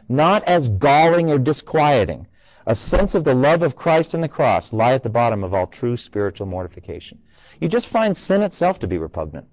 not 0.07 0.45
as 0.45 0.69
galling 0.69 1.29
or 1.29 1.37
disquieting. 1.37 2.25
A 2.65 2.73
sense 2.73 3.15
of 3.15 3.25
the 3.25 3.33
love 3.33 3.63
of 3.63 3.75
Christ 3.75 4.13
and 4.13 4.23
the 4.23 4.29
cross 4.29 4.71
lie 4.71 4.93
at 4.93 5.03
the 5.03 5.09
bottom 5.09 5.43
of 5.43 5.53
all 5.53 5.67
true 5.67 5.97
spiritual 5.97 6.47
mortification. 6.47 7.19
You 7.59 7.67
just 7.67 7.87
find 7.87 8.15
sin 8.15 8.41
itself 8.41 8.79
to 8.79 8.87
be 8.87 8.97
repugnant. 8.97 9.47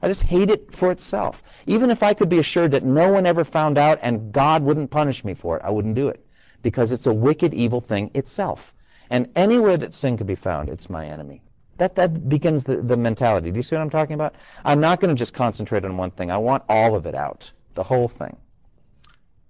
I 0.00 0.08
just 0.08 0.22
hate 0.22 0.48
it 0.48 0.74
for 0.74 0.90
itself. 0.90 1.42
Even 1.66 1.90
if 1.90 2.02
I 2.02 2.14
could 2.14 2.30
be 2.30 2.38
assured 2.38 2.70
that 2.70 2.82
no 2.82 3.12
one 3.12 3.26
ever 3.26 3.44
found 3.44 3.76
out 3.76 3.98
and 4.00 4.32
God 4.32 4.62
wouldn't 4.62 4.90
punish 4.90 5.22
me 5.22 5.34
for 5.34 5.58
it, 5.58 5.62
I 5.66 5.70
wouldn't 5.70 5.96
do 5.96 6.08
it. 6.08 6.24
Because 6.62 6.92
it's 6.92 7.06
a 7.06 7.12
wicked, 7.12 7.52
evil 7.52 7.82
thing 7.82 8.10
itself. 8.14 8.72
And 9.10 9.28
anywhere 9.36 9.76
that 9.76 9.94
sin 9.94 10.16
can 10.16 10.26
be 10.26 10.34
found, 10.34 10.68
it's 10.68 10.90
my 10.90 11.06
enemy. 11.06 11.42
That, 11.78 11.94
that 11.96 12.28
begins 12.28 12.64
the, 12.64 12.76
the 12.76 12.96
mentality. 12.96 13.50
Do 13.50 13.56
you 13.56 13.62
see 13.62 13.76
what 13.76 13.82
I'm 13.82 13.90
talking 13.90 14.14
about? 14.14 14.34
I'm 14.64 14.80
not 14.80 15.00
going 15.00 15.14
to 15.14 15.18
just 15.18 15.34
concentrate 15.34 15.84
on 15.84 15.96
one 15.96 16.10
thing. 16.10 16.30
I 16.30 16.38
want 16.38 16.64
all 16.68 16.94
of 16.94 17.06
it 17.06 17.14
out, 17.14 17.50
the 17.74 17.82
whole 17.82 18.08
thing. 18.08 18.36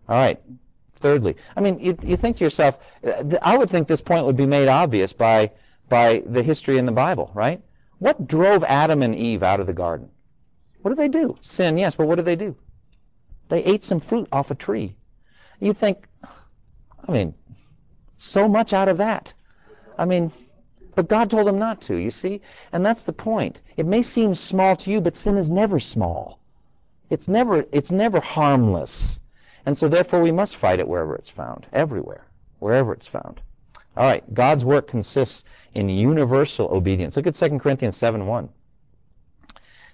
All 0.08 0.16
right. 0.16 0.40
Thirdly, 0.98 1.36
I 1.54 1.60
mean, 1.60 1.78
you, 1.78 1.96
you 2.02 2.16
think 2.16 2.38
to 2.38 2.44
yourself, 2.44 2.78
uh, 3.06 3.36
I 3.42 3.58
would 3.58 3.68
think 3.68 3.86
this 3.86 4.00
point 4.00 4.24
would 4.24 4.36
be 4.36 4.46
made 4.46 4.66
obvious 4.66 5.12
by, 5.12 5.52
by 5.90 6.22
the 6.24 6.42
history 6.42 6.78
in 6.78 6.86
the 6.86 6.92
Bible, 6.92 7.30
right? 7.34 7.60
What 7.98 8.26
drove 8.26 8.64
Adam 8.64 9.02
and 9.02 9.14
Eve 9.14 9.42
out 9.42 9.60
of 9.60 9.66
the 9.66 9.74
garden? 9.74 10.08
What 10.80 10.90
did 10.90 10.98
they 10.98 11.08
do? 11.08 11.36
Sin, 11.42 11.76
yes, 11.76 11.94
but 11.94 12.06
what 12.06 12.16
did 12.16 12.24
they 12.24 12.36
do? 12.36 12.56
They 13.48 13.62
ate 13.62 13.84
some 13.84 14.00
fruit 14.00 14.28
off 14.32 14.50
a 14.50 14.54
tree. 14.54 14.96
You 15.60 15.74
think, 15.74 16.06
I 17.06 17.12
mean, 17.12 17.34
so 18.16 18.48
much 18.48 18.72
out 18.72 18.88
of 18.88 18.98
that. 18.98 19.34
I 19.98 20.04
mean, 20.04 20.32
but 20.94 21.08
God 21.08 21.30
told 21.30 21.46
them 21.46 21.58
not 21.58 21.82
to, 21.82 21.96
you 21.96 22.10
see? 22.10 22.40
And 22.72 22.84
that's 22.84 23.04
the 23.04 23.12
point. 23.12 23.60
It 23.76 23.86
may 23.86 24.02
seem 24.02 24.34
small 24.34 24.76
to 24.76 24.90
you, 24.90 25.00
but 25.00 25.16
sin 25.16 25.36
is 25.36 25.50
never 25.50 25.78
small. 25.78 26.38
It's 27.10 27.28
never 27.28 27.66
it's 27.70 27.92
never 27.92 28.18
harmless. 28.18 29.20
And 29.66 29.76
so 29.76 29.88
therefore 29.88 30.22
we 30.22 30.32
must 30.32 30.56
fight 30.56 30.80
it 30.80 30.88
wherever 30.88 31.14
it's 31.14 31.30
found, 31.30 31.66
everywhere, 31.72 32.24
wherever 32.58 32.92
it's 32.92 33.06
found. 33.06 33.40
All 33.96 34.04
right, 34.04 34.22
God's 34.34 34.64
work 34.64 34.88
consists 34.88 35.44
in 35.74 35.88
universal 35.88 36.68
obedience. 36.68 37.16
Look 37.16 37.26
at 37.26 37.34
2 37.34 37.58
Corinthians 37.58 37.96
7:1. 37.96 38.48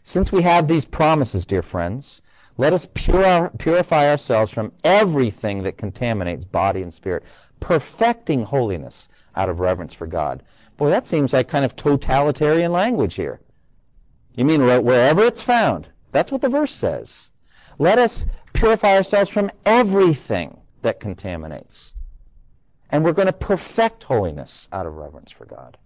Since 0.05 0.32
we 0.32 0.42
have 0.42 0.66
these 0.66 0.84
promises, 0.84 1.46
dear 1.46 1.62
friends, 1.62 2.22
let 2.59 2.72
us 2.72 2.86
purify 2.94 4.09
ourselves 4.09 4.50
from 4.50 4.72
everything 4.84 5.62
that 5.62 5.78
contaminates 5.78 6.44
body 6.44 6.82
and 6.82 6.92
spirit, 6.92 7.24
perfecting 7.61 8.42
holiness 8.42 9.09
out 9.37 9.49
of 9.49 9.61
reverence 9.61 9.95
for 9.95 10.07
God. 10.07 10.43
Boy, 10.76 10.91
that 10.91 11.07
seems 11.07 11.33
like 11.33 11.49
kind 11.49 11.64
of 11.64 11.76
totalitarian 11.76 12.72
language 12.72 13.14
here. 13.14 13.41
You 14.35 14.45
mean 14.45 14.64
wherever 14.64 15.24
it's 15.24 15.43
found? 15.43 15.89
That's 16.11 16.33
what 16.33 16.41
the 16.41 16.49
verse 16.49 16.72
says. 16.72 17.30
Let 17.78 17.99
us 17.99 18.24
purify 18.53 18.97
ourselves 18.97 19.30
from 19.30 19.51
everything 19.64 20.59
that 20.83 21.01
contaminates. 21.01 21.95
And 22.91 23.05
we're 23.05 23.12
going 23.12 23.26
to 23.26 23.33
perfect 23.33 24.03
holiness 24.03 24.68
out 24.72 24.87
of 24.87 24.97
reverence 24.97 25.30
for 25.30 25.47
God. 25.47 25.78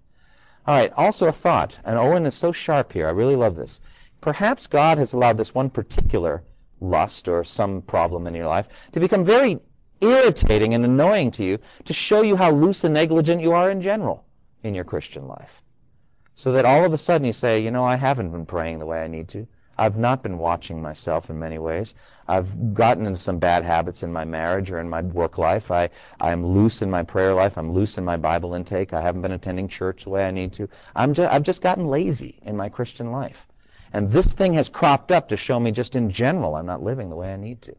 All 0.67 0.75
right, 0.75 0.93
also 0.97 1.29
a 1.29 1.33
thought, 1.33 1.79
and 1.85 1.97
Owen 1.97 2.27
is 2.27 2.35
so 2.35 2.51
sharp 2.51 2.93
here. 2.93 3.07
I 3.07 3.11
really 3.11 3.37
love 3.37 3.55
this. 3.55 3.81
Perhaps 4.21 4.67
God 4.67 4.99
has 4.99 5.13
allowed 5.13 5.37
this 5.37 5.55
one 5.55 5.71
particular 5.71 6.43
lust 6.81 7.29
or 7.29 7.45
some 7.45 7.83
problem 7.83 8.27
in 8.27 8.35
your 8.35 8.49
life 8.49 8.67
to 8.93 9.01
become 9.01 9.25
very 9.25 9.61
irritating 10.01 10.75
and 10.75 10.85
annoying 10.85 11.31
to 11.33 11.45
you 11.45 11.59
to 11.85 11.93
show 11.93 12.23
you 12.23 12.37
how 12.37 12.51
loose 12.51 12.85
and 12.85 12.95
negligent 12.95 13.43
you 13.43 13.53
are 13.53 13.71
in 13.71 13.81
general 13.81 14.25
in 14.63 14.75
your 14.75 14.85
Christian 14.85 15.27
life. 15.27 15.63
So 16.35 16.53
that 16.53 16.65
all 16.65 16.85
of 16.85 16.93
a 16.93 16.99
sudden 16.99 17.27
you 17.27 17.33
say, 17.33 17.61
you 17.61 17.71
know, 17.71 17.85
I 17.85 17.97
haven't 17.97 18.31
been 18.31 18.47
praying 18.47 18.79
the 18.79 18.87
way 18.87 19.03
I 19.03 19.09
need 19.09 19.29
to. 19.29 19.47
I've 19.79 19.97
not 19.99 20.23
been 20.23 20.39
watching 20.39 20.81
myself 20.81 21.29
in 21.29 21.39
many 21.39 21.59
ways. 21.59 21.95
I've 22.29 22.75
gotten 22.75 23.07
into 23.07 23.19
some 23.19 23.39
bad 23.39 23.63
habits 23.63 24.03
in 24.03 24.13
my 24.13 24.25
marriage 24.25 24.71
or 24.71 24.81
in 24.81 24.89
my 24.89 25.03
work 25.03 25.37
life. 25.37 25.71
I, 25.71 25.91
I'm 26.19 26.47
loose 26.47 26.81
in 26.81 26.91
my 26.91 27.03
prayer 27.03 27.35
life. 27.35 27.59
I'm 27.59 27.73
loose 27.73 27.99
in 27.99 28.05
my 28.05 28.17
Bible 28.17 28.55
intake. 28.55 28.95
I 28.95 29.03
haven't 29.03 29.23
been 29.23 29.33
attending 29.33 29.69
church 29.69 30.05
the 30.05 30.11
way 30.11 30.27
I 30.27 30.31
need 30.31 30.55
to. 30.55 30.69
I'm 30.95 31.13
just, 31.13 31.31
I've 31.31 31.43
just 31.43 31.61
gotten 31.61 31.89
lazy 31.89 32.39
in 32.43 32.57
my 32.57 32.71
Christian 32.71 33.13
life. 33.13 33.47
And 33.93 34.11
this 34.11 34.33
thing 34.33 34.55
has 34.55 34.69
cropped 34.69 35.13
up 35.13 35.29
to 35.29 35.37
show 35.37 35.61
me 35.61 35.73
just 35.73 35.95
in 35.95 36.11
general 36.11 36.57
I'm 36.57 36.67
not 36.67 36.83
living 36.83 37.11
the 37.11 37.17
way 37.17 37.33
I 37.33 37.37
need 37.37 37.63
to. 37.63 37.77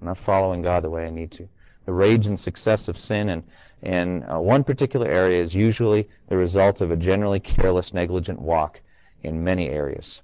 I'm 0.00 0.06
not 0.06 0.18
following 0.18 0.62
God 0.62 0.82
the 0.82 0.90
way 0.90 1.06
I 1.06 1.10
need 1.10 1.30
to. 1.32 1.48
The 1.84 1.92
rage 1.92 2.26
and 2.26 2.38
success 2.38 2.88
of 2.88 2.98
sin 2.98 3.28
in, 3.28 3.42
in 3.82 4.22
uh, 4.24 4.38
one 4.38 4.64
particular 4.64 5.06
area 5.06 5.42
is 5.42 5.54
usually 5.54 6.08
the 6.28 6.36
result 6.36 6.80
of 6.80 6.90
a 6.90 6.96
generally 6.96 7.40
careless, 7.40 7.92
negligent 7.92 8.40
walk 8.40 8.80
in 9.22 9.44
many 9.44 9.68
areas. 9.68 10.22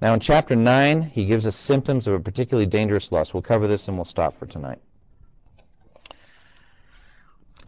Now 0.00 0.14
in 0.14 0.20
chapter 0.20 0.56
9, 0.56 1.02
he 1.02 1.24
gives 1.24 1.46
us 1.46 1.56
symptoms 1.56 2.06
of 2.06 2.14
a 2.14 2.20
particularly 2.20 2.66
dangerous 2.66 3.12
lust. 3.12 3.34
We'll 3.34 3.42
cover 3.42 3.66
this 3.66 3.88
and 3.88 3.96
we'll 3.96 4.04
stop 4.04 4.38
for 4.38 4.46
tonight. 4.46 4.78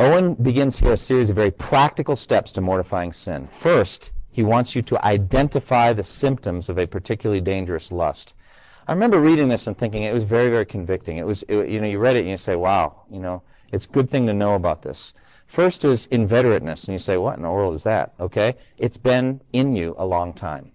Owen 0.00 0.34
begins 0.34 0.78
here 0.78 0.94
a 0.94 0.96
series 0.96 1.30
of 1.30 1.36
very 1.36 1.50
practical 1.50 2.16
steps 2.16 2.52
to 2.52 2.60
mortifying 2.60 3.12
sin. 3.12 3.48
First, 3.52 4.12
he 4.30 4.42
wants 4.42 4.74
you 4.74 4.82
to 4.82 5.04
identify 5.04 5.92
the 5.92 6.02
symptoms 6.02 6.68
of 6.68 6.78
a 6.78 6.86
particularly 6.86 7.40
dangerous 7.40 7.92
lust. 7.92 8.34
I 8.88 8.92
remember 8.92 9.20
reading 9.20 9.48
this 9.48 9.66
and 9.66 9.78
thinking 9.78 10.02
it 10.02 10.12
was 10.14 10.24
very, 10.24 10.50
very 10.50 10.66
convicting. 10.66 11.18
It 11.18 11.26
was, 11.26 11.44
it, 11.44 11.68
you 11.68 11.80
know, 11.80 11.86
you 11.86 11.98
read 11.98 12.16
it 12.16 12.20
and 12.20 12.30
you 12.30 12.36
say, 12.36 12.56
wow, 12.56 13.02
you 13.10 13.20
know, 13.20 13.42
it's 13.70 13.86
a 13.86 13.88
good 13.88 14.10
thing 14.10 14.26
to 14.26 14.34
know 14.34 14.54
about 14.54 14.82
this. 14.82 15.14
First 15.46 15.84
is 15.84 16.06
inveterateness, 16.06 16.84
and 16.84 16.94
you 16.94 16.98
say, 16.98 17.16
what 17.16 17.36
in 17.36 17.42
the 17.42 17.50
world 17.50 17.74
is 17.74 17.82
that? 17.84 18.14
Okay, 18.18 18.56
it's 18.78 18.96
been 18.96 19.40
in 19.52 19.76
you 19.76 19.94
a 19.98 20.06
long 20.06 20.32
time. 20.32 20.72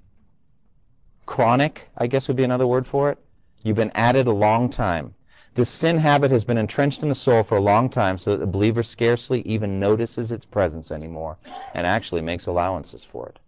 Chronic, 1.26 1.90
I 1.98 2.08
guess 2.08 2.28
would 2.28 2.38
be 2.38 2.44
another 2.44 2.68
word 2.68 2.88
for 2.88 3.10
it. 3.10 3.18
You've 3.64 3.76
been 3.76 3.92
at 3.92 4.16
it 4.16 4.28
a 4.28 4.32
long 4.32 4.70
time. 4.70 5.14
This 5.56 5.70
sin 5.70 5.98
habit 5.98 6.30
has 6.32 6.46
been 6.46 6.60
entrenched 6.60 7.02
in 7.02 7.10
the 7.10 7.16
soul 7.16 7.42
for 7.42 7.58
a 7.58 7.62
long 7.62 7.90
time 7.90 8.20
so 8.20 8.32
that 8.32 8.38
the 8.38 8.46
believer 8.46 8.84
scarcely 8.84 9.42
even 9.42 9.80
notices 9.80 10.32
its 10.32 10.46
presence 10.46 10.92
anymore 10.92 11.40
and 11.74 11.88
actually 11.88 12.22
makes 12.22 12.46
allowances 12.46 13.04
for 13.04 13.28
it. 13.30 13.40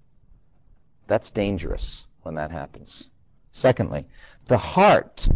That's 1.05 1.29
dangerous 1.29 2.07
when 2.23 2.33
that 2.35 2.51
happens. 2.51 3.07
Secondly, 3.51 4.05
the 4.49 4.57
heart 4.57 5.29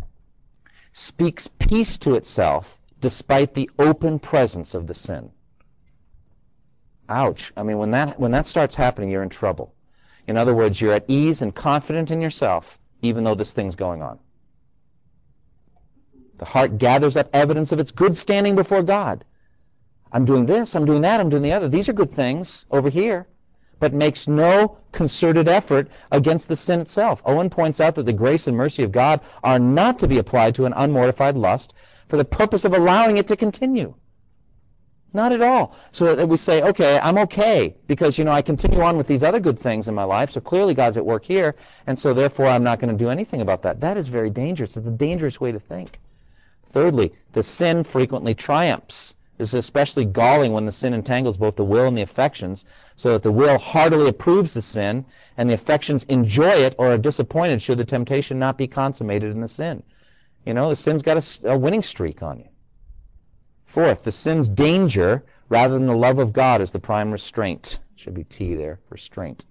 speaks 0.92 1.48
peace 1.48 2.00
to 2.00 2.16
itself 2.16 2.78
despite 3.00 3.54
the 3.54 3.70
open 3.78 4.18
presence 4.18 4.74
of 4.74 4.88
the 4.88 4.94
sin. 4.94 5.30
Ouch. 7.08 7.54
I 7.56 7.64
mean, 7.64 7.78
when 7.78 7.92
that, 7.92 8.20
when 8.20 8.32
that 8.32 8.48
starts 8.48 8.74
happening, 8.76 9.12
you're 9.12 9.24
in 9.24 9.30
trouble. 9.30 9.76
In 10.26 10.36
other 10.36 10.56
words, 10.56 10.82
you're 10.82 10.94
at 10.94 11.06
ease 11.08 11.42
and 11.42 11.54
confident 11.54 12.10
in 12.12 12.22
yourself, 12.22 12.80
even 13.02 13.24
though 13.24 13.36
this 13.36 13.54
thing's 13.54 13.76
going 13.76 14.02
on. 14.02 14.20
The 16.40 16.46
heart 16.46 16.78
gathers 16.80 17.16
up 17.16 17.30
evidence 17.34 17.72
of 17.72 17.80
its 17.80 17.92
good 17.92 18.18
standing 18.18 18.56
before 18.56 18.82
God. 18.82 19.26
I'm 20.12 20.26
doing 20.26 20.46
this, 20.48 20.76
I'm 20.76 20.86
doing 20.86 21.02
that, 21.02 21.20
I'm 21.20 21.30
doing 21.30 21.44
the 21.44 21.52
other. 21.52 21.70
These 21.70 21.88
are 21.90 21.94
good 21.94 22.14
things 22.14 22.66
over 22.72 22.90
here, 22.90 23.28
but 23.84 23.92
makes 23.92 24.30
no 24.30 24.78
concerted 24.94 25.50
effort 25.50 25.90
against 26.10 26.48
the 26.48 26.56
sin 26.56 26.80
itself. 26.80 27.22
Owen 27.26 27.50
points 27.50 27.82
out 27.82 27.96
that 27.96 28.06
the 28.06 28.14
grace 28.14 28.48
and 28.48 28.56
mercy 28.56 28.82
of 28.82 28.94
God 28.94 29.20
are 29.44 29.60
not 29.60 30.00
to 30.00 30.08
be 30.08 30.20
applied 30.20 30.56
to 30.56 30.64
an 30.64 30.72
unmortified 30.72 31.36
lust 31.36 31.74
for 32.08 32.16
the 32.16 32.24
purpose 32.24 32.64
of 32.64 32.74
allowing 32.74 33.18
it 33.18 33.28
to 33.28 33.36
continue. 33.36 33.94
Not 35.12 35.34
at 35.34 35.42
all. 35.42 35.76
So 35.92 36.16
that 36.16 36.30
we 36.30 36.38
say, 36.38 36.62
okay, 36.62 36.98
I'm 36.98 37.18
okay 37.18 37.76
because, 37.86 38.18
you 38.18 38.24
know, 38.24 38.32
I 38.32 38.42
continue 38.42 38.80
on 38.80 38.96
with 38.96 39.08
these 39.08 39.22
other 39.22 39.42
good 39.42 39.60
things 39.60 39.90
in 39.90 39.96
my 39.96 40.06
life, 40.06 40.32
so 40.32 40.40
clearly 40.40 40.74
God's 40.74 40.96
at 40.96 41.06
work 41.06 41.26
here, 41.26 41.56
and 41.86 42.00
so 42.00 42.14
therefore 42.14 42.46
I'm 42.46 42.64
not 42.64 42.80
going 42.80 42.98
to 42.98 43.04
do 43.04 43.10
anything 43.10 43.42
about 43.42 43.64
that. 43.64 43.82
That 43.82 43.98
is 43.98 44.08
very 44.08 44.30
dangerous. 44.30 44.78
It's 44.78 44.88
a 44.88 44.92
dangerous 44.92 45.42
way 45.42 45.52
to 45.52 45.60
think. 45.60 46.00
Thirdly, 46.70 47.12
the 47.34 47.44
sin 47.44 47.84
frequently 47.84 48.34
triumphs. 48.34 49.14
This 49.38 49.50
is 49.50 49.56
especially 49.56 50.06
galling 50.06 50.54
when 50.54 50.66
the 50.68 50.72
sin 50.72 50.94
entangles 50.94 51.38
both 51.38 51.56
the 51.56 51.66
will 51.66 51.88
and 51.88 51.98
the 51.98 52.04
affections, 52.04 52.66
so 53.04 53.12
that 53.12 53.24
the 53.24 53.32
will 53.34 53.58
heartily 53.58 54.08
approves 54.08 54.54
the 54.54 54.62
sin, 54.62 55.04
and 55.36 55.50
the 55.50 55.54
affections 55.54 56.06
enjoy 56.06 56.54
it 56.54 56.74
or 56.78 56.94
are 56.94 56.98
disappointed 56.98 57.62
should 57.62 57.78
the 57.78 57.84
temptation 57.84 58.40
not 58.40 58.58
be 58.58 58.66
consummated 58.66 59.30
in 59.30 59.42
the 59.42 59.48
sin. 59.50 59.84
You 60.46 60.54
know, 60.54 60.70
the 60.70 60.78
sin's 60.78 61.02
got 61.02 61.18
a, 61.18 61.52
a 61.52 61.58
winning 61.58 61.84
streak 61.84 62.24
on 62.24 62.40
you. 62.40 62.48
Fourth, 63.66 64.04
the 64.04 64.12
sin's 64.14 64.48
danger 64.48 65.26
rather 65.50 65.74
than 65.74 65.86
the 65.86 65.94
love 65.94 66.18
of 66.18 66.32
God 66.32 66.62
is 66.62 66.72
the 66.72 66.80
prime 66.80 67.12
restraint. 67.12 67.78
Should 67.98 68.14
be 68.14 68.24
T 68.24 68.56
there, 68.56 68.80
restraint. 68.90 69.44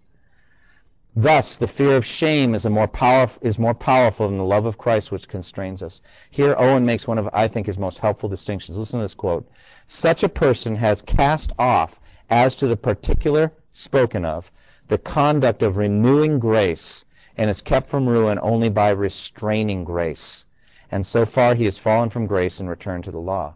Thus, 1.14 1.58
the 1.58 1.68
fear 1.68 1.96
of 1.96 2.06
shame 2.06 2.54
is, 2.54 2.64
more 2.64 2.88
power, 2.88 3.28
is 3.42 3.58
more 3.58 3.74
powerful 3.74 4.28
than 4.28 4.38
the 4.38 4.44
love 4.44 4.64
of 4.64 4.78
Christ 4.78 5.12
which 5.12 5.28
constrains 5.28 5.82
us. 5.82 6.00
Here, 6.30 6.54
Owen 6.56 6.86
makes 6.86 7.06
one 7.06 7.18
of, 7.18 7.28
I 7.34 7.48
think, 7.48 7.66
his 7.66 7.76
most 7.76 7.98
helpful 7.98 8.30
distinctions. 8.30 8.78
Listen 8.78 9.00
to 9.00 9.04
this 9.04 9.12
quote. 9.12 9.46
Such 9.86 10.22
a 10.22 10.28
person 10.30 10.74
has 10.76 11.02
cast 11.02 11.52
off, 11.58 12.00
as 12.30 12.54
to 12.56 12.66
the 12.66 12.76
particular 12.76 13.52
spoken 13.72 14.24
of, 14.24 14.50
the 14.88 14.98
conduct 14.98 15.62
of 15.62 15.76
renewing 15.76 16.38
grace, 16.38 17.04
and 17.36 17.48
is 17.48 17.62
kept 17.62 17.88
from 17.88 18.08
ruin 18.08 18.38
only 18.42 18.68
by 18.68 18.90
restraining 18.90 19.84
grace. 19.84 20.44
And 20.90 21.06
so 21.06 21.24
far 21.24 21.54
he 21.54 21.64
has 21.64 21.78
fallen 21.78 22.10
from 22.10 22.26
grace 22.26 22.60
and 22.60 22.68
returned 22.68 23.04
to 23.04 23.10
the 23.10 23.18
law. 23.18 23.54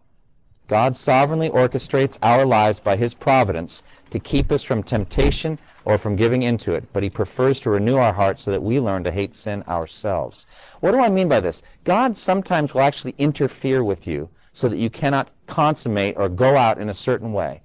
God 0.69 0.97
sovereignly 0.97 1.49
orchestrates 1.49 2.19
our 2.23 2.45
lives 2.45 2.81
by 2.81 2.97
His 2.97 3.15
providence 3.15 3.85
to 4.11 4.19
keep 4.19 4.51
us 4.51 4.65
from 4.65 4.83
temptation 4.83 5.61
or 5.85 5.97
from 5.97 6.17
giving 6.17 6.43
into 6.43 6.75
it, 6.75 6.93
but 6.93 7.05
He 7.05 7.11
prefers 7.11 7.61
to 7.61 7.71
renew 7.71 7.97
our 7.97 8.13
hearts 8.13 8.43
so 8.43 8.51
that 8.51 8.63
we 8.63 8.81
learn 8.81 9.05
to 9.05 9.13
hate 9.13 9.37
sin 9.37 9.63
ourselves. 9.69 10.45
What 10.81 10.91
do 10.91 10.99
I 10.99 11.09
mean 11.09 11.29
by 11.29 11.39
this? 11.39 11.63
God 11.85 12.17
sometimes 12.17 12.75
will 12.75 12.81
actually 12.81 13.15
interfere 13.17 13.85
with 13.85 14.09
you 14.09 14.29
so 14.53 14.69
that 14.69 14.79
you 14.79 14.91
cannot 14.91 15.31
consummate 15.47 16.17
or 16.17 16.29
go 16.29 16.57
out 16.57 16.79
in 16.79 16.89
a 16.89 16.95
certain 16.95 17.33
way. 17.33 17.61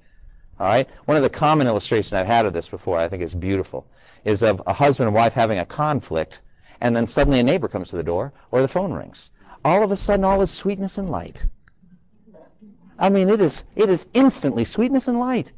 All 0.62 0.68
right? 0.68 0.88
One 1.06 1.18
of 1.18 1.24
the 1.24 1.30
common 1.32 1.66
illustrations 1.66 2.14
I've 2.14 2.28
had 2.28 2.46
of 2.46 2.54
this 2.54 2.70
before, 2.70 3.00
I 3.00 3.10
think 3.10 3.24
is 3.24 3.34
beautiful, 3.34 3.88
is 4.24 4.44
of 4.44 4.62
a 4.68 4.74
husband 4.74 5.08
and 5.08 5.16
wife 5.16 5.34
having 5.34 5.58
a 5.58 5.66
conflict, 5.66 6.40
and 6.80 6.96
then 6.96 7.08
suddenly 7.08 7.40
a 7.40 7.44
neighbor 7.44 7.68
comes 7.68 7.90
to 7.90 7.96
the 7.96 8.04
door 8.04 8.32
or 8.52 8.62
the 8.62 8.68
phone 8.68 8.94
rings. 8.94 9.32
All 9.66 9.82
of 9.82 9.92
a 9.92 9.96
sudden, 9.96 10.24
all 10.24 10.40
is 10.44 10.52
sweetness 10.52 11.00
and 11.00 11.10
light. 11.10 11.44
I 13.00 13.10
mean, 13.10 13.30
it 13.30 13.42
is 13.42 13.64
it 13.76 13.90
is 13.90 14.06
instantly 14.14 14.64
sweetness 14.64 15.08
and 15.08 15.20
light. 15.20 15.52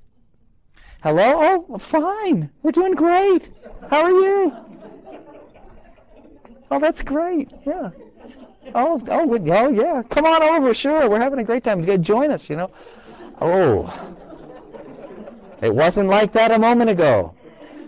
Hello? 1.02 1.66
Oh, 1.68 1.78
fine. 1.80 2.50
We're 2.62 2.72
doing 2.72 2.94
great. 2.94 3.52
How 3.90 4.04
are 4.04 4.12
you? 4.12 4.54
Oh, 6.72 6.80
that's 6.80 7.02
great. 7.02 7.50
Yeah. 7.66 7.90
Oh, 8.74 9.04
oh, 9.10 9.38
oh, 9.50 9.70
yeah. 9.70 10.02
Come 10.10 10.26
on 10.26 10.44
over. 10.44 10.74
Sure. 10.74 11.10
We're 11.10 11.20
having 11.20 11.40
a 11.40 11.44
great 11.44 11.66
time. 11.66 11.84
Join 12.02 12.32
us, 12.32 12.50
you 12.50 12.56
know. 12.56 12.72
Oh. 13.42 14.16
It 15.64 15.74
wasn't 15.74 16.10
like 16.10 16.34
that 16.34 16.52
a 16.52 16.60
moment 16.60 16.90
ago. 16.90 17.36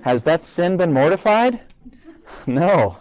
Has 0.02 0.24
that 0.24 0.46
sin 0.46 0.78
been 0.78 0.94
mortified? 0.94 1.60
No. 2.48 2.98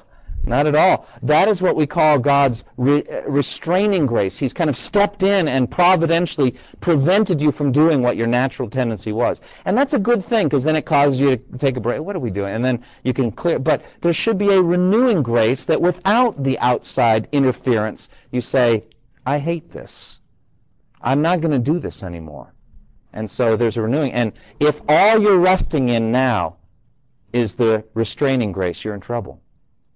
Not 0.46 0.66
at 0.66 0.74
all. 0.74 1.06
That 1.22 1.48
is 1.48 1.62
what 1.62 1.76
we 1.76 1.86
call 1.86 2.18
God's 2.18 2.64
re- 2.76 3.04
restraining 3.26 4.04
grace. 4.04 4.36
He's 4.36 4.52
kind 4.52 4.68
of 4.68 4.76
stepped 4.76 5.22
in 5.22 5.48
and 5.48 5.70
providentially 5.70 6.56
prevented 6.80 7.40
you 7.40 7.50
from 7.50 7.72
doing 7.72 8.02
what 8.02 8.16
your 8.16 8.26
natural 8.26 8.68
tendency 8.68 9.12
was. 9.12 9.40
And 9.64 9.76
that's 9.76 9.94
a 9.94 9.98
good 9.98 10.24
thing 10.24 10.46
because 10.46 10.64
then 10.64 10.76
it 10.76 10.84
causes 10.84 11.20
you 11.20 11.36
to 11.36 11.58
take 11.58 11.78
a 11.78 11.80
break. 11.80 12.00
What 12.02 12.16
are 12.16 12.20
we 12.20 12.30
doing? 12.30 12.54
And 12.54 12.64
then 12.64 12.84
you 13.02 13.14
can 13.14 13.32
clear. 13.32 13.58
But 13.58 13.82
there 14.02 14.12
should 14.12 14.36
be 14.36 14.50
a 14.50 14.62
renewing 14.62 15.22
grace 15.22 15.64
that 15.66 15.80
without 15.80 16.42
the 16.42 16.58
outside 16.58 17.28
interference, 17.32 18.08
you 18.30 18.42
say, 18.42 18.84
I 19.24 19.38
hate 19.38 19.70
this. 19.72 20.20
I'm 21.00 21.22
not 21.22 21.40
going 21.40 21.52
to 21.52 21.72
do 21.72 21.78
this 21.78 22.02
anymore. 22.02 22.53
And 23.14 23.30
so 23.30 23.56
there's 23.56 23.76
a 23.76 23.82
renewing. 23.82 24.12
And 24.12 24.32
if 24.58 24.82
all 24.88 25.22
you're 25.22 25.38
resting 25.38 25.88
in 25.88 26.10
now 26.10 26.56
is 27.32 27.54
the 27.54 27.84
restraining 27.94 28.50
grace, 28.50 28.84
you're 28.84 28.94
in 28.94 29.00
trouble. 29.00 29.40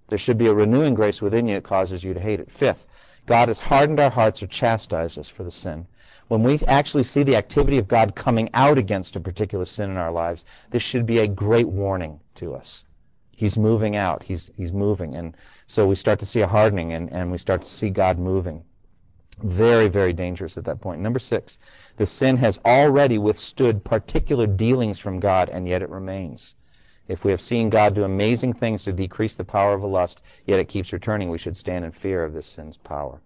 There 0.09 0.19
should 0.19 0.39
be 0.39 0.47
a 0.47 0.55
renewing 0.55 0.95
grace 0.95 1.21
within 1.21 1.49
you 1.49 1.57
that 1.57 1.65
causes 1.65 2.03
you 2.03 2.15
to 2.15 2.21
hate 2.21 2.41
it. 2.41 2.51
Fifth, 2.51 2.87
God 3.27 3.49
has 3.49 3.59
hardened 3.59 3.99
our 3.99 4.09
hearts 4.09 4.43
or 4.43 4.47
chastised 4.47 5.19
us 5.19 5.29
for 5.29 5.43
the 5.43 5.51
sin. 5.51 5.87
When 6.29 6.45
we 6.45 6.61
actually 6.69 7.03
see 7.03 7.25
the 7.25 7.37
activity 7.37 7.79
of 7.79 7.89
God 7.89 8.15
coming 8.15 8.51
out 8.55 8.79
against 8.79 9.17
a 9.17 9.21
particular 9.21 9.65
sin 9.65 9.91
in 9.91 9.97
our 9.97 10.13
lives, 10.13 10.45
this 10.71 10.83
should 10.83 11.05
be 11.05 11.19
a 11.19 11.27
great 11.27 11.69
warning 11.69 12.21
to 12.37 12.55
us. 12.55 12.85
He's 13.33 13.59
moving 13.59 13.97
out. 13.97 14.23
He's, 14.23 14.51
he's 14.57 14.73
moving. 14.73 15.17
And 15.17 15.37
so 15.67 15.87
we 15.87 15.97
start 15.97 16.21
to 16.21 16.27
see 16.27 16.41
a 16.41 16.47
hardening 16.47 16.93
and, 16.93 17.13
and 17.13 17.33
we 17.33 17.39
start 17.39 17.63
to 17.63 17.69
see 17.69 17.91
God 17.91 18.19
moving. 18.19 18.63
Very, 19.43 19.89
very 19.89 20.13
dangerous 20.13 20.57
at 20.59 20.65
that 20.65 20.81
point. 20.81 21.01
Number 21.01 21.19
six, 21.19 21.59
the 21.97 22.07
sin 22.07 22.37
has 22.39 22.59
already 22.65 23.19
withstood 23.19 23.85
particular 23.85 24.47
dealings 24.47 24.99
from 24.99 25.21
God 25.21 25.49
and 25.49 25.69
yet 25.69 25.83
it 25.83 25.91
remains. 25.91 26.55
If 27.07 27.25
we 27.25 27.31
have 27.31 27.41
seen 27.41 27.71
God 27.71 27.95
do 27.95 28.05
amazing 28.05 28.53
things 28.53 28.85
to 28.85 28.93
decrease 28.93 29.37
the 29.37 29.45
power 29.45 29.75
of 29.75 29.83
a 29.83 29.87
lust, 29.87 30.23
yet 30.45 30.61
it 30.61 30.69
keeps 30.69 30.93
returning, 30.93 31.31
we 31.31 31.39
should 31.39 31.57
stand 31.57 31.85
in 31.85 31.93
fear 31.93 32.25
of 32.25 32.35
this 32.35 32.47
sin's 32.47 32.77
power. 32.77 33.21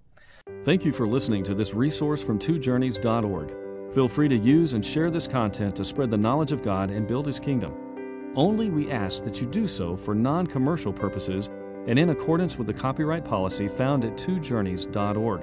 Thank 0.63 0.85
you 0.85 0.93
for 0.93 1.07
listening 1.07 1.43
to 1.45 1.55
this 1.55 1.75
resource 1.75 2.23
from 2.23 2.39
twojourneys.org. 2.39 3.93
Feel 3.93 4.09
free 4.09 4.29
to 4.29 4.37
use 4.37 4.73
and 4.75 4.85
share 4.85 5.11
this 5.11 5.27
content 5.27 5.77
to 5.77 5.85
spread 5.85 6.11
the 6.11 6.17
knowledge 6.17 6.53
of 6.53 6.63
God 6.63 6.91
and 6.91 7.07
build 7.07 7.27
His 7.27 7.41
kingdom. 7.41 8.33
Only 8.37 8.71
we 8.71 8.91
ask 8.91 9.25
that 9.25 9.41
you 9.41 9.47
do 9.47 9.67
so 9.67 9.97
for 9.97 10.15
non 10.15 10.47
commercial 10.47 10.93
purposes 10.93 11.49
and 11.87 11.99
in 11.99 12.11
accordance 12.11 12.57
with 12.57 12.67
the 12.67 12.75
copyright 12.75 13.25
policy 13.25 13.67
found 13.67 14.05
at 14.05 14.17
twojourneys.org. 14.17 15.43